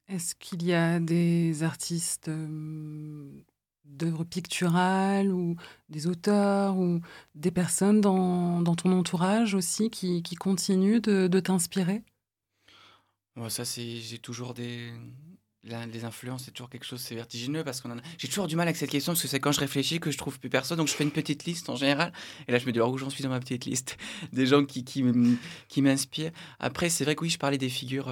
Est-ce 0.07 0.35
qu'il 0.35 0.63
y 0.63 0.73
a 0.73 0.99
des 0.99 1.63
artistes 1.63 2.29
d'œuvres 3.85 4.23
picturales 4.23 5.31
ou 5.31 5.55
des 5.89 6.05
auteurs 6.05 6.77
ou 6.77 7.01
des 7.33 7.51
personnes 7.51 8.01
dans, 8.01 8.63
ton 8.75 8.91
entourage 8.91 9.55
aussi 9.55 9.89
qui, 9.89 10.21
continuent 10.39 11.01
de, 11.01 11.39
t'inspirer? 11.39 12.03
Ça, 13.49 13.65
c'est, 13.65 13.97
j'ai 13.97 14.19
toujours 14.19 14.53
des, 14.53 14.93
influences, 16.03 16.45
c'est 16.45 16.51
toujours 16.51 16.69
quelque 16.69 16.85
chose, 16.85 17.01
c'est 17.01 17.15
vertigineux 17.15 17.63
parce 17.63 17.81
qu'on 17.81 17.97
a- 17.97 18.01
j'ai 18.19 18.27
toujours 18.27 18.45
du 18.45 18.55
mal 18.55 18.67
avec 18.67 18.77
cette 18.77 18.91
question 18.91 19.13
parce 19.13 19.23
que 19.23 19.27
c'est 19.27 19.39
quand 19.39 19.51
je 19.51 19.59
réfléchis 19.59 19.99
que 19.99 20.11
je 20.11 20.17
trouve 20.19 20.39
plus 20.39 20.49
personne, 20.49 20.77
donc 20.77 20.87
je 20.87 20.93
fais 20.93 21.03
une 21.03 21.11
petite 21.11 21.45
liste 21.45 21.67
en 21.67 21.75
général. 21.75 22.13
Et 22.47 22.51
là, 22.51 22.59
je 22.59 22.67
me 22.67 22.71
dis, 22.71 22.77
alors 22.77 22.91
où 22.91 22.97
j'en 22.99 23.09
suis 23.09 23.23
dans 23.23 23.29
ma 23.29 23.39
petite 23.39 23.65
liste 23.65 23.97
des 24.33 24.45
gens 24.45 24.65
qui, 24.65 24.85
qui, 24.85 25.03
qui 25.67 25.81
m'inspirent. 25.81 26.31
Après, 26.59 26.89
c'est 26.89 27.03
vrai 27.03 27.15
que 27.15 27.23
oui, 27.23 27.31
je 27.31 27.39
parlais 27.39 27.57
des 27.57 27.69
figures. 27.69 28.09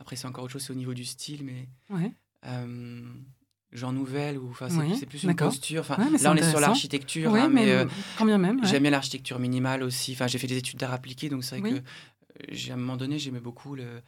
Après, 0.00 0.16
c'est 0.16 0.26
encore 0.26 0.44
autre 0.44 0.52
chose, 0.54 0.62
c'est 0.62 0.72
au 0.72 0.76
niveau 0.76 0.94
du 0.94 1.04
style, 1.04 1.44
mais 1.44 1.68
Ouais. 1.94 2.10
euh, 2.46 3.02
genre 3.72 3.92
nouvelle 3.92 4.38
ou 4.38 4.48
enfin, 4.50 4.68
c'est, 4.98 5.06
plus 5.06 5.22
une 5.24 5.36
posture. 5.36 5.80
Enfin, 5.82 5.96
Ouais, 5.98 6.18
là, 6.18 6.32
on 6.32 6.36
est 6.36 6.48
sur 6.50 6.58
l'architecture, 6.58 7.34
hein, 7.34 7.48
mais, 7.48 7.66
mais 7.66 7.72
euh, 7.72 7.84
quand 8.18 8.24
bien 8.24 8.38
même. 8.38 8.60
ouais. 8.60 8.66
J'aime 8.66 8.82
bien 8.82 8.90
l'architecture 8.90 9.38
minimale 9.38 9.82
aussi. 9.82 10.12
Enfin, 10.12 10.26
j'ai 10.26 10.38
fait 10.38 10.46
des 10.48 10.56
études 10.56 10.78
d'art 10.78 10.92
appliqué, 10.92 11.28
donc 11.28 11.44
c'est 11.44 11.58
vrai 11.58 11.70
Oui. 11.70 11.76
que 11.78 11.84
euh, 11.84 12.46
j'ai 12.50 12.72
à 12.72 12.74
un 12.74 12.78
moment 12.78 12.96
donné, 12.96 13.18
j'aimais 13.18 13.40
beaucoup 13.40 13.74
le, 13.76 14.00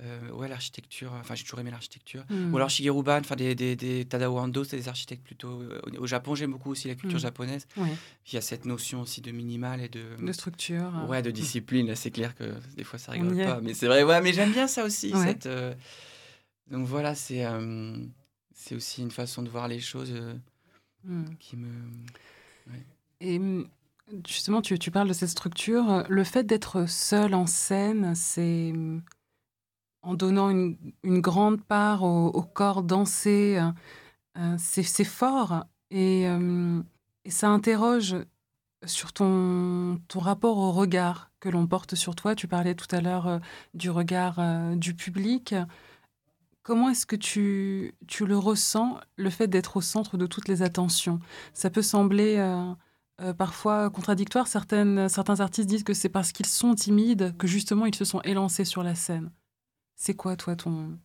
euh, 0.00 0.30
ouais, 0.30 0.48
l'architecture. 0.48 1.12
Enfin, 1.20 1.34
j'ai 1.34 1.44
toujours 1.44 1.60
aimé 1.60 1.70
l'architecture. 1.70 2.24
Hmm. 2.28 2.52
Ou 2.52 2.56
alors 2.56 2.68
Shigeru 2.68 3.02
Ban, 3.02 3.20
enfin 3.20 3.36
des, 3.36 3.54
des, 3.54 3.76
des 3.76 4.04
Tadao 4.04 4.36
Ando, 4.38 4.64
c'est 4.64 4.76
des 4.76 4.88
architectes 4.88 5.22
plutôt. 5.24 5.60
euh, 5.62 5.80
au- 5.98 6.06
Japon, 6.06 6.34
j'aime 6.34 6.50
beaucoup 6.52 6.70
aussi 6.70 6.88
la 6.88 6.94
culture 6.96 7.18
Mm. 7.18 7.22
japonaise. 7.22 7.66
Ouais. 7.76 7.94
Il 8.26 8.34
y 8.34 8.38
a 8.38 8.40
cette 8.40 8.64
notion 8.64 9.00
aussi 9.02 9.20
de 9.20 9.30
minimal 9.30 9.80
et 9.80 9.88
de. 9.88 10.02
de 10.20 10.32
structure. 10.32 10.92
euh, 10.98 11.06
Ouais, 11.06 11.22
de 11.22 11.30
discipline. 11.30 11.86
Là, 11.86 11.94
c'est 11.96 12.10
clair 12.10 12.34
que 12.34 12.54
des 12.76 12.84
fois, 12.84 12.98
ça 12.98 13.12
rigole 13.12 13.38
est. 13.38 13.44
pas. 13.44 13.60
Mais 13.60 13.74
c'est 13.74 13.86
vrai, 13.86 14.02
ouais, 14.02 14.20
mais 14.20 14.32
j'aime 14.32 14.52
bien 14.52 14.66
ça 14.66 14.84
aussi. 14.84 15.12
Ouais. 15.14 15.26
Cette, 15.28 15.46
euh, 15.46 15.74
Donc 16.70 16.86
voilà, 16.86 17.14
c'est 17.14 17.44
euh, 17.44 17.96
c'est 18.52 18.74
aussi 18.74 19.02
une 19.02 19.10
façon 19.10 19.42
de 19.42 19.48
voir 19.48 19.68
les 19.68 19.80
choses 19.80 20.10
euh, 20.12 20.34
hmm. 21.04 21.24
qui 21.38 21.56
me. 21.56 21.68
Et 23.20 23.40
justement, 24.26 24.60
tu, 24.60 24.78
tu 24.78 24.90
parles 24.90 25.08
de 25.08 25.12
cette 25.14 25.28
structure. 25.30 25.90
euh, 25.90 26.02
Le 26.08 26.24
fait 26.24 26.44
d'être 26.44 26.86
seul 26.88 27.34
en 27.34 27.46
scène, 27.46 28.14
c'est 28.14 28.72
en 30.04 30.14
donnant 30.14 30.50
une, 30.50 30.76
grande 31.04 31.62
part 31.62 32.02
au, 32.04 32.42
corps 32.42 32.82
dansé, 32.82 33.58
euh, 33.58 33.70
euh, 34.38 34.56
c'est 34.58 35.04
fort. 35.04 35.64
Et, 35.90 36.28
hum, 36.28 36.84
et 37.24 37.30
ça 37.30 37.48
interroge 37.50 38.16
sur 38.86 39.12
ton, 39.12 40.00
ton 40.08 40.20
rapport 40.20 40.58
au 40.58 40.72
regard 40.72 41.30
que 41.40 41.48
l'on 41.48 41.66
porte 41.66 41.94
sur 41.94 42.14
toi. 42.14 42.34
Tu 42.34 42.48
parlais 42.48 42.74
tout 42.74 42.94
à 42.94 43.00
l'heure 43.00 43.26
euh, 43.28 43.38
du 43.74 43.90
regard 43.90 44.38
euh, 44.38 44.76
du 44.76 44.94
public. 44.94 45.54
Comment 46.62 46.88
est-ce 46.88 47.04
que 47.04 47.16
tu, 47.16 47.94
tu 48.06 48.24
le 48.24 48.38
ressens, 48.38 48.98
le 49.16 49.28
fait 49.28 49.48
d'être 49.48 49.76
au 49.76 49.80
centre 49.82 50.16
de 50.16 50.26
toutes 50.26 50.48
les 50.48 50.62
attentions? 50.62 51.20
Ça 51.52 51.68
peut 51.68 51.82
sembler 51.82 52.36
euh, 52.38 52.72
euh, 53.20 53.34
parfois 53.34 53.90
contradictoire. 53.90 54.46
Certains 54.48 55.40
artistes 55.40 55.68
disent 55.68 55.84
que 55.84 55.92
c'est 55.92 56.08
parce 56.08 56.32
qu'ils 56.32 56.46
sont 56.46 56.74
timides 56.74 57.36
que 57.36 57.46
justement 57.46 57.84
ils 57.84 57.94
se 57.94 58.06
sont 58.06 58.22
élancés 58.22 58.64
sur 58.64 58.82
la 58.82 58.94
scène. 58.94 59.30
C'est 59.96 60.14
quoi, 60.14 60.36
toi, 60.36 60.56
ton, 60.56 60.98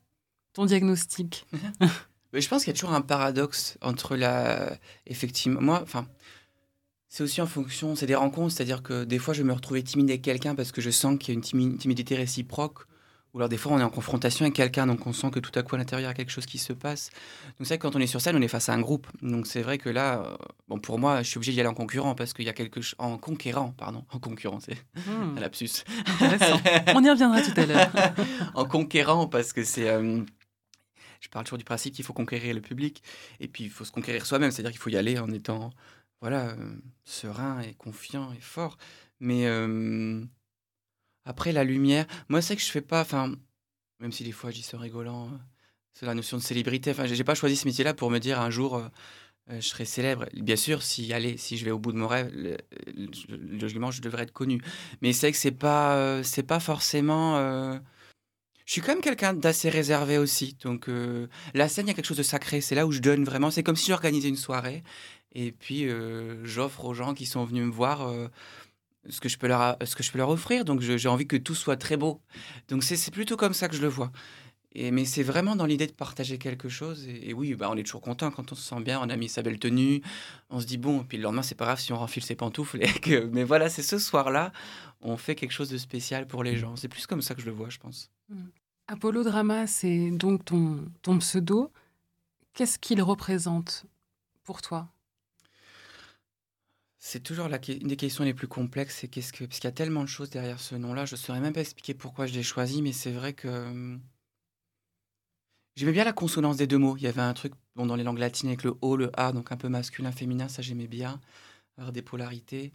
ton 0.53 0.65
diagnostic? 0.65 1.45
Je 2.33 2.47
pense 2.47 2.63
qu'il 2.63 2.71
y 2.71 2.75
a 2.75 2.79
toujours 2.79 2.93
un 2.93 3.01
paradoxe 3.01 3.77
entre 3.81 4.15
la. 4.15 4.77
Effectivement, 5.07 5.61
moi, 5.61 5.79
enfin. 5.81 6.07
C'est 7.11 7.23
aussi 7.23 7.41
en 7.41 7.47
fonction, 7.47 7.95
c'est 7.95 8.05
des 8.05 8.13
rencontres, 8.13 8.53
c'est-à-dire 8.53 8.83
que 8.83 9.03
des 9.03 9.17
fois 9.17 9.33
je 9.33 9.41
me 9.41 9.51
retrouver 9.51 9.83
timide 9.83 10.11
avec 10.11 10.21
quelqu'un 10.21 10.53
parce 10.53 10.71
que 10.71 10.79
je 10.79 10.91
sens 10.91 11.17
qu'il 11.17 11.29
y 11.29 11.31
a 11.31 11.33
une 11.33 11.41
timi- 11.41 11.75
timidité 11.75 12.15
réciproque, 12.15 12.85
ou 13.33 13.37
alors 13.39 13.49
des 13.49 13.57
fois 13.57 13.71
on 13.73 13.79
est 13.79 13.83
en 13.83 13.89
confrontation 13.89 14.43
avec 14.45 14.55
quelqu'un, 14.55 14.87
donc 14.87 15.05
on 15.05 15.13
sent 15.13 15.29
que 15.31 15.39
tout 15.39 15.51
à 15.57 15.61
coup 15.63 15.75
à 15.75 15.77
l'intérieur 15.77 16.09
il 16.09 16.11
y 16.11 16.13
a 16.13 16.15
quelque 16.15 16.31
chose 16.31 16.45
qui 16.45 16.57
se 16.57 16.73
passe. 16.73 17.09
Donc 17.57 17.67
c'est 17.67 17.75
vrai 17.75 17.77
que 17.77 17.83
quand 17.83 17.95
on 17.95 17.99
est 17.99 18.07
sur 18.07 18.21
scène, 18.21 18.35
on 18.35 18.41
est 18.41 18.47
face 18.47 18.69
à 18.69 18.73
un 18.73 18.81
groupe, 18.81 19.07
donc 19.21 19.45
c'est 19.47 19.61
vrai 19.61 19.77
que 19.77 19.89
là, 19.89 20.19
euh, 20.23 20.35
bon 20.67 20.79
pour 20.79 20.97
moi, 20.99 21.21
je 21.21 21.27
suis 21.29 21.37
obligé 21.37 21.51
d'y 21.53 21.59
aller 21.59 21.69
en 21.69 21.73
concurrent 21.73 22.15
parce 22.15 22.33
qu'il 22.33 22.45
y 22.45 22.49
a 22.49 22.53
quelque 22.53 22.81
chose 22.81 22.95
en 22.97 23.17
conquérant, 23.17 23.71
pardon, 23.77 24.03
en 24.11 24.19
concurrent, 24.19 24.59
c'est 24.59 24.77
Hmm, 25.07 25.35
un 25.37 25.39
lapsus. 25.41 25.83
On 26.95 27.03
y 27.03 27.09
reviendra 27.09 27.41
tout 27.41 27.53
à 27.59 27.65
l'heure. 27.65 27.91
en 28.55 28.65
conquérant 28.65 29.27
parce 29.27 29.53
que 29.53 29.63
c'est. 29.63 29.89
euh, 29.89 30.21
je 31.21 31.27
parle 31.29 31.45
toujours 31.45 31.57
du 31.57 31.65
principe 31.65 31.93
qu'il 31.93 32.05
faut 32.05 32.13
conquérir 32.13 32.55
le 32.55 32.61
public 32.61 33.03
et 33.39 33.47
puis 33.47 33.65
il 33.65 33.69
faut 33.69 33.83
se 33.85 33.91
conquérir 33.91 34.25
soi-même, 34.25 34.51
c'est-à-dire 34.51 34.71
qu'il 34.71 34.79
faut 34.79 34.89
y 34.89 34.97
aller 34.97 35.19
en 35.19 35.29
étant 35.31 35.69
voilà 36.21 36.47
euh, 36.49 36.75
serein 37.03 37.59
et 37.61 37.73
confiant 37.73 38.31
et 38.33 38.41
fort. 38.41 38.77
Mais 39.19 39.45
euh, 39.47 40.23
après 41.29 41.51
la 41.51 41.63
lumière, 41.63 42.05
moi 42.27 42.41
c'est 42.41 42.55
que 42.55 42.61
je 42.61 42.71
fais 42.71 42.81
pas, 42.81 43.01
enfin 43.01 43.35
même 43.99 44.11
si 44.11 44.23
des 44.23 44.31
fois 44.31 44.51
ça 44.51 44.77
en 44.77 44.79
rigolant, 44.81 45.27
euh, 45.27 45.37
c'est 45.93 46.05
la 46.05 46.15
notion 46.15 46.37
de 46.37 46.41
célébrité. 46.41 46.91
Enfin 46.91 47.05
j'ai 47.05 47.23
pas 47.23 47.35
choisi 47.35 47.55
ce 47.55 47.67
métier-là 47.67 47.93
pour 47.93 48.09
me 48.09 48.19
dire 48.19 48.39
un 48.41 48.49
jour. 48.49 48.75
euh, 48.77 48.87
euh, 49.51 49.61
je 49.61 49.67
serai 49.67 49.85
célèbre. 49.85 50.25
Bien 50.33 50.55
sûr, 50.55 50.81
si 50.83 51.11
allez, 51.13 51.37
si 51.37 51.57
je 51.57 51.65
vais 51.65 51.71
au 51.71 51.79
bout 51.79 51.91
de 51.91 51.97
mon 51.97 52.07
rêve, 52.07 52.31
logiquement, 53.29 53.91
je 53.91 54.01
devrais 54.01 54.23
être 54.23 54.31
connu. 54.31 54.61
Mais 55.01 55.13
c'est 55.13 55.31
que 55.31 55.37
c'est 55.37 55.51
pas, 55.51 55.95
euh, 55.95 56.23
c'est 56.23 56.43
pas 56.43 56.59
forcément. 56.59 57.37
Je 58.65 58.73
suis 58.73 58.81
quand 58.81 58.93
même 58.93 59.01
quelqu'un 59.01 59.33
d'assez 59.33 59.69
réservé 59.69 60.17
aussi. 60.19 60.55
Donc 60.61 60.89
la 61.55 61.67
scène, 61.69 61.87
il 61.87 61.89
y 61.89 61.91
a 61.91 61.95
quelque 61.95 62.05
chose 62.05 62.17
de 62.17 62.23
sacré. 62.23 62.61
C'est 62.61 62.75
là 62.75 62.85
où 62.85 62.91
je 62.91 62.99
donne 62.99 63.23
vraiment. 63.23 63.49
C'est 63.49 63.63
comme 63.63 63.75
si 63.75 63.87
j'organisais 63.87 64.29
une 64.29 64.35
soirée 64.35 64.83
et 65.33 65.51
puis 65.51 65.87
j'offre 66.43 66.85
aux 66.85 66.93
gens 66.93 67.15
qui 67.15 67.25
sont 67.25 67.45
venus 67.45 67.65
me 67.65 67.71
voir. 67.71 68.13
Ce 69.07 69.21
que 69.21 69.29
je 69.29 69.37
peux 69.37 69.47
leur 69.47 69.77
ce 69.85 69.95
que 69.95 70.03
je 70.03 70.11
peux 70.11 70.17
leur 70.17 70.29
offrir 70.29 70.65
donc 70.65 70.81
j'ai 70.81 71.07
envie 71.07 71.27
que 71.27 71.37
tout 71.37 71.55
soit 71.55 71.77
très 71.77 71.95
beau 71.95 72.21
donc 72.67 72.83
c'est 72.83 73.11
plutôt 73.11 73.37
comme 73.37 73.53
ça 73.53 73.67
que 73.69 73.75
je 73.75 73.81
le 73.81 73.87
vois 73.87 74.11
et, 74.73 74.91
mais 74.91 75.05
c'est 75.05 75.23
vraiment 75.23 75.55
dans 75.55 75.65
l'idée 75.65 75.87
de 75.87 75.93
partager 75.93 76.37
quelque 76.37 76.69
chose. 76.69 77.07
Et, 77.07 77.33
oui, 77.33 77.55
bah, 77.55 77.69
on 77.71 77.77
est 77.77 77.83
toujours 77.83 78.01
content 78.01 78.29
quand 78.29 78.51
on 78.51 78.55
se 78.55 78.61
sent 78.61 78.81
bien, 78.81 78.99
on 79.01 79.09
a 79.09 79.15
mis 79.15 79.27
sa 79.27 79.41
belle 79.41 79.57
tenue, 79.57 80.01
on 80.49 80.59
se 80.59 80.65
dit 80.65 80.77
bon, 80.77 81.03
puis 81.03 81.17
le 81.17 81.23
lendemain, 81.23 81.41
c'est 81.41 81.55
pas 81.55 81.65
grave 81.65 81.79
si 81.79 81.91
on 81.91 81.97
renfile 81.97 82.23
ses 82.23 82.35
pantoufles. 82.35 82.79
Que, 83.01 83.25
mais 83.25 83.43
voilà, 83.43 83.69
c'est 83.69 83.81
ce 83.81 83.97
soir-là, 83.97 84.51
on 85.01 85.17
fait 85.17 85.35
quelque 85.35 85.51
chose 85.51 85.69
de 85.69 85.77
spécial 85.77 86.27
pour 86.27 86.43
les 86.43 86.57
gens. 86.57 86.75
C'est 86.75 86.87
plus 86.87 87.07
comme 87.07 87.21
ça 87.21 87.33
que 87.33 87.41
je 87.41 87.45
le 87.47 87.51
vois, 87.51 87.69
je 87.69 87.79
pense. 87.79 88.11
Apollo 88.87 89.23
Drama, 89.23 89.67
c'est 89.67 90.11
donc 90.11 90.45
ton, 90.45 90.85
ton 91.01 91.17
pseudo. 91.19 91.71
Qu'est-ce 92.53 92.77
qu'il 92.77 93.01
représente 93.01 93.85
pour 94.43 94.61
toi? 94.61 94.87
C'est 96.99 97.21
toujours 97.23 97.47
une 97.47 97.87
des 97.87 97.95
questions 97.95 98.23
les 98.25 98.33
plus 98.33 98.47
complexes. 98.47 98.97
C'est 98.99 99.07
qu'est-ce 99.07 99.33
que, 99.33 99.45
parce 99.45 99.59
qu'il 99.59 99.67
y 99.67 99.67
a 99.67 99.71
tellement 99.71 100.03
de 100.03 100.07
choses 100.09 100.29
derrière 100.29 100.59
ce 100.59 100.75
nom-là, 100.75 101.05
je 101.05 101.15
ne 101.15 101.17
saurais 101.17 101.39
même 101.39 101.53
pas 101.53 101.61
expliquer 101.61 101.93
pourquoi 101.93 102.25
je 102.25 102.33
l'ai 102.33 102.43
choisi, 102.43 102.81
mais 102.81 102.91
c'est 102.91 103.11
vrai 103.11 103.33
que. 103.33 103.47
hum, 103.47 104.01
J'aimais 105.75 105.93
bien 105.93 106.03
la 106.03 106.13
consonance 106.13 106.57
des 106.57 106.67
deux 106.67 106.77
mots. 106.77 106.97
Il 106.97 107.03
y 107.03 107.07
avait 107.07 107.21
un 107.21 107.33
truc 107.33 107.53
bon, 107.75 107.85
dans 107.85 107.95
les 107.95 108.03
langues 108.03 108.17
latines 108.19 108.49
avec 108.49 108.63
le 108.63 108.75
O, 108.81 108.97
le 108.97 109.11
A, 109.19 109.31
donc 109.31 109.51
un 109.51 109.57
peu 109.57 109.69
masculin, 109.69 110.11
féminin, 110.11 110.49
ça 110.49 110.61
j'aimais 110.61 110.87
bien. 110.87 111.21
Avoir 111.77 111.93
des 111.93 112.01
polarités. 112.01 112.73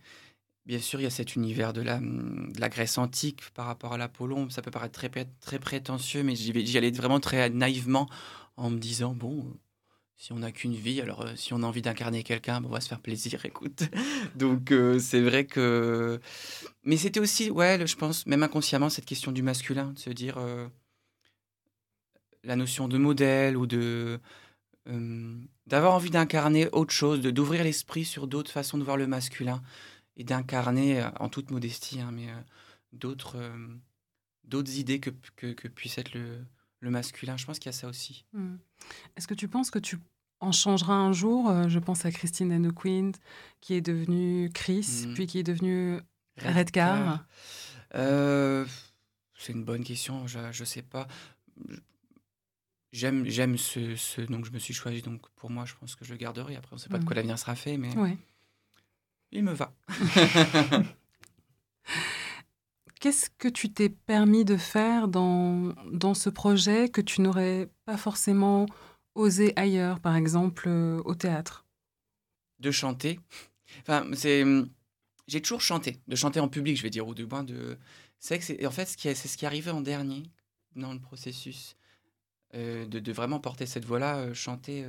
Bien 0.67 0.81
sûr, 0.81 1.01
il 1.01 1.05
y 1.05 1.07
a 1.07 1.11
cet 1.11 1.37
univers 1.37 1.73
de 1.75 1.83
la, 1.83 1.97
hum, 1.99 2.53
de 2.55 2.61
la 2.61 2.69
Grèce 2.71 2.99
antique 2.99 3.43
par 3.55 3.67
rapport 3.67 3.95
à 3.95 3.99
l'Apollon. 3.99 4.51
Ça 4.51 4.63
peut 4.63 4.71
paraître 4.73 4.95
très, 4.99 5.11
très 5.41 5.59
prétentieux, 5.61 6.23
mais 6.25 6.37
j'y 6.37 6.79
allais 6.79 6.91
vraiment 6.93 7.21
très 7.21 7.51
naïvement 7.51 8.09
en 8.57 8.71
me 8.71 8.79
disant 8.79 9.15
bon, 9.15 9.47
si 10.25 10.33
on 10.33 10.39
n'a 10.39 10.53
qu'une 10.53 10.75
vie, 10.75 11.03
alors 11.03 11.21
euh, 11.21 11.37
si 11.37 11.53
on 11.53 11.63
a 11.63 11.67
envie 11.67 11.83
d'incarner 11.83 12.23
quelqu'un, 12.23 12.63
bon, 12.63 12.71
on 12.71 12.73
va 12.73 12.81
se 12.81 12.89
faire 12.89 13.01
plaisir, 13.01 13.45
écoute. 13.45 13.83
Donc 14.37 14.73
euh, 14.73 14.99
c'est 14.99 15.21
vrai 15.21 15.45
que... 15.45 16.19
Mais 16.83 16.97
c'était 16.97 17.21
aussi, 17.21 17.51
ouais, 17.51 17.87
je 17.87 17.95
pense, 17.95 18.25
même 18.25 18.43
inconsciemment, 18.43 18.89
cette 18.89 19.05
question 19.05 19.33
du 19.33 19.43
masculin, 19.43 19.93
de 19.93 19.99
se 19.99 20.09
dire 20.09 20.39
euh, 20.39 20.67
la 22.43 22.57
notion 22.57 22.89
de 22.89 22.97
modèle 22.97 23.55
ou 23.59 23.67
de... 23.67 24.19
d'avoir 25.67 25.93
envie 25.93 26.09
d'incarner 26.09 26.71
autre 26.73 26.95
chose, 26.95 27.21
de 27.21 27.31
d'ouvrir 27.31 27.63
l'esprit 27.63 28.07
sur 28.07 28.27
d'autres 28.27 28.51
façons 28.51 28.79
de 28.79 28.83
voir 28.83 28.97
le 28.97 29.07
masculin 29.07 29.63
et 30.17 30.25
d'incarner, 30.25 31.07
en 31.21 31.29
toute 31.29 31.51
modestie, 31.51 32.01
hein, 32.01 32.13
mais 32.13 32.29
d'autres 32.95 33.37
d'autres 34.45 34.79
idées 34.79 35.01
que, 35.01 35.11
que, 35.37 35.53
que 35.53 35.69
puisse 35.69 35.99
être 35.99 36.15
le, 36.15 36.39
le 36.81 36.91
masculin. 36.91 37.37
Je 37.37 37.45
pense 37.45 37.59
qu'il 37.59 37.67
y 37.67 37.75
a 37.75 37.79
ça 37.79 37.89
aussi. 37.89 38.25
Hmm. 38.33 38.57
Est-ce 39.17 39.27
que 39.27 39.35
tu 39.35 39.49
penses 39.49 39.71
que 39.71 39.79
tu 39.79 39.99
en 40.45 40.53
changeras 40.53 40.95
un 40.95 41.13
jour 41.13 41.49
Euh, 41.51 41.69
Je 41.69 41.79
pense 41.79 42.05
à 42.05 42.11
Christine 42.11 42.73
Queen, 42.73 43.13
qui 43.61 43.75
est 43.75 43.81
devenue 43.81 44.51
Chris, 44.53 45.05
Mhm. 45.07 45.15
puis 45.15 45.27
qui 45.27 45.39
est 45.39 45.43
devenue 45.43 46.01
Redcar. 46.39 47.25
Euh, 47.95 48.65
c'est 49.39 49.53
une 49.53 49.65
bonne 49.65 49.85
question, 49.85 50.27
je 50.27 50.39
ne 50.39 50.65
sais 50.65 50.83
pas. 50.83 51.07
J'aime, 52.93 53.25
j'aime 53.27 53.57
ce, 53.59 53.97
ce 53.97 54.21
nom 54.31 54.41
que 54.41 54.47
je 54.47 54.53
me 54.53 54.59
suis 54.59 54.75
choisi, 54.75 55.03
donc 55.03 55.29
pour 55.37 55.51
moi, 55.51 55.65
je 55.65 55.75
pense 55.75 55.97
que 55.97 56.05
je 56.05 56.13
le 56.13 56.17
garderai. 56.19 56.55
Après, 56.57 56.73
on 56.73 56.77
ne 56.77 56.81
sait 56.81 56.89
pas 56.89 56.99
de 56.99 57.05
quoi 57.05 57.15
Mhm. 57.15 57.17
l'avenir 57.19 57.39
sera 57.39 57.55
fait, 57.57 57.77
mais 57.77 57.97
Ouais. 57.97 58.17
il 59.33 59.43
me 59.43 59.53
va. 59.53 59.73
Qu'est-ce 63.01 63.29
que 63.37 63.49
tu 63.49 63.71
t'es 63.73 63.89
permis 63.91 64.45
de 64.45 64.57
faire 64.57 65.09
dans, 65.09 65.75
dans 65.93 66.15
ce 66.15 66.31
projet 66.31 66.89
que 66.89 67.01
tu 67.03 67.21
n'aurais 67.21 67.69
pas 67.85 67.97
forcément 67.99 68.65
osé 69.15 69.53
ailleurs, 69.57 70.01
par 70.01 70.17
exemple 70.17 70.65
euh, 70.69 71.01
au 71.05 71.15
théâtre 71.15 71.65
de 72.61 72.71
chanter. 72.71 73.21
Enfin, 73.81 74.07
c'est. 74.15 74.45
J'ai 75.27 75.41
toujours 75.41 75.63
chanté, 75.63 76.01
de 76.07 76.17
chanter 76.17 76.39
en 76.41 76.49
public, 76.49 76.77
je 76.77 76.83
vais 76.83 76.91
dire, 76.91 77.09
ou 77.09 77.15
du 77.15 77.27
moins 77.27 77.45
de. 77.45 77.79
C'est 78.19 78.39
que 78.39 78.67
en 78.67 78.71
fait 78.71 78.87
ce 78.87 78.97
qui 78.97 79.09
est- 79.09 79.15
c'est 79.15 79.29
ce 79.29 79.37
qui 79.37 79.45
est 79.45 79.49
arrivé 79.49 79.71
en 79.71 79.81
dernier 79.81 80.25
dans 80.77 80.93
le 80.93 81.01
processus 81.01 81.77
euh, 82.55 82.87
de, 82.87 83.13
vraiment 83.13 83.41
porter 83.41 83.67
cette 83.67 83.85
voix-là, 83.85 84.19
euh, 84.19 84.35
chanter 84.35 84.87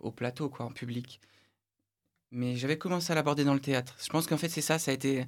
au 0.00 0.10
plateau, 0.10 0.48
quoi, 0.48 0.66
en 0.66 0.72
public. 0.72 1.20
Mais 2.32 2.56
j'avais 2.56 2.76
commencé 2.76 3.12
à 3.12 3.14
l'aborder 3.14 3.44
dans 3.44 3.54
le 3.54 3.60
théâtre. 3.60 3.96
Je 4.02 4.08
pense 4.10 4.26
qu'en 4.26 4.36
fait 4.36 4.48
c'est 4.48 4.60
ça, 4.60 4.78
ça 4.78 4.90
a 4.90 4.94
été. 4.94 5.24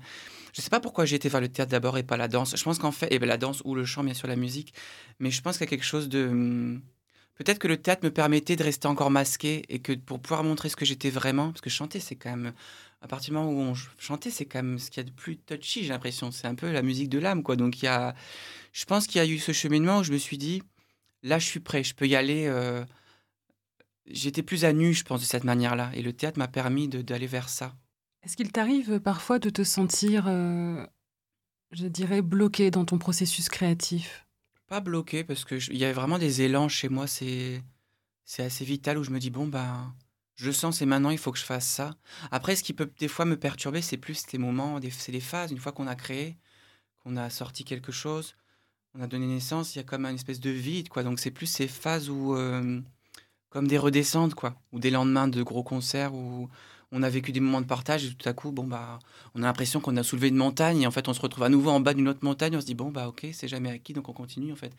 Je 0.53 0.61
sais 0.61 0.71
pas 0.71 0.81
pourquoi 0.81 1.05
j'ai 1.05 1.17
été 1.17 1.29
vers 1.29 1.41
le 1.41 1.49
théâtre 1.49 1.71
d'abord 1.71 1.97
et 1.99 2.03
pas 2.03 2.17
la 2.17 2.29
danse. 2.29 2.57
Je 2.57 2.63
pense 2.65 2.79
qu'en 2.79 2.93
fait, 2.93 3.13
et 3.13 3.19
ben, 3.19 3.27
la 3.27 3.37
danse 3.39 3.63
ou 3.65 3.75
le 3.75 3.85
chant, 3.85 4.03
bien 4.05 4.15
sûr, 4.15 4.27
la 4.29 4.37
musique. 4.37 4.75
Mais 5.21 5.31
je 5.31 5.41
pense 5.43 5.57
qu'il 5.59 5.65
y 5.67 5.69
a 5.69 5.71
quelque 5.71 5.85
chose 5.85 6.09
de. 6.09 6.81
Peut-être 7.39 7.59
que 7.61 7.69
le 7.69 7.77
théâtre 7.77 8.05
me 8.05 8.11
permettait 8.11 8.57
de 8.57 8.65
rester 8.65 8.89
encore 8.89 9.11
masqué 9.11 9.65
et 9.69 9.79
que 9.79 9.93
pour 9.93 10.21
pouvoir 10.21 10.43
montrer 10.45 10.69
ce 10.69 10.77
que 10.77 10.85
j'étais 10.85 11.11
vraiment, 11.11 11.49
parce 11.53 11.61
que 11.61 11.71
chanter, 11.71 12.01
c'est 12.01 12.17
quand 12.17 12.31
même, 12.31 12.53
à 13.01 13.07
partir 13.09 13.31
du 13.33 13.37
moment 13.39 13.51
où 13.51 13.61
on 13.61 13.75
ch- 13.75 13.91
chantait, 13.97 14.31
c'est 14.31 14.45
quand 14.45 14.63
même 14.63 14.79
ce 14.79 14.91
qu'il 14.91 15.03
y 15.03 15.07
a 15.07 15.09
de 15.09 15.15
plus 15.15 15.37
touchy, 15.39 15.83
j'ai 15.85 15.91
l'impression. 15.91 16.31
C'est 16.33 16.49
un 16.49 16.57
peu 16.57 16.71
la 16.73 16.83
musique 16.83 17.09
de 17.09 17.19
l'âme, 17.21 17.43
quoi. 17.45 17.55
Donc 17.57 17.81
il 17.81 17.85
y 17.85 17.89
a, 17.89 18.15
je 18.73 18.85
pense 18.85 19.07
qu'il 19.07 19.19
y 19.19 19.25
a 19.25 19.27
eu 19.27 19.39
ce 19.39 19.53
cheminement 19.53 19.99
où 19.99 20.03
je 20.03 20.13
me 20.13 20.19
suis 20.19 20.37
dit, 20.39 20.63
là, 21.23 21.39
je 21.39 21.47
suis 21.47 21.61
prêt, 21.61 21.85
je 21.85 21.95
peux 21.95 22.09
y 22.09 22.17
aller. 22.17 22.47
euh, 22.47 22.85
J'étais 24.07 24.43
plus 24.43 24.65
à 24.65 24.73
nu, 24.73 24.95
je 24.95 25.05
pense, 25.05 25.21
de 25.21 25.27
cette 25.27 25.45
manière-là. 25.45 25.91
Et 25.95 26.03
le 26.03 26.13
théâtre 26.13 26.39
m'a 26.39 26.49
permis 26.49 26.89
d'aller 26.89 27.27
vers 27.27 27.49
ça. 27.49 27.77
Est-ce 28.23 28.37
qu'il 28.37 28.51
t'arrive 28.51 29.01
parfois 29.01 29.39
de 29.39 29.51
te 29.51 29.63
sentir, 29.63 30.27
euh, 30.27 30.85
je 31.73 31.87
dirais, 31.87 32.23
bloqué 32.23 32.71
dans 32.71 32.85
ton 32.85 32.99
processus 32.99 33.49
créatif? 33.49 34.27
Pas 34.69 34.81
bloqué, 34.81 35.25
parce 35.25 35.45
que 35.45 35.59
je- 35.59 35.73
il 35.73 35.79
y 35.79 35.85
a 35.85 35.93
vraiment 35.93 36.19
des 36.19 36.43
élans 36.43 36.69
chez 36.69 36.89
moi, 36.89 37.07
c'est 37.07 37.63
assez 38.39 38.65
vital, 38.65 38.99
où 38.99 39.05
je 39.05 39.11
me 39.11 39.19
dis, 39.19 39.31
bon, 39.31 39.47
ben, 39.47 39.95
je 40.37 40.51
sens, 40.51 40.79
c'est 40.79 40.87
maintenant, 40.87 41.11
il 41.11 41.19
faut 41.19 41.33
que 41.33 41.39
je 41.39 41.45
fasse 41.45 41.67
ça. 41.67 41.97
Après, 42.31 42.55
ce 42.55 42.63
qui 42.63 42.75
peut 42.75 42.91
des 42.99 43.09
fois 43.09 43.25
me 43.25 43.39
perturber, 43.39 43.81
c'est 43.83 43.97
plus 43.97 44.23
ces 44.29 44.39
moments, 44.39 44.79
c'est 44.91 45.13
des 45.13 45.21
phases, 45.21 45.51
une 45.53 45.59
fois 45.59 45.73
qu'on 45.73 45.87
a 45.87 45.95
créé, 45.97 46.37
qu'on 47.03 47.17
a 47.17 47.31
sorti 47.31 47.65
quelque 47.65 47.93
chose, 47.93 48.35
on 48.95 49.01
a 49.01 49.07
donné 49.07 49.27
naissance, 49.27 49.75
il 49.75 49.79
y 49.79 49.81
a 49.81 49.85
comme 49.85 50.05
une 50.05 50.17
espèce 50.17 50.41
de 50.41 50.51
vide, 50.51 50.89
quoi. 50.91 51.03
Donc 51.03 51.19
c'est 51.19 51.31
plus 51.31 51.47
ces 51.47 51.69
phases 51.69 52.11
où, 52.11 52.35
euh, 52.37 52.81
comme 53.51 53.69
des 53.69 53.79
redescentes, 53.79 54.35
quoi, 54.35 54.61
ou 54.73 54.79
des 54.81 54.91
lendemains 54.91 55.29
de 55.29 55.43
gros 55.43 55.63
concerts 55.63 56.15
où 56.15 56.51
on 56.93 57.03
a 57.03 57.09
vécu 57.11 57.33
des 57.33 57.41
moments 57.41 57.61
de 57.61 57.67
partage 57.67 58.05
et 58.07 58.15
tout 58.15 58.29
à 58.29 58.33
coup, 58.33 58.51
bon 58.53 58.67
bah, 58.67 58.99
on 59.35 59.43
a 59.43 59.47
l'impression 59.47 59.81
qu'on 59.81 59.97
a 59.97 60.03
soulevé 60.03 60.29
une 60.29 60.37
montagne 60.37 60.83
et 60.83 60.87
en 60.87 60.91
fait 60.91 61.07
on 61.09 61.13
se 61.15 61.21
retrouve 61.21 61.45
à 61.45 61.49
nouveau 61.49 61.71
en 61.71 61.81
bas 61.81 61.93
d'une 61.95 62.09
autre 62.09 62.25
montagne, 62.25 62.57
on 62.57 62.61
se 62.61 62.67
dit 62.67 62.75
bon 62.75 62.91
bah 62.91 63.09
ok, 63.09 63.27
c'est 63.33 63.49
jamais 63.49 63.71
acquis 63.71 63.93
donc 63.93 64.09
on 64.09 64.13
continue 64.13 64.53
en 64.53 64.57
fait. 64.57 64.73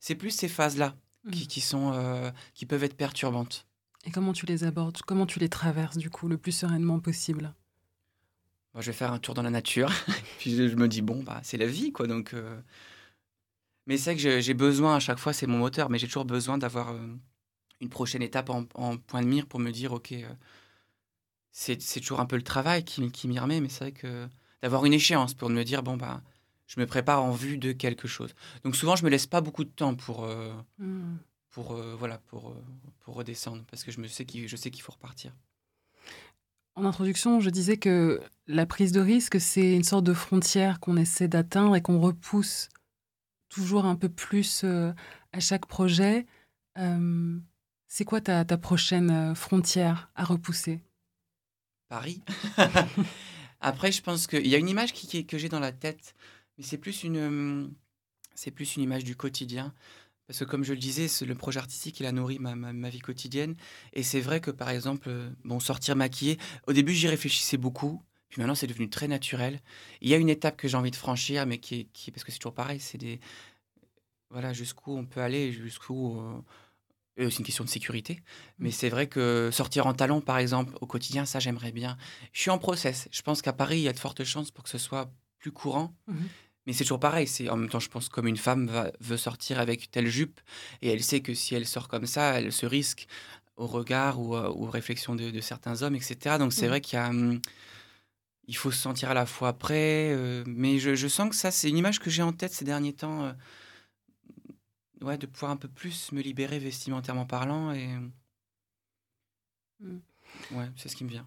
C'est 0.00 0.14
plus 0.16 0.30
ces 0.30 0.48
phases-là 0.48 0.94
qui, 1.30 1.44
Mm. 1.44 1.46
qui 1.46 1.60
sont, 1.60 1.92
euh, 1.94 2.30
qui 2.54 2.66
peuvent 2.66 2.82
être 2.82 2.96
perturbantes. 2.96 3.66
Et 4.04 4.10
comment 4.10 4.32
tu 4.32 4.44
les 4.46 4.64
abordes? 4.64 4.98
Comment 5.06 5.26
tu 5.26 5.38
les 5.38 5.48
traverses, 5.48 5.96
du 5.96 6.10
coup, 6.10 6.26
le 6.26 6.36
plus 6.36 6.50
sereinement 6.50 6.98
possible? 6.98 7.54
Moi, 8.74 8.82
je 8.82 8.90
vais 8.90 8.96
faire 8.96 9.12
un 9.12 9.18
tour 9.20 9.34
dans 9.34 9.42
la 9.42 9.50
nature, 9.50 9.92
puis 10.38 10.56
je, 10.56 10.66
je 10.68 10.74
me 10.74 10.88
dis 10.88 11.02
bon 11.02 11.22
bah 11.22 11.40
c'est 11.44 11.58
la 11.58 11.66
vie 11.66 11.92
quoi 11.92 12.06
donc. 12.08 12.34
euh, 12.34 12.60
Mais 13.86 13.96
c'est 13.98 14.14
que 14.14 14.20
j'ai- 14.20 14.42
j'ai 14.42 14.54
besoin 14.54 14.96
à 14.96 15.00
chaque 15.00 15.18
fois, 15.18 15.32
c'est 15.32 15.46
mon 15.46 15.58
moteur, 15.58 15.90
mais 15.90 15.98
j'ai 15.98 16.06
toujours 16.06 16.24
besoin 16.24 16.56
d'avoir 16.58 16.90
euh, 16.90 16.98
une 17.80 17.88
prochaine 17.88 18.22
étape 18.22 18.48
en, 18.50 18.64
en 18.74 18.96
point 18.96 19.22
de 19.22 19.26
mire 19.26 19.46
pour 19.46 19.60
me 19.60 19.70
dire 19.70 19.92
ok. 19.92 20.12
euh, 20.12 20.28
c'est 21.52 21.76
toujours 22.00 22.20
un 22.20 22.26
peu 22.26 22.36
le 22.36 22.42
travail 22.42 22.84
qui, 22.84 23.10
qui 23.10 23.28
m'y 23.28 23.38
remet, 23.38 23.60
mais 23.60 23.68
c'est 23.68 23.84
vrai 23.84 23.92
que 23.92 24.28
d'avoir 24.62 24.84
une 24.84 24.94
échéance 24.94 25.34
pour 25.34 25.50
me 25.50 25.62
dire 25.64 25.82
bon 25.82 25.96
bah 25.96 26.22
je 26.66 26.80
me 26.80 26.86
prépare 26.86 27.22
en 27.22 27.32
vue 27.32 27.58
de 27.58 27.72
quelque 27.72 28.08
chose. 28.08 28.34
Donc 28.64 28.74
souvent 28.76 28.96
je 28.96 29.04
me 29.04 29.10
laisse 29.10 29.26
pas 29.26 29.40
beaucoup 29.42 29.64
de 29.64 29.70
temps 29.70 29.94
pour 29.94 30.24
euh, 30.24 30.52
Hmm. 30.78 31.16
pour 31.50 31.72
euh, 31.72 31.94
voilà 31.98 32.18
pour 32.18 32.50
euh, 32.50 32.64
pour 33.00 33.14
redescendre 33.14 33.62
parce 33.70 33.84
que 33.84 33.92
je 33.92 34.00
me 34.00 34.08
sais 34.08 34.24
qu'il 34.24 34.48
je 34.48 34.56
sais 34.56 34.70
qu'il 34.70 34.82
faut 34.82 34.92
repartir. 34.92 35.32
En 36.74 36.86
introduction, 36.86 37.40
je 37.40 37.50
disais 37.50 37.76
que 37.76 38.20
la 38.46 38.64
prise 38.64 38.92
de 38.92 39.00
risque, 39.00 39.38
c'est 39.38 39.74
une 39.74 39.84
sorte 39.84 40.04
de 40.04 40.14
frontière 40.14 40.80
qu'on 40.80 40.96
essaie 40.96 41.28
d'atteindre 41.28 41.76
et 41.76 41.82
qu'on 41.82 42.00
repousse 42.00 42.70
toujours 43.50 43.84
un 43.84 43.94
peu 43.96 44.08
plus 44.08 44.62
euh, 44.64 44.92
à 45.32 45.40
chaque 45.40 45.66
projet. 45.66 46.26
C'est 47.86 48.06
quoi 48.06 48.22
ta, 48.22 48.46
ta 48.46 48.56
prochaine 48.56 49.34
frontière 49.34 50.10
à 50.14 50.24
repousser? 50.24 50.80
Paris. 51.92 52.22
Après, 53.60 53.92
je 53.92 54.00
pense 54.00 54.26
qu'il 54.26 54.46
y 54.46 54.54
a 54.54 54.58
une 54.58 54.70
image 54.70 54.94
qui, 54.94 55.06
qui- 55.06 55.26
que 55.26 55.36
j'ai 55.36 55.50
dans 55.50 55.60
la 55.60 55.72
tête, 55.72 56.14
mais 56.56 56.64
c'est 56.64 56.78
plus 56.78 57.04
une, 57.04 57.18
euh, 57.18 57.68
c'est 58.34 58.50
plus 58.50 58.76
une 58.76 58.82
image 58.82 59.04
du 59.04 59.14
quotidien. 59.14 59.74
Parce 60.26 60.38
que 60.38 60.44
comme 60.44 60.64
je 60.64 60.72
le 60.72 60.78
disais, 60.78 61.06
le 61.26 61.34
projet 61.34 61.58
artistique, 61.58 62.00
il 62.00 62.06
a 62.06 62.12
nourri 62.12 62.38
ma, 62.38 62.88
vie 62.88 63.00
quotidienne. 63.00 63.56
Et 63.92 64.02
c'est 64.02 64.22
vrai 64.22 64.40
que, 64.40 64.50
par 64.50 64.70
exemple, 64.70 65.10
euh, 65.10 65.28
bon, 65.44 65.60
sortir 65.60 65.94
maquillé, 65.94 66.38
au 66.66 66.72
début, 66.72 66.94
j'y 66.94 67.08
réfléchissais 67.08 67.58
beaucoup. 67.58 68.02
Puis 68.30 68.40
maintenant, 68.40 68.54
c'est 68.54 68.66
devenu 68.66 68.88
très 68.88 69.06
naturel. 69.06 69.60
Il 70.00 70.08
y 70.08 70.14
a 70.14 70.16
une 70.16 70.30
étape 70.30 70.56
que 70.56 70.68
j'ai 70.68 70.78
envie 70.78 70.90
de 70.90 70.96
franchir, 70.96 71.44
mais 71.44 71.58
qui 71.58 71.90
qui 71.92 72.10
parce 72.10 72.24
que 72.24 72.32
c'est 72.32 72.38
toujours 72.38 72.54
pareil, 72.54 72.80
c'est 72.80 72.96
des... 72.96 73.20
Voilà, 74.30 74.54
jusqu'où 74.54 74.96
on 74.96 75.04
peut 75.04 75.20
aller, 75.20 75.52
jusqu'où... 75.52 76.18
euh, 76.18 76.40
et 77.16 77.28
c'est 77.30 77.38
une 77.38 77.44
question 77.44 77.64
de 77.64 77.68
sécurité. 77.68 78.22
Mais 78.58 78.70
c'est 78.70 78.88
vrai 78.88 79.06
que 79.06 79.50
sortir 79.52 79.86
en 79.86 79.92
talon, 79.94 80.20
par 80.20 80.38
exemple, 80.38 80.74
au 80.80 80.86
quotidien, 80.86 81.24
ça, 81.26 81.40
j'aimerais 81.40 81.72
bien. 81.72 81.96
Je 82.32 82.40
suis 82.40 82.50
en 82.50 82.58
process. 82.58 83.08
Je 83.12 83.22
pense 83.22 83.42
qu'à 83.42 83.52
Paris, 83.52 83.78
il 83.78 83.82
y 83.82 83.88
a 83.88 83.92
de 83.92 83.98
fortes 83.98 84.24
chances 84.24 84.50
pour 84.50 84.64
que 84.64 84.70
ce 84.70 84.78
soit 84.78 85.10
plus 85.38 85.52
courant. 85.52 85.94
Mhm. 86.06 86.28
Mais 86.66 86.72
c'est 86.72 86.84
toujours 86.84 87.00
pareil. 87.00 87.26
C'est 87.26 87.48
en 87.50 87.56
même 87.56 87.68
temps, 87.68 87.80
je 87.80 87.88
pense, 87.90 88.08
comme 88.08 88.26
une 88.28 88.36
femme 88.36 88.66
va- 88.68 88.92
veut 89.00 89.16
sortir 89.16 89.58
avec 89.58 89.90
telle 89.90 90.06
jupe, 90.06 90.40
et 90.80 90.88
elle 90.90 91.02
sait 91.02 91.20
que 91.20 91.34
si 91.34 91.54
elle 91.54 91.66
sort 91.66 91.88
comme 91.88 92.06
ça, 92.06 92.38
elle 92.38 92.52
se 92.52 92.66
risque 92.66 93.06
au 93.56 93.66
regard 93.66 94.20
ou 94.20 94.34
euh, 94.36 94.48
aux 94.48 94.70
réflexions 94.70 95.14
de, 95.16 95.30
de 95.30 95.40
certains 95.40 95.82
hommes, 95.82 95.96
etc. 95.96 96.38
Donc 96.38 96.52
c'est 96.52 96.62
Mhm. 96.62 96.68
vrai 96.68 96.80
qu'il 96.80 96.96
y 96.98 97.02
a, 97.02 97.08
hum, 97.10 97.40
il 98.48 98.56
faut 98.56 98.70
se 98.70 98.78
sentir 98.78 99.10
à 99.10 99.14
la 99.14 99.26
fois 99.26 99.52
prêt. 99.52 100.12
euh, 100.12 100.44
mais 100.46 100.78
je, 100.78 100.94
je 100.94 101.08
sens 101.08 101.28
que 101.30 101.36
ça, 101.36 101.50
c'est 101.50 101.68
une 101.68 101.76
image 101.78 101.98
que 102.00 102.10
j'ai 102.10 102.22
en 102.22 102.32
tête 102.32 102.52
ces 102.52 102.64
derniers 102.64 102.92
temps. 102.94 103.32
Ouais, 105.02 105.18
de 105.18 105.26
pouvoir 105.26 105.52
un 105.52 105.56
peu 105.56 105.68
plus 105.68 106.12
me 106.12 106.20
libérer 106.20 106.58
vestimentairement 106.58 107.26
parlant 107.26 107.72
et 107.72 107.88
Mm. 109.80 109.98
ouais, 110.52 110.70
c'est 110.76 110.88
ce 110.88 110.94
qui 110.96 111.04
me 111.04 111.08
vient. 111.10 111.26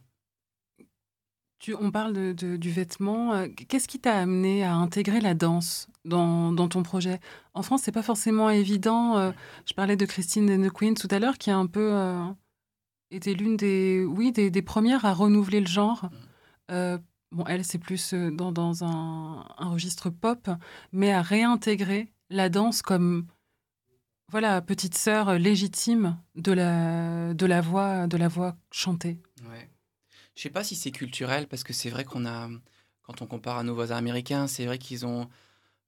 Tu, 1.59 1.73
on 1.75 1.89
parle 1.91 2.13
de- 2.13 2.33
de- 2.33 2.57
du 2.57 2.71
vêtement. 2.71 3.33
euh, 3.33 3.47
Qu'est-ce 3.67 3.87
qui 3.87 3.99
t'a 3.99 4.17
amené 4.19 4.63
à 4.63 4.75
intégrer 4.75 5.19
la 5.21 5.33
danse 5.33 5.87
dans, 6.03 6.51
dans 6.51 6.67
ton 6.67 6.83
projet? 6.83 7.19
En 7.53 7.63
France, 7.63 7.81
c'est 7.83 7.91
pas 7.91 8.03
forcément 8.03 8.49
évident. 8.49 9.17
euh, 9.17 9.31
je 9.65 9.73
parlais 9.73 9.95
de 9.97 10.05
Christine 10.05 10.49
and 10.51 10.67
the 10.67 10.71
Queen 10.71 10.93
tout 10.95 11.07
à 11.11 11.19
l'heure, 11.19 11.37
qui 11.37 11.49
a 11.51 11.57
un 11.57 11.65
peu 11.67 11.93
euh, 11.93 12.25
été 13.11 13.33
l'une 13.33 13.57
des, 13.57 14.03
oui, 14.05 14.31
des, 14.31 14.49
des 14.51 14.61
premières 14.61 15.05
à 15.05 15.13
renouveler 15.13 15.59
le 15.61 15.67
genre. 15.67 16.09
Euh, 16.71 16.97
bon, 17.31 17.45
elle, 17.47 17.63
c'est 17.65 17.79
plus 17.79 18.13
dans, 18.13 18.51
dans 18.51 18.83
un, 18.83 19.45
un 19.57 19.69
registre 19.69 20.09
pop, 20.09 20.49
mais 20.91 21.11
à 21.11 21.21
réintégrer 21.21 22.11
la 22.29 22.49
danse 22.49 22.81
comme 22.81 23.27
voilà 24.31 24.61
petite 24.61 24.95
sœur 24.97 25.37
légitime 25.37 26.17
de 26.35 26.51
la 26.51 27.33
de 27.33 27.45
la 27.45 27.61
voix 27.61 28.07
de 28.07 28.17
la 28.17 28.27
voix 28.27 28.57
chantée. 28.71 29.19
Ouais. 29.49 29.69
Je 30.35 30.41
sais 30.41 30.49
pas 30.49 30.63
si 30.63 30.75
c'est 30.75 30.91
culturel 30.91 31.47
parce 31.47 31.63
que 31.63 31.71
c'est 31.73 31.89
vrai 31.89 32.03
qu'on 32.03 32.25
a, 32.25 32.49
quand 33.03 33.21
on 33.21 33.27
compare 33.27 33.57
à 33.57 33.63
nos 33.63 33.73
voisins 33.73 33.95
américains, 33.95 34.47
c'est 34.47 34.65
vrai 34.65 34.77
qu'ils 34.77 35.05
ont 35.05 35.29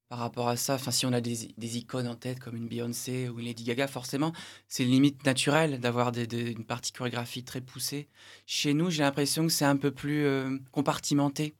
par 0.08 0.20
rapport 0.20 0.48
à 0.48 0.56
ça. 0.56 0.76
Enfin, 0.76 0.90
si 0.90 1.04
on 1.04 1.12
a 1.12 1.20
des, 1.20 1.52
des 1.58 1.76
icônes 1.76 2.08
en 2.08 2.14
tête 2.14 2.40
comme 2.40 2.56
une 2.56 2.66
Beyoncé 2.66 3.28
ou 3.28 3.40
une 3.40 3.44
Lady 3.44 3.64
Gaga, 3.64 3.86
forcément, 3.86 4.32
c'est 4.66 4.84
limite 4.84 5.26
naturelle 5.26 5.80
d'avoir 5.80 6.12
des, 6.12 6.52
une 6.52 6.64
partie 6.64 6.92
chorégraphie 6.92 7.44
très 7.44 7.60
poussée. 7.60 8.08
Chez 8.46 8.72
nous, 8.72 8.88
j'ai 8.88 9.02
l'impression 9.02 9.42
que 9.46 9.52
c'est 9.52 9.66
un 9.66 9.76
peu 9.76 9.90
plus 9.90 10.24
euh, 10.24 10.56
compartimenté. 10.72 11.54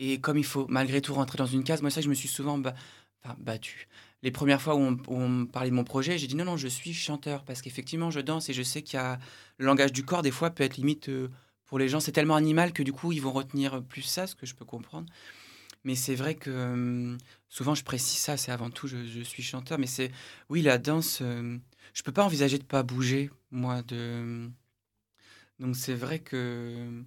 Et 0.00 0.20
comme 0.20 0.38
il 0.38 0.44
faut 0.44 0.66
malgré 0.68 1.00
tout 1.00 1.14
rentrer 1.14 1.38
dans 1.38 1.46
une 1.46 1.62
case, 1.62 1.80
moi, 1.80 1.90
ça, 1.90 2.00
je 2.00 2.08
me 2.08 2.14
suis 2.14 2.28
souvent 2.28 2.58
ba- 2.58 2.74
enfin, 3.22 3.36
battu. 3.38 3.86
Les 4.22 4.30
premières 4.30 4.60
fois 4.60 4.74
où 4.74 4.98
on, 5.08 5.46
parlait 5.46 5.70
de 5.70 5.74
mon 5.74 5.84
projet, 5.84 6.18
j'ai 6.18 6.26
dit 6.26 6.34
non, 6.34 6.44
non, 6.44 6.56
je 6.56 6.68
suis 6.68 6.92
chanteur 6.92 7.44
parce 7.44 7.62
qu'effectivement, 7.62 8.10
je 8.10 8.20
danse 8.20 8.48
et 8.48 8.52
je 8.52 8.62
sais 8.62 8.82
qu'il 8.82 8.98
y 8.98 9.02
a 9.02 9.18
le 9.58 9.66
langage 9.66 9.92
du 9.92 10.04
corps, 10.04 10.22
des 10.22 10.30
fois, 10.32 10.50
peut 10.50 10.64
être 10.64 10.76
limite 10.76 11.08
euh, 11.08 11.28
pour 11.66 11.78
les 11.78 11.88
gens, 11.88 12.00
c'est 12.00 12.12
tellement 12.12 12.34
animal 12.34 12.72
que 12.72 12.82
du 12.82 12.92
coup, 12.92 13.12
ils 13.12 13.20
vont 13.20 13.30
retenir 13.30 13.82
plus 13.82 14.02
ça, 14.02 14.26
ce 14.26 14.34
que 14.34 14.46
je 14.46 14.54
peux 14.54 14.64
comprendre. 14.64 15.06
Mais 15.84 15.94
c'est 15.94 16.14
vrai 16.14 16.34
que 16.34 16.50
euh, 16.50 17.16
souvent, 17.48 17.74
je 17.74 17.84
précise 17.84 18.18
ça, 18.18 18.36
c'est 18.36 18.52
avant 18.52 18.70
tout, 18.70 18.88
je, 18.88 19.22
suis 19.22 19.42
chanteur. 19.42 19.78
Mais 19.78 19.86
c'est, 19.86 20.10
oui, 20.48 20.62
la 20.62 20.78
danse, 20.78 21.20
euh, 21.22 21.58
je 21.94 22.02
peux 22.02 22.12
pas 22.12 22.24
envisager 22.24 22.58
de 22.58 22.64
pas 22.64 22.82
bouger, 22.82 23.30
moi. 23.50 23.82
De... 23.82 24.50
Donc 25.58 25.76
c'est 25.76 25.94
vrai 25.94 26.18
que 26.18 27.04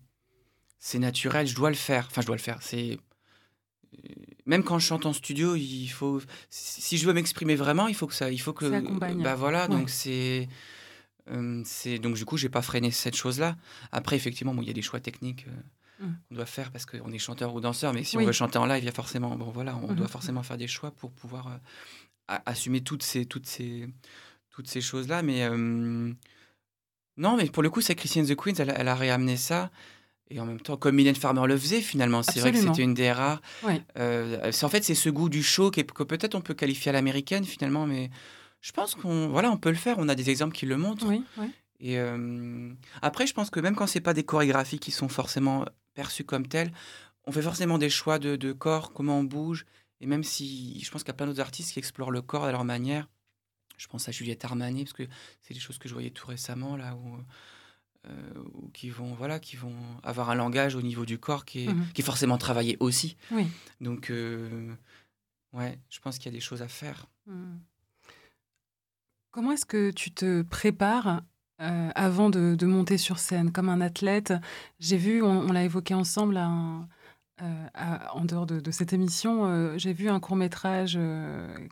c'est 0.80 1.00
naturel, 1.00 1.48
je 1.48 1.56
dois 1.56 1.70
le 1.70 1.76
faire. 1.76 2.08
Enfin, 2.10 2.22
je 2.22 2.28
dois 2.28 2.36
le 2.36 2.42
faire. 2.42 2.62
C'est 2.62 3.00
euh, 3.94 4.14
même 4.52 4.64
quand 4.64 4.78
je 4.78 4.86
chante 4.86 5.06
en 5.08 5.14
studio, 5.14 5.56
il 5.56 5.88
faut. 5.88 6.22
Si 6.50 6.98
je 6.98 7.06
veux 7.08 7.14
m'exprimer 7.14 7.56
vraiment, 7.56 7.88
il 7.88 7.96
faut 7.96 8.06
que 8.08 8.14
ça, 8.14 8.30
il 8.30 8.40
faut 8.40 8.54
que. 8.54 8.66
Bah 9.24 9.36
voilà, 9.36 9.64
Ouais. 9.64 9.68
donc 9.76 9.90
c'est. 9.90 10.48
euh, 11.30 11.62
c'est 11.66 11.98
donc 12.00 12.16
du 12.16 12.26
coup, 12.26 12.38
j'ai 12.38 12.50
pas 12.50 12.62
freiné 12.62 12.92
cette 12.92 13.16
chose-là. 13.16 13.56
Après, 13.92 14.16
effectivement, 14.16 14.54
bon, 14.54 14.62
il 14.62 14.68
y 14.68 14.72
a 14.72 14.74
des 14.74 14.82
choix 14.82 15.00
techniques 15.00 15.46
euh, 15.48 15.52
Mm. 16.06 16.14
qu'on 16.30 16.36
doit 16.36 16.46
faire 16.48 16.72
parce 16.72 16.86
qu'on 16.88 17.12
est 17.12 17.20
chanteur 17.20 17.54
ou 17.54 17.62
danseur, 17.62 17.94
mais 17.94 18.04
si 18.04 18.18
Oui. 18.18 18.24
on 18.24 18.28
veut 18.28 18.34
chanter 18.34 18.58
en 18.58 18.66
live, 18.66 18.82
il 18.84 18.86
y 18.86 18.90
a 18.90 18.92
forcément, 18.92 19.36
bon 19.36 19.52
voilà, 19.52 19.76
on 19.78 19.94
doit 19.94 20.08
forcément 20.08 20.42
faire 20.44 20.58
des 20.58 20.68
choix 20.68 20.90
pour 20.92 21.12
pouvoir 21.12 21.48
euh, 21.48 22.38
assumer 22.48 22.82
toutes 22.82 23.04
ces, 23.04 23.26
toutes 23.28 23.46
ces, 23.46 23.88
toutes 24.50 24.68
ces 24.68 24.82
choses-là. 24.82 25.22
Mais 25.22 25.48
non, 27.18 27.38
mais 27.38 27.46
pour 27.50 27.62
le 27.64 27.70
coup, 27.70 27.82
c'est 27.82 27.94
Christian 27.96 28.24
the 28.26 28.36
Queens, 28.36 28.56
elle, 28.58 28.72
a- 28.72 28.80
elle 28.80 28.88
a 28.88 28.96
réamené 28.96 29.38
ça. 29.38 29.70
Et 30.34 30.40
en 30.40 30.46
même 30.46 30.62
temps, 30.62 30.78
comme 30.78 30.96
Mylène 30.96 31.16
Farmer 31.16 31.46
le 31.46 31.58
faisait, 31.58 31.82
finalement, 31.82 32.24
c'est 32.24 32.40
vrai 32.40 32.54
que 32.54 32.58
c'était 32.58 32.84
une 32.84 32.94
des 32.94 33.12
rares. 33.12 33.42
Ouais. 33.64 33.84
Euh, 33.98 34.52
en 34.62 34.70
fait, 34.70 34.84
c'est 34.84 34.96
ce 34.96 35.10
goût 35.10 35.28
du 35.28 35.44
show 35.44 35.72
que 35.72 36.04
peut-être 36.04 36.36
on 36.36 36.42
peut 36.42 36.54
qualifier 36.54 36.90
à 36.90 36.94
l'américaine, 36.94 37.44
finalement, 37.44 37.86
mais 37.86 38.10
je 38.62 38.72
pense 38.72 38.96
qu'on 38.96 39.28
voilà, 39.28 39.52
on 39.52 39.58
peut 39.58 39.70
le 39.70 39.76
faire. 39.76 39.98
On 40.00 40.08
a 40.08 40.16
des 40.16 40.30
exemples 40.30 40.56
qui 40.56 40.66
le 40.66 40.78
montrent. 40.78 41.06
Oui. 41.08 41.24
Et 41.82 42.00
euh, 42.00 42.72
après, 43.02 43.28
je 43.28 43.34
pense 43.34 43.50
que 43.50 43.60
même 43.60 43.76
quand 43.76 43.88
c'est 43.88 44.02
pas 44.02 44.14
des 44.14 44.24
chorégraphies 44.24 44.80
qui 44.80 44.92
sont 44.92 45.10
forcément 45.10 45.66
perçues 45.96 46.24
comme 46.24 46.48
telles, 46.48 46.72
on 47.26 47.32
fait 47.32 47.42
forcément 47.42 47.78
des 47.78 47.90
choix 47.90 48.18
de, 48.18 48.36
de 48.36 48.54
corps, 48.54 48.94
comment 48.94 49.20
on 49.20 49.24
bouge. 49.24 49.66
Et 50.00 50.06
même 50.06 50.24
si 50.24 50.80
je 50.82 50.90
pense 50.92 51.04
qu'il 51.04 51.10
y 51.10 51.12
a 51.12 51.16
plein 51.16 51.28
d'autres 51.28 51.42
artistes 51.42 51.74
qui 51.74 51.80
explorent 51.80 52.12
le 52.12 52.22
corps 52.22 52.46
à 52.46 52.52
leur 52.52 52.64
manière. 52.64 53.10
Je 53.78 53.88
pense 53.88 54.08
à 54.08 54.12
Juliette 54.12 54.46
Armanet 54.46 54.84
parce 54.84 54.94
que 54.94 55.08
c'est 55.42 55.56
des 55.56 55.60
choses 55.60 55.80
que 55.80 55.90
je 55.90 55.94
voyais 55.94 56.12
tout 56.12 56.28
récemment 56.28 56.78
là 56.78 56.96
où, 56.96 57.18
euh, 58.08 58.34
qui 58.74 58.90
vont 58.90 59.14
voilà 59.14 59.40
qui 59.40 59.56
vont 59.56 59.76
avoir 60.04 60.30
un 60.32 60.36
langage 60.36 60.76
au 60.76 60.82
niveau 60.82 61.06
du 61.06 61.18
corps 61.20 61.46
qui 61.46 61.66
est, 61.66 61.68
Mhm. 61.74 61.86
qui 61.94 62.02
est 62.02 62.06
forcément 62.06 62.38
travaillé 62.38 62.78
aussi. 62.80 63.16
Oui. 63.32 63.48
Donc 63.80 64.10
euh, 64.10 64.74
ouais, 65.54 65.78
je 65.90 66.00
pense 66.00 66.18
qu'il 66.18 66.26
y 66.26 66.30
a 66.30 66.38
des 66.38 66.40
choses 66.42 66.62
à 66.62 66.68
faire. 66.68 67.08
Hmm. 67.28 67.58
Comment 69.32 69.52
est-ce 69.54 69.66
que 69.66 69.92
tu 69.92 70.12
te 70.12 70.42
prépares 70.42 71.22
euh, 71.62 71.90
avant 71.96 72.30
de, 72.30 72.56
de 72.56 72.66
monter 72.66 72.98
sur 72.98 73.18
scène? 73.20 73.52
Comme 73.52 73.70
un 73.70 73.82
athlète 73.82 74.34
J'ai 74.80 74.98
vu, 74.98 75.22
on, 75.22 75.30
on 75.50 75.52
l'a 75.54 75.64
évoqué 75.64 75.94
ensemble 75.94 76.38
à 76.38 76.46
un- 76.48 76.88
euh, 77.42 77.68
à- 77.74 78.16
en 78.16 78.26
dehors 78.26 78.46
de, 78.46 78.60
de 78.60 78.72
cette 78.72 78.94
émission, 78.94 79.46
euh, 79.46 79.78
j'ai 79.78 79.94
vu 79.94 80.10
un 80.10 80.20
court 80.20 80.36
métrage 80.36 81.00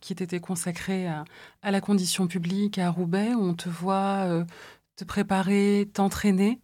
qui 0.02 0.14
était 0.14 0.40
consacré 0.40 1.06
à, 1.08 1.26
à 1.62 1.72
la 1.72 1.82
condition 1.82 2.28
publique 2.28 2.78
à 2.78 2.90
Roubaix, 2.90 3.34
où 3.36 3.42
on 3.44 3.54
te 3.56 3.68
voit 3.70 4.46
te 5.00 5.06
préparer, 5.06 5.90
t'entraîner 5.94 6.60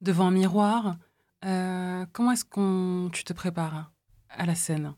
devant 0.00 0.28
un 0.28 0.30
miroir. 0.30 0.96
Euh, 1.44 2.06
comment 2.12 2.32
est-ce 2.32 2.44
qu'on 2.44 3.10
tu 3.12 3.24
te 3.24 3.34
prépares 3.34 3.92
à 4.30 4.46
la 4.46 4.54
scène? 4.54 4.94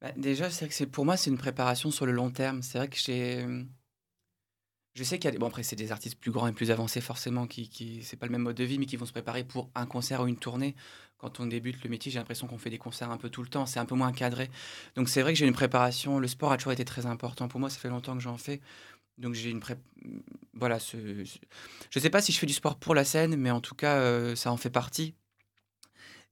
Bah, 0.00 0.12
déjà, 0.16 0.48
c'est 0.50 0.68
que 0.68 0.74
c'est 0.74 0.86
pour 0.86 1.04
moi, 1.04 1.16
c'est 1.16 1.30
une 1.30 1.38
préparation 1.38 1.90
sur 1.90 2.06
le 2.06 2.12
long 2.12 2.30
terme. 2.30 2.62
C'est 2.62 2.78
vrai 2.78 2.88
que 2.88 2.96
j'ai. 2.96 3.44
Je 4.94 5.02
sais 5.02 5.18
qu'il 5.18 5.26
y 5.26 5.28
a 5.28 5.30
des. 5.32 5.38
Bon, 5.38 5.48
après, 5.48 5.64
c'est 5.64 5.74
des 5.74 5.90
artistes 5.90 6.18
plus 6.18 6.30
grands 6.30 6.46
et 6.46 6.52
plus 6.52 6.70
avancés, 6.70 7.00
forcément, 7.00 7.48
qui. 7.48 7.68
qui... 7.68 8.04
C'est 8.04 8.16
pas 8.16 8.26
le 8.26 8.32
même 8.32 8.42
mode 8.42 8.56
de 8.56 8.64
vie, 8.64 8.78
mais 8.78 8.86
qui 8.86 8.96
vont 8.96 9.06
se 9.06 9.12
préparer 9.12 9.42
pour 9.42 9.70
un 9.74 9.86
concert 9.86 10.20
ou 10.22 10.28
une 10.28 10.38
tournée. 10.38 10.76
Quand 11.18 11.40
on 11.40 11.46
débute 11.46 11.82
le 11.82 11.90
métier, 11.90 12.12
j'ai 12.12 12.18
l'impression 12.18 12.46
qu'on 12.46 12.58
fait 12.58 12.70
des 12.70 12.78
concerts 12.78 13.10
un 13.10 13.16
peu 13.16 13.30
tout 13.30 13.42
le 13.42 13.48
temps. 13.48 13.66
C'est 13.66 13.80
un 13.80 13.86
peu 13.86 13.96
moins 13.96 14.12
cadré. 14.12 14.48
Donc, 14.94 15.08
c'est 15.08 15.22
vrai 15.22 15.32
que 15.32 15.38
j'ai 15.38 15.46
une 15.46 15.54
préparation. 15.54 16.20
Le 16.20 16.28
sport 16.28 16.52
a 16.52 16.56
toujours 16.56 16.72
été 16.72 16.84
très 16.84 17.06
important 17.06 17.48
pour 17.48 17.58
moi. 17.58 17.68
Ça 17.68 17.80
fait 17.80 17.88
longtemps 17.88 18.14
que 18.14 18.22
j'en 18.22 18.36
fais. 18.36 18.60
Donc, 19.18 19.34
j'ai 19.34 19.50
une 19.50 19.60
pré. 19.60 19.76
Voilà. 20.54 20.78
Ce... 20.78 20.96
Je 21.90 21.98
sais 21.98 22.10
pas 22.10 22.20
si 22.20 22.32
je 22.32 22.38
fais 22.38 22.46
du 22.46 22.52
sport 22.52 22.78
pour 22.78 22.94
la 22.94 23.04
scène, 23.04 23.36
mais 23.36 23.50
en 23.50 23.60
tout 23.60 23.74
cas, 23.74 23.96
euh, 23.96 24.36
ça 24.36 24.52
en 24.52 24.56
fait 24.56 24.70
partie. 24.70 25.14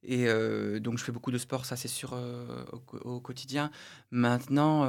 Et 0.02 0.28
euh, 0.28 0.80
donc, 0.80 0.98
je 0.98 1.04
fais 1.04 1.12
beaucoup 1.12 1.30
de 1.30 1.38
sport, 1.38 1.64
ça 1.64 1.76
c'est 1.76 1.88
sûr, 1.88 2.12
euh, 2.12 2.64
au, 2.72 2.98
au 3.14 3.20
quotidien. 3.20 3.70
Maintenant, 4.10 4.86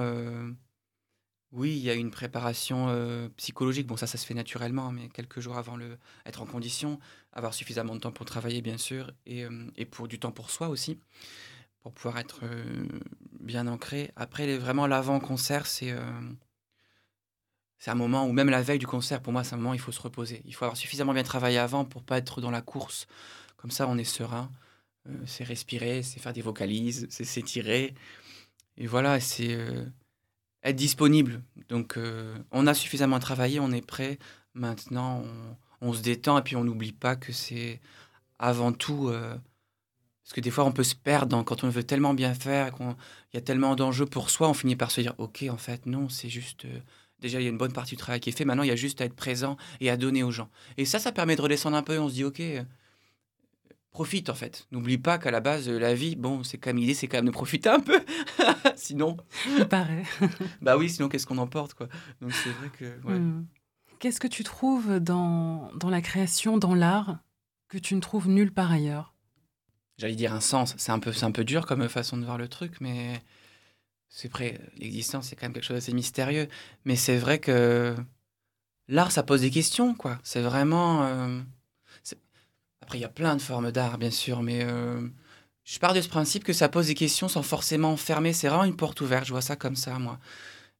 oui, 1.52 1.72
il 1.72 1.82
y 1.84 1.90
a 1.90 1.94
une 1.94 2.12
préparation 2.12 3.30
psychologique. 3.38 3.88
Bon, 3.88 3.96
ça, 3.96 4.08
ça 4.08 4.18
se 4.18 4.26
fait 4.26 4.34
naturellement, 4.34 4.92
mais 4.92 5.08
quelques 5.08 5.40
jours 5.40 5.58
avant 5.58 5.78
le 5.78 5.98
être 6.26 6.42
en 6.42 6.46
condition, 6.46 7.00
avoir 7.32 7.54
suffisamment 7.54 7.96
de 7.96 8.02
temps 8.02 8.12
pour 8.12 8.26
travailler, 8.26 8.62
bien 8.62 8.78
sûr, 8.78 9.14
et, 9.26 9.46
et 9.78 9.86
pour 9.86 10.10
du 10.10 10.20
temps 10.20 10.34
pour 10.34 10.52
soi 10.52 10.68
aussi, 10.68 11.00
pour 11.82 11.94
pouvoir 11.94 12.18
être 12.18 12.42
bien 13.40 13.68
ancré. 13.68 14.12
Après, 14.18 14.58
vraiment, 14.58 14.86
l'avant-concert, 14.86 15.66
c'est 15.66 15.92
euh, 15.92 16.02
c'est 17.86 17.92
un 17.92 17.96
moment 17.96 18.26
où 18.26 18.32
même 18.32 18.50
la 18.50 18.64
veille 18.64 18.80
du 18.80 18.88
concert, 18.88 19.22
pour 19.22 19.32
moi, 19.32 19.44
c'est 19.44 19.54
un 19.54 19.58
moment 19.58 19.70
où 19.70 19.76
il 19.76 19.80
faut 19.80 19.92
se 19.92 20.02
reposer. 20.02 20.42
Il 20.46 20.56
faut 20.56 20.66
avoir 20.66 20.76
suffisamment 20.76 21.14
bien 21.14 21.22
travaillé 21.22 21.60
avant 21.60 21.86
pour 21.86 22.02
pas 22.02 22.18
être 22.18 22.42
dans 22.42 22.50
la 22.50 22.64
course. 22.64 23.06
Comme 23.58 23.70
ça, 23.70 23.88
on 23.88 23.96
est 24.00 24.04
serein. 24.04 24.50
Euh, 25.08 25.12
c'est 25.28 25.44
respirer, 25.44 26.02
c'est 26.02 26.20
faire 26.20 26.34
des 26.34 26.42
vocalises, 26.42 27.06
c'est 27.12 27.26
s'étirer. 27.26 27.94
Et 28.78 28.88
voilà, 28.88 29.20
c'est 29.20 29.54
euh, 29.54 29.86
être 30.64 30.76
disponible. 30.76 31.44
Donc, 31.70 31.98
euh, 31.98 32.36
on 32.50 32.66
a 32.66 32.74
suffisamment 32.74 33.20
travaillé, 33.20 33.60
on 33.60 33.72
est 33.72 33.86
prêt. 33.86 34.18
Maintenant, 34.56 35.24
on, 35.80 35.94
se 35.94 36.02
détend 36.02 36.40
et 36.40 36.42
puis 36.42 36.56
on 36.56 36.64
n'oublie 36.64 36.92
pas 36.92 37.16
que 37.16 37.34
c'est 37.34 37.82
avant 38.40 38.72
tout. 38.72 39.12
parce 39.12 40.34
que 40.34 40.42
des 40.42 40.50
fois, 40.50 40.66
on 40.66 40.72
peut 40.72 40.84
se 40.84 40.96
perdre 40.96 41.44
quand 41.44 41.64
on 41.64 41.70
veut 41.70 41.84
tellement 41.84 42.16
bien 42.16 42.34
faire, 42.34 42.74
qu'il 42.74 42.88
y 43.36 43.38
a 43.38 43.42
tellement 43.42 43.76
d'enjeux 43.76 44.08
pour 44.08 44.32
soi, 44.32 44.50
on 44.50 44.56
finit 44.56 44.76
par 44.76 44.90
se 44.90 45.02
dire 45.02 45.14
Ok, 45.20 45.46
en 45.52 45.58
fait, 45.58 45.86
non, 45.86 46.10
c'est 46.10 46.30
juste. 46.30 46.66
Déjà, 47.20 47.40
il 47.40 47.44
y 47.44 47.48
a 47.48 47.50
une 47.50 47.58
bonne 47.58 47.74
partie 47.74 47.96
du 47.96 47.98
travail 47.98 48.20
qui 48.20 48.30
est 48.30 48.38
fait. 48.38 48.46
Maintenant, 48.46 48.64
il 48.64 48.70
y 48.70 48.72
a 48.72 48.76
juste 48.76 49.02
à 49.02 49.06
être 49.06 49.16
présent 49.16 49.58
et 49.80 49.90
à 49.90 49.98
donner 49.98 50.24
aux 50.24 50.32
gens. 50.32 50.50
Et 50.78 50.86
ça, 50.86 51.00
ça 51.00 51.12
permet 51.12 51.36
de 51.36 51.42
redescendre 51.42 51.78
un 51.78 51.84
peu. 51.84 52.00
On 52.00 52.10
se 52.10 52.14
dit 52.14 52.24
Ok. 52.24 52.40
euh, 52.40 52.64
profite 53.96 54.30
en 54.30 54.36
fait. 54.36 54.68
N'oublie 54.72 54.98
pas 54.98 55.18
qu'à 55.18 55.32
la 55.32 55.40
base, 55.40 55.70
euh, 55.70 55.80
la 55.80 55.94
vie, 55.94 56.16
bon, 56.18 56.44
c'est 56.44 56.58
quand 56.58 56.70
même 56.70 56.78
l'idée, 56.78 56.94
c'est 56.94 57.08
quand 57.08 57.18
même 57.18 57.26
de 57.28 57.32
profiter 57.32 57.70
un 57.70 57.80
peu. 57.80 58.04
sinon, 58.76 59.16
Il 59.58 59.66
paraît. 59.68 60.04
bah 60.62 60.78
oui, 60.78 60.90
sinon 60.90 61.08
qu'est-ce 61.08 61.26
qu'on 61.26 61.38
emporte 61.38 61.74
quoi? 61.74 61.88
Donc 62.22 62.34
c'est 62.34 62.50
vrai 62.50 62.70
que 62.78 62.86
ouais. 63.08 63.18
Hmm. 63.18 63.46
Qu'est-ce 64.00 64.20
que 64.20 64.28
tu 64.28 64.44
trouves 64.44 65.00
dans, 65.00 65.72
dans 65.76 65.90
la 65.90 66.02
création, 66.02 66.58
dans 66.58 66.76
l'art, 66.76 67.20
que 67.70 67.78
tu 67.78 67.96
ne 67.96 68.02
trouves 68.02 68.28
nulle 68.28 68.52
part 68.54 68.72
ailleurs? 68.72 69.14
J'allais 69.98 70.16
dire 70.16 70.34
un 70.34 70.42
sens. 70.42 70.76
C'est 70.78 70.92
un 70.92 71.00
peu, 71.00 71.14
c'est 71.14 71.26
un 71.26 71.32
peu 71.32 71.46
dur 71.46 71.66
comme 71.66 71.88
façon 71.88 72.18
de 72.18 72.26
voir 72.26 72.38
le 72.38 72.50
truc, 72.50 72.82
mais 72.82 73.22
c'est 74.10 74.32
vrai. 74.32 74.60
L'existence, 74.78 75.28
c'est 75.28 75.36
quand 75.36 75.46
même 75.46 75.54
quelque 75.54 75.64
chose 75.64 75.78
d'assez 75.78 75.94
mystérieux. 75.94 76.48
Mais 76.86 76.96
c'est 76.96 77.18
vrai 77.18 77.40
que 77.40 77.96
l'art, 78.88 79.12
ça 79.12 79.24
pose 79.24 79.42
des 79.42 79.52
questions, 79.52 79.94
quoi. 79.96 80.20
C'est 80.24 80.42
vraiment. 80.42 81.04
euh, 81.06 81.42
Après, 82.82 82.98
il 82.98 83.02
y 83.02 83.06
a 83.06 83.10
plein 83.10 83.36
de 83.36 83.42
formes 83.42 83.72
d'art, 83.72 83.98
bien 83.98 84.12
sûr, 84.12 84.42
mais 84.44 84.64
euh, 84.64 85.08
je 85.64 85.80
pars 85.80 85.94
de 85.94 86.02
ce 86.02 86.10
principe 86.10 86.44
que 86.44 86.54
ça 86.54 86.70
pose 86.70 86.88
des 86.88 86.94
questions 86.96 87.28
sans 87.28 87.44
forcément 87.44 87.98
fermer. 87.98 88.32
C'est 88.34 88.48
vraiment 88.48 88.64
une 88.64 88.78
porte 88.78 89.02
ouverte. 89.02 89.26
Je 89.26 89.32
vois 89.32 89.42
ça 89.42 89.56
comme 89.56 89.76
ça, 89.76 89.98
moi. 90.00 90.20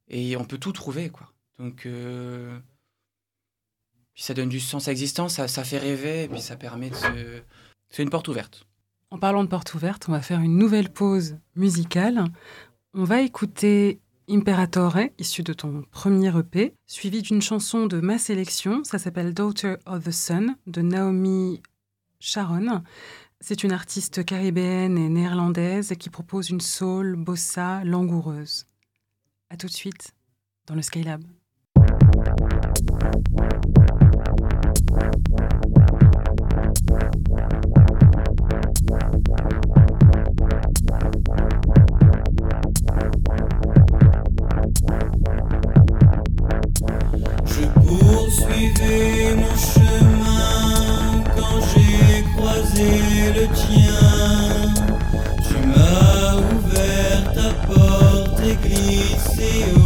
Et 0.08 0.38
on 0.38 0.46
peut 0.46 0.58
tout 0.60 0.72
trouver, 0.72 1.10
quoi. 1.10 1.32
Donc. 1.60 1.86
euh, 1.86 2.58
Puis 4.14 4.24
ça 4.24 4.34
donne 4.34 4.50
du 4.50 4.60
sens 4.60 4.88
à 4.88 4.92
l'existence, 4.92 5.34
ça, 5.46 5.64
fait 5.64 5.78
rêver, 5.80 6.24
et 6.24 6.28
puis 6.30 6.42
ça 6.42 6.56
permet 6.56 6.90
de. 6.90 7.44
C'est 7.90 8.04
une 8.04 8.10
porte 8.10 8.28
ouverte. 8.28 8.66
En 9.12 9.20
parlant 9.20 9.44
de 9.44 9.50
porte 9.50 9.74
ouverte, 9.74 10.06
on 10.10 10.12
va 10.12 10.22
faire 10.22 10.42
une 10.42 10.58
nouvelle 10.58 10.92
pause 10.92 11.38
musicale. 11.56 12.26
On 12.98 13.04
va 13.04 13.20
écouter 13.20 14.00
Imperatore, 14.30 15.00
issu 15.20 15.44
de 15.44 15.52
ton 15.52 15.84
premier 15.92 16.32
EP, 16.40 16.74
suivi 16.88 17.22
d'une 17.22 17.42
chanson 17.42 17.88
de 17.88 18.00
ma 18.00 18.18
sélection. 18.18 18.86
Ça 18.86 19.00
s'appelle 19.00 19.34
Daughter 19.34 19.76
of 19.86 20.06
the 20.06 20.12
Sun 20.12 20.56
de 20.66 20.82
Naomi 20.82 21.62
Sharon. 22.22 22.84
C'est 23.42 23.66
une 23.66 23.74
artiste 23.74 24.24
caribéenne 24.24 24.98
et 24.98 25.10
néerlandaise 25.10 25.94
qui 26.00 26.10
propose 26.10 26.52
une 26.52 26.62
soul 26.62 27.18
bossa 27.18 27.84
langoureuse. 27.84 28.66
À 29.50 29.58
tout 29.58 29.68
de 29.68 29.74
suite 29.74 30.14
dans 30.66 30.76
le 30.76 30.82
Skylab. 30.82 31.22
Glissé 59.46 59.66
au 59.76 59.85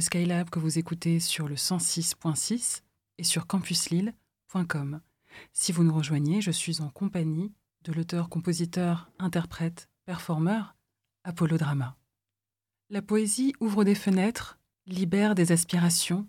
Skylab 0.00 0.50
que 0.50 0.58
vous 0.58 0.78
écoutez 0.78 1.20
sur 1.20 1.48
le 1.48 1.54
106.6 1.54 2.82
et 3.18 3.24
sur 3.24 3.46
campuslille.com. 3.46 5.00
Si 5.52 5.72
vous 5.72 5.84
nous 5.84 5.94
rejoignez, 5.94 6.40
je 6.40 6.50
suis 6.50 6.80
en 6.80 6.88
compagnie 6.88 7.52
de 7.84 7.92
l'auteur, 7.92 8.28
compositeur, 8.28 9.10
interprète, 9.18 9.88
performeur 10.04 10.76
Apollo 11.24 11.58
Drama. 11.58 11.96
La 12.90 13.02
poésie 13.02 13.54
ouvre 13.60 13.84
des 13.84 13.94
fenêtres, 13.94 14.58
libère 14.86 15.34
des 15.34 15.52
aspirations, 15.52 16.26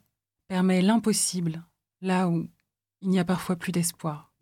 permet 0.47 0.81
l'impossible 0.81 1.63
là 2.01 2.29
où 2.29 2.47
il 3.01 3.09
n'y 3.09 3.19
a 3.19 3.25
parfois 3.25 3.55
plus 3.55 3.71
d'espoir. 3.71 4.33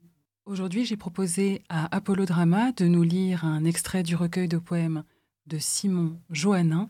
Aujourd'hui, 0.45 0.85
j'ai 0.85 0.97
proposé 0.97 1.63
à 1.69 1.93
Apollo 1.95 2.25
Drama 2.25 2.71
de 2.71 2.85
nous 2.85 3.03
lire 3.03 3.45
un 3.45 3.65
extrait 3.65 4.03
du 4.03 4.15
recueil 4.15 4.47
de 4.47 4.57
poèmes 4.57 5.03
de 5.45 5.57
Simon 5.57 6.19
Johannin, 6.29 6.89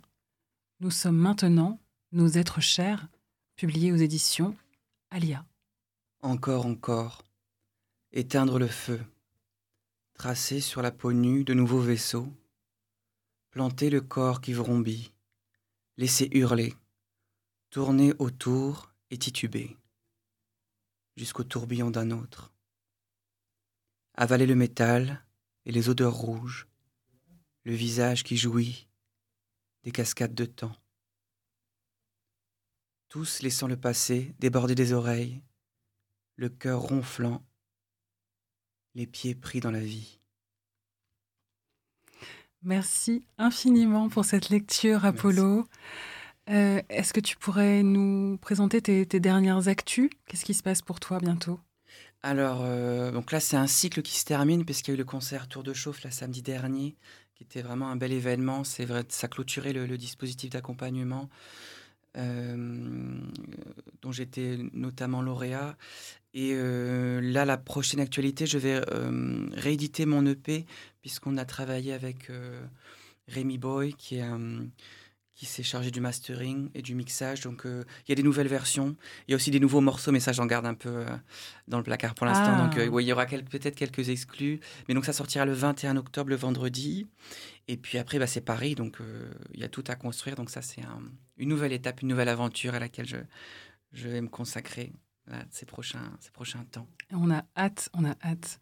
Nous 0.79 0.91
sommes 0.91 1.17
maintenant 1.17 1.79
nos 2.13 2.29
êtres 2.29 2.61
chers, 2.61 3.07
publié 3.55 3.91
aux 3.91 3.97
éditions 3.97 4.55
Alia. 5.09 5.45
Encore, 6.21 6.65
encore. 6.65 7.23
Éteindre 8.11 8.59
le 8.59 8.67
feu. 8.67 9.01
Tracer 10.13 10.61
sur 10.61 10.81
la 10.81 10.91
peau 10.91 11.11
nue 11.11 11.43
de 11.43 11.53
nouveaux 11.53 11.81
vaisseaux. 11.81 12.31
Planter 13.51 13.89
le 13.89 14.01
corps 14.01 14.41
qui 14.41 14.53
vrombit. 14.53 15.11
Laisser 15.97 16.29
hurler. 16.31 16.73
Tourner 17.69 18.13
autour 18.19 18.93
et 19.11 19.17
tituber. 19.17 19.77
Jusqu'au 21.17 21.43
tourbillon 21.43 21.91
d'un 21.91 22.11
autre. 22.11 22.53
Avaler 24.13 24.45
le 24.45 24.55
métal 24.55 25.25
et 25.65 25.71
les 25.71 25.89
odeurs 25.89 26.15
rouges. 26.15 26.67
Le 27.63 27.73
visage 27.73 28.23
qui 28.23 28.37
jouit. 28.37 28.87
Des 29.83 29.91
cascades 29.91 30.35
de 30.35 30.45
temps. 30.45 30.75
Tous 33.09 33.41
laissant 33.41 33.67
le 33.67 33.77
passé 33.77 34.35
déborder 34.39 34.75
des 34.75 34.93
oreilles 34.93 35.41
le 36.37 36.49
cœur 36.49 36.81
ronflant, 36.81 37.43
les 38.93 39.07
pieds 39.07 39.35
pris 39.35 39.59
dans 39.59 39.71
la 39.71 39.79
vie. 39.79 40.19
Merci 42.61 43.25
infiniment 43.37 44.07
pour 44.07 44.23
cette 44.23 44.49
lecture. 44.49 45.03
Apollo. 45.05 45.67
Euh, 46.49 46.81
Est-ce 46.89 47.13
que 47.13 47.19
tu 47.19 47.35
pourrais 47.37 47.83
nous 47.83 48.37
présenter 48.37 48.81
tes, 48.81 49.05
tes 49.05 49.19
dernières 49.19 49.67
actus? 49.67 50.09
Qu'est-ce 50.27 50.45
qui 50.45 50.53
se 50.53 50.63
passe 50.63 50.81
pour 50.81 50.99
toi 50.99 51.19
bientôt? 51.19 51.59
Alors, 52.23 52.61
euh, 52.61 53.11
donc 53.11 53.31
là, 53.31 53.39
c'est 53.39 53.57
un 53.57 53.67
cycle 53.67 54.01
qui 54.01 54.17
se 54.17 54.25
termine 54.25 54.63
puisqu'il 54.63 54.91
y 54.91 54.93
a 54.93 54.95
eu 54.95 54.97
le 54.97 55.05
concert 55.05 55.47
Tour 55.47 55.63
de 55.63 55.73
Chauffe 55.73 56.03
la 56.03 56.11
samedi 56.11 56.41
dernier, 56.41 56.95
qui 57.35 57.43
était 57.43 57.61
vraiment 57.61 57.89
un 57.89 57.95
bel 57.95 58.11
événement. 58.11 58.63
C'est 58.63 58.85
vrai, 58.85 59.05
ça 59.09 59.27
clôturait 59.27 59.73
le, 59.73 59.85
le 59.85 59.97
dispositif 59.97 60.49
d'accompagnement 60.49 61.29
euh, 62.17 63.19
dont 64.01 64.11
j'étais 64.11 64.57
notamment 64.73 65.21
lauréat. 65.21 65.77
Et 66.33 66.51
euh, 66.53 67.21
là, 67.21 67.45
la 67.45 67.57
prochaine 67.57 67.99
actualité, 67.99 68.45
je 68.45 68.57
vais 68.57 68.81
euh, 68.91 69.47
rééditer 69.53 70.05
mon 70.05 70.25
EP 70.25 70.65
puisqu'on 71.01 71.37
a 71.37 71.45
travaillé 71.45 71.93
avec 71.93 72.29
Rémi 73.27 73.57
Boy 73.57 73.93
qui 73.93 74.17
est 74.17 74.21
un- 74.21 74.67
qui 75.33 75.45
s'est 75.45 75.61
chargé 75.61 75.91
du 75.91 76.01
mastering 76.01 76.71
et 76.73 76.81
du 76.81 76.95
mixage. 76.95 77.41
Donc, 77.41 77.67
euh, 77.67 77.83
il 78.07 78.09
y 78.09 78.11
a 78.11 78.15
des 78.15 78.23
nouvelles 78.23 78.47
versions. 78.47 78.95
Il 79.27 79.31
y 79.31 79.33
a 79.33 79.35
aussi 79.35 79.51
des 79.51 79.59
nouveaux 79.59 79.81
morceaux, 79.81 80.11
mais 80.11 80.19
ça, 80.19 80.31
j'en 80.31 80.47
garde 80.47 80.65
un 80.65 80.73
peu 80.73 80.89
euh, 80.89 81.05
dans 81.67 81.77
le 81.77 81.83
placard 81.83 82.15
pour 82.15 82.25
l'instant. 82.25 82.55
Ah. 82.57 82.65
Donc, 82.67 82.77
euh, 82.79 82.87
ouais, 82.87 83.03
il 83.03 83.07
y 83.07 83.11
aura 83.13 83.27
quel- 83.27 83.45
peut-être 83.45 83.75
quelques 83.75 84.09
exclus. 84.09 84.59
Mais 84.87 84.95
donc, 84.95 85.05
ça 85.05 85.13
sortira 85.13 85.45
le 85.45 85.53
21 85.53 85.95
octobre, 85.95 86.31
le 86.31 86.35
vendredi. 86.37 87.05
Et 87.67 87.77
puis 87.77 87.99
après, 87.99 88.17
bah, 88.17 88.25
c'est 88.25 88.41
Paris. 88.41 88.73
Donc, 88.73 88.97
il 89.53 89.59
y 89.59 89.63
a 89.63 89.69
tout 89.69 89.83
à 89.87 89.95
construire. 89.95 90.35
Donc, 90.35 90.49
ça, 90.49 90.63
c'est 90.63 90.81
un- 90.81 91.03
une 91.37 91.49
nouvelle 91.49 91.73
étape, 91.73 92.01
une 92.01 92.09
nouvelle 92.09 92.29
aventure 92.29 92.75
à 92.75 92.79
laquelle 92.79 93.07
je, 93.07 94.07
vais 94.07 94.21
me 94.21 94.29
consacrer 94.29 94.93
ces, 95.49 95.65
prochains, 95.65 96.11
ces 96.19 96.31
prochains 96.31 96.63
temps. 96.71 96.87
On 97.11 97.31
a 97.31 97.43
hâte, 97.55 97.89
on 97.93 98.05
a 98.05 98.15
hâte. 98.23 98.59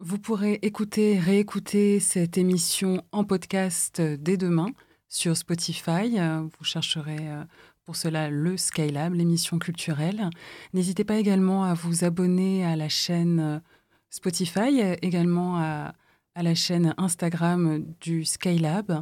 Vous 0.00 0.18
pourrez 0.18 0.58
écouter, 0.62 1.18
réécouter 1.18 2.00
cette 2.00 2.36
émission 2.36 3.02
en 3.12 3.24
podcast 3.24 4.00
dès 4.00 4.36
demain 4.36 4.66
sur 5.08 5.36
Spotify. 5.36 6.18
Vous 6.58 6.64
chercherez 6.64 7.30
euh, 7.30 7.44
pour 7.84 7.96
cela 7.96 8.28
le 8.28 8.56
Skylab, 8.56 9.14
l'émission 9.14 9.58
culturelle. 9.58 10.30
N'hésitez 10.72 11.04
pas 11.04 11.16
également 11.16 11.64
à 11.64 11.74
vous 11.74 12.04
abonner 12.04 12.64
à 12.64 12.76
la 12.76 12.88
chaîne 12.88 13.40
euh, 13.40 13.58
Spotify, 14.10 14.80
également 15.02 15.58
à 15.58 15.94
la 16.36 16.54
chaîne 16.54 16.94
Instagram 16.98 17.84
du 18.00 18.24
Skylab. 18.24 19.00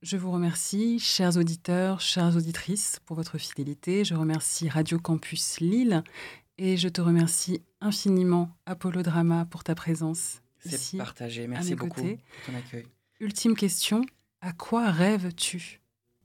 Je 0.00 0.16
vous 0.16 0.30
remercie, 0.30 1.00
chers 1.00 1.36
auditeurs, 1.36 2.00
chères 2.00 2.36
auditrices, 2.36 3.00
pour 3.04 3.16
votre 3.16 3.36
fidélité. 3.36 4.04
Je 4.04 4.14
remercie 4.14 4.68
Radio 4.68 5.00
Campus 5.00 5.58
Lille 5.58 6.04
et 6.56 6.76
je 6.76 6.88
te 6.88 7.00
remercie 7.00 7.64
infiniment, 7.80 8.56
Apollo 8.66 9.02
Drama, 9.02 9.44
pour 9.46 9.64
ta 9.64 9.74
présence 9.74 10.40
C'est 10.60 10.98
partagé. 10.98 11.48
Merci 11.48 11.74
beaucoup 11.74 12.00
pour 12.00 12.16
ton 12.46 12.54
accueil. 12.54 12.86
Ultime 13.18 13.56
question, 13.56 14.02
à 14.40 14.52
quoi 14.52 14.92
rêves-tu? 14.92 15.80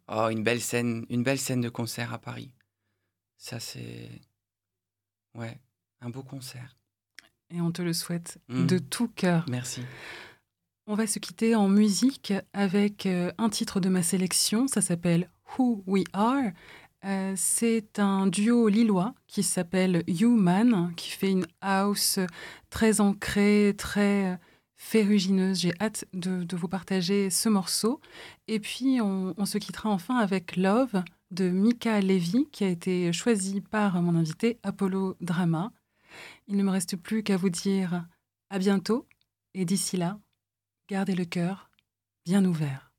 Oh, 0.08 0.28
une 0.30 0.44
belle 0.44 0.62
scène, 0.62 1.08
une 1.10 1.24
belle 1.24 1.40
scène 1.40 1.62
de 1.62 1.70
concert 1.70 2.14
à 2.14 2.20
Paris. 2.20 2.54
Ça, 3.38 3.60
c'est. 3.60 4.22
Ouais, 5.34 5.60
un 6.00 6.12
beau 6.12 6.22
concert. 6.22 6.78
Et 7.50 7.60
on 7.60 7.72
te 7.72 7.82
le 7.82 7.94
souhaite 7.94 8.38
de 8.50 8.78
tout 8.78 9.08
cœur. 9.08 9.46
Merci. 9.50 9.82
On 10.86 10.96
va 10.96 11.08
se 11.08 11.20
quitter 11.20 11.56
en 11.56 11.70
musique 11.70 12.34
avec 12.52 13.06
euh, 13.06 13.32
un 13.38 13.48
titre 13.48 13.80
de 13.80 13.88
ma 13.88 14.04
sélection, 14.04 14.68
ça 14.68 14.82
s'appelle 14.82 15.30
Who 15.58 15.82
We 15.88 16.04
Are. 16.12 16.52
Euh, 17.06 17.34
c'est 17.38 18.00
un 18.00 18.28
duo 18.28 18.68
lillois 18.68 19.16
qui 19.28 19.44
s'appelle 19.44 20.04
Human, 20.08 20.94
qui 20.98 21.10
fait 21.10 21.32
une 21.32 21.48
house 21.62 22.20
très 22.70 23.00
ancrée, 23.00 23.74
très 23.78 24.34
euh, 24.34 24.36
ferrugineuse. 24.76 25.62
J'ai 25.62 25.74
hâte 25.80 26.04
de, 26.12 26.44
de 26.44 26.56
vous 26.58 26.68
partager 26.68 27.30
ce 27.30 27.48
morceau. 27.48 28.02
Et 28.50 28.60
puis, 28.60 29.00
on, 29.00 29.34
on 29.38 29.46
se 29.46 29.60
quittera 29.60 29.90
enfin 29.90 30.18
avec 30.18 30.58
Love 30.58 31.02
de 31.32 31.48
Mika 31.48 32.02
Levy, 32.02 32.50
qui 32.52 32.66
a 32.66 32.70
été 32.70 33.14
choisi 33.14 33.62
par 33.62 34.02
mon 34.02 34.16
invité 34.18 34.60
Apollo 34.64 35.16
Drama. 35.22 35.72
Il 36.48 36.58
ne 36.58 36.64
me 36.64 36.72
reste 36.72 36.98
plus 36.98 37.24
qu'à 37.24 37.38
vous 37.38 37.50
dire 37.50 38.06
à 38.50 38.60
bientôt 38.60 39.08
et 39.54 39.64
d'ici 39.64 39.96
là, 39.96 40.20
gardez 40.88 41.16
le 41.16 41.26
cœur 41.26 41.70
bien 42.26 42.46
ouvert. 42.46 42.93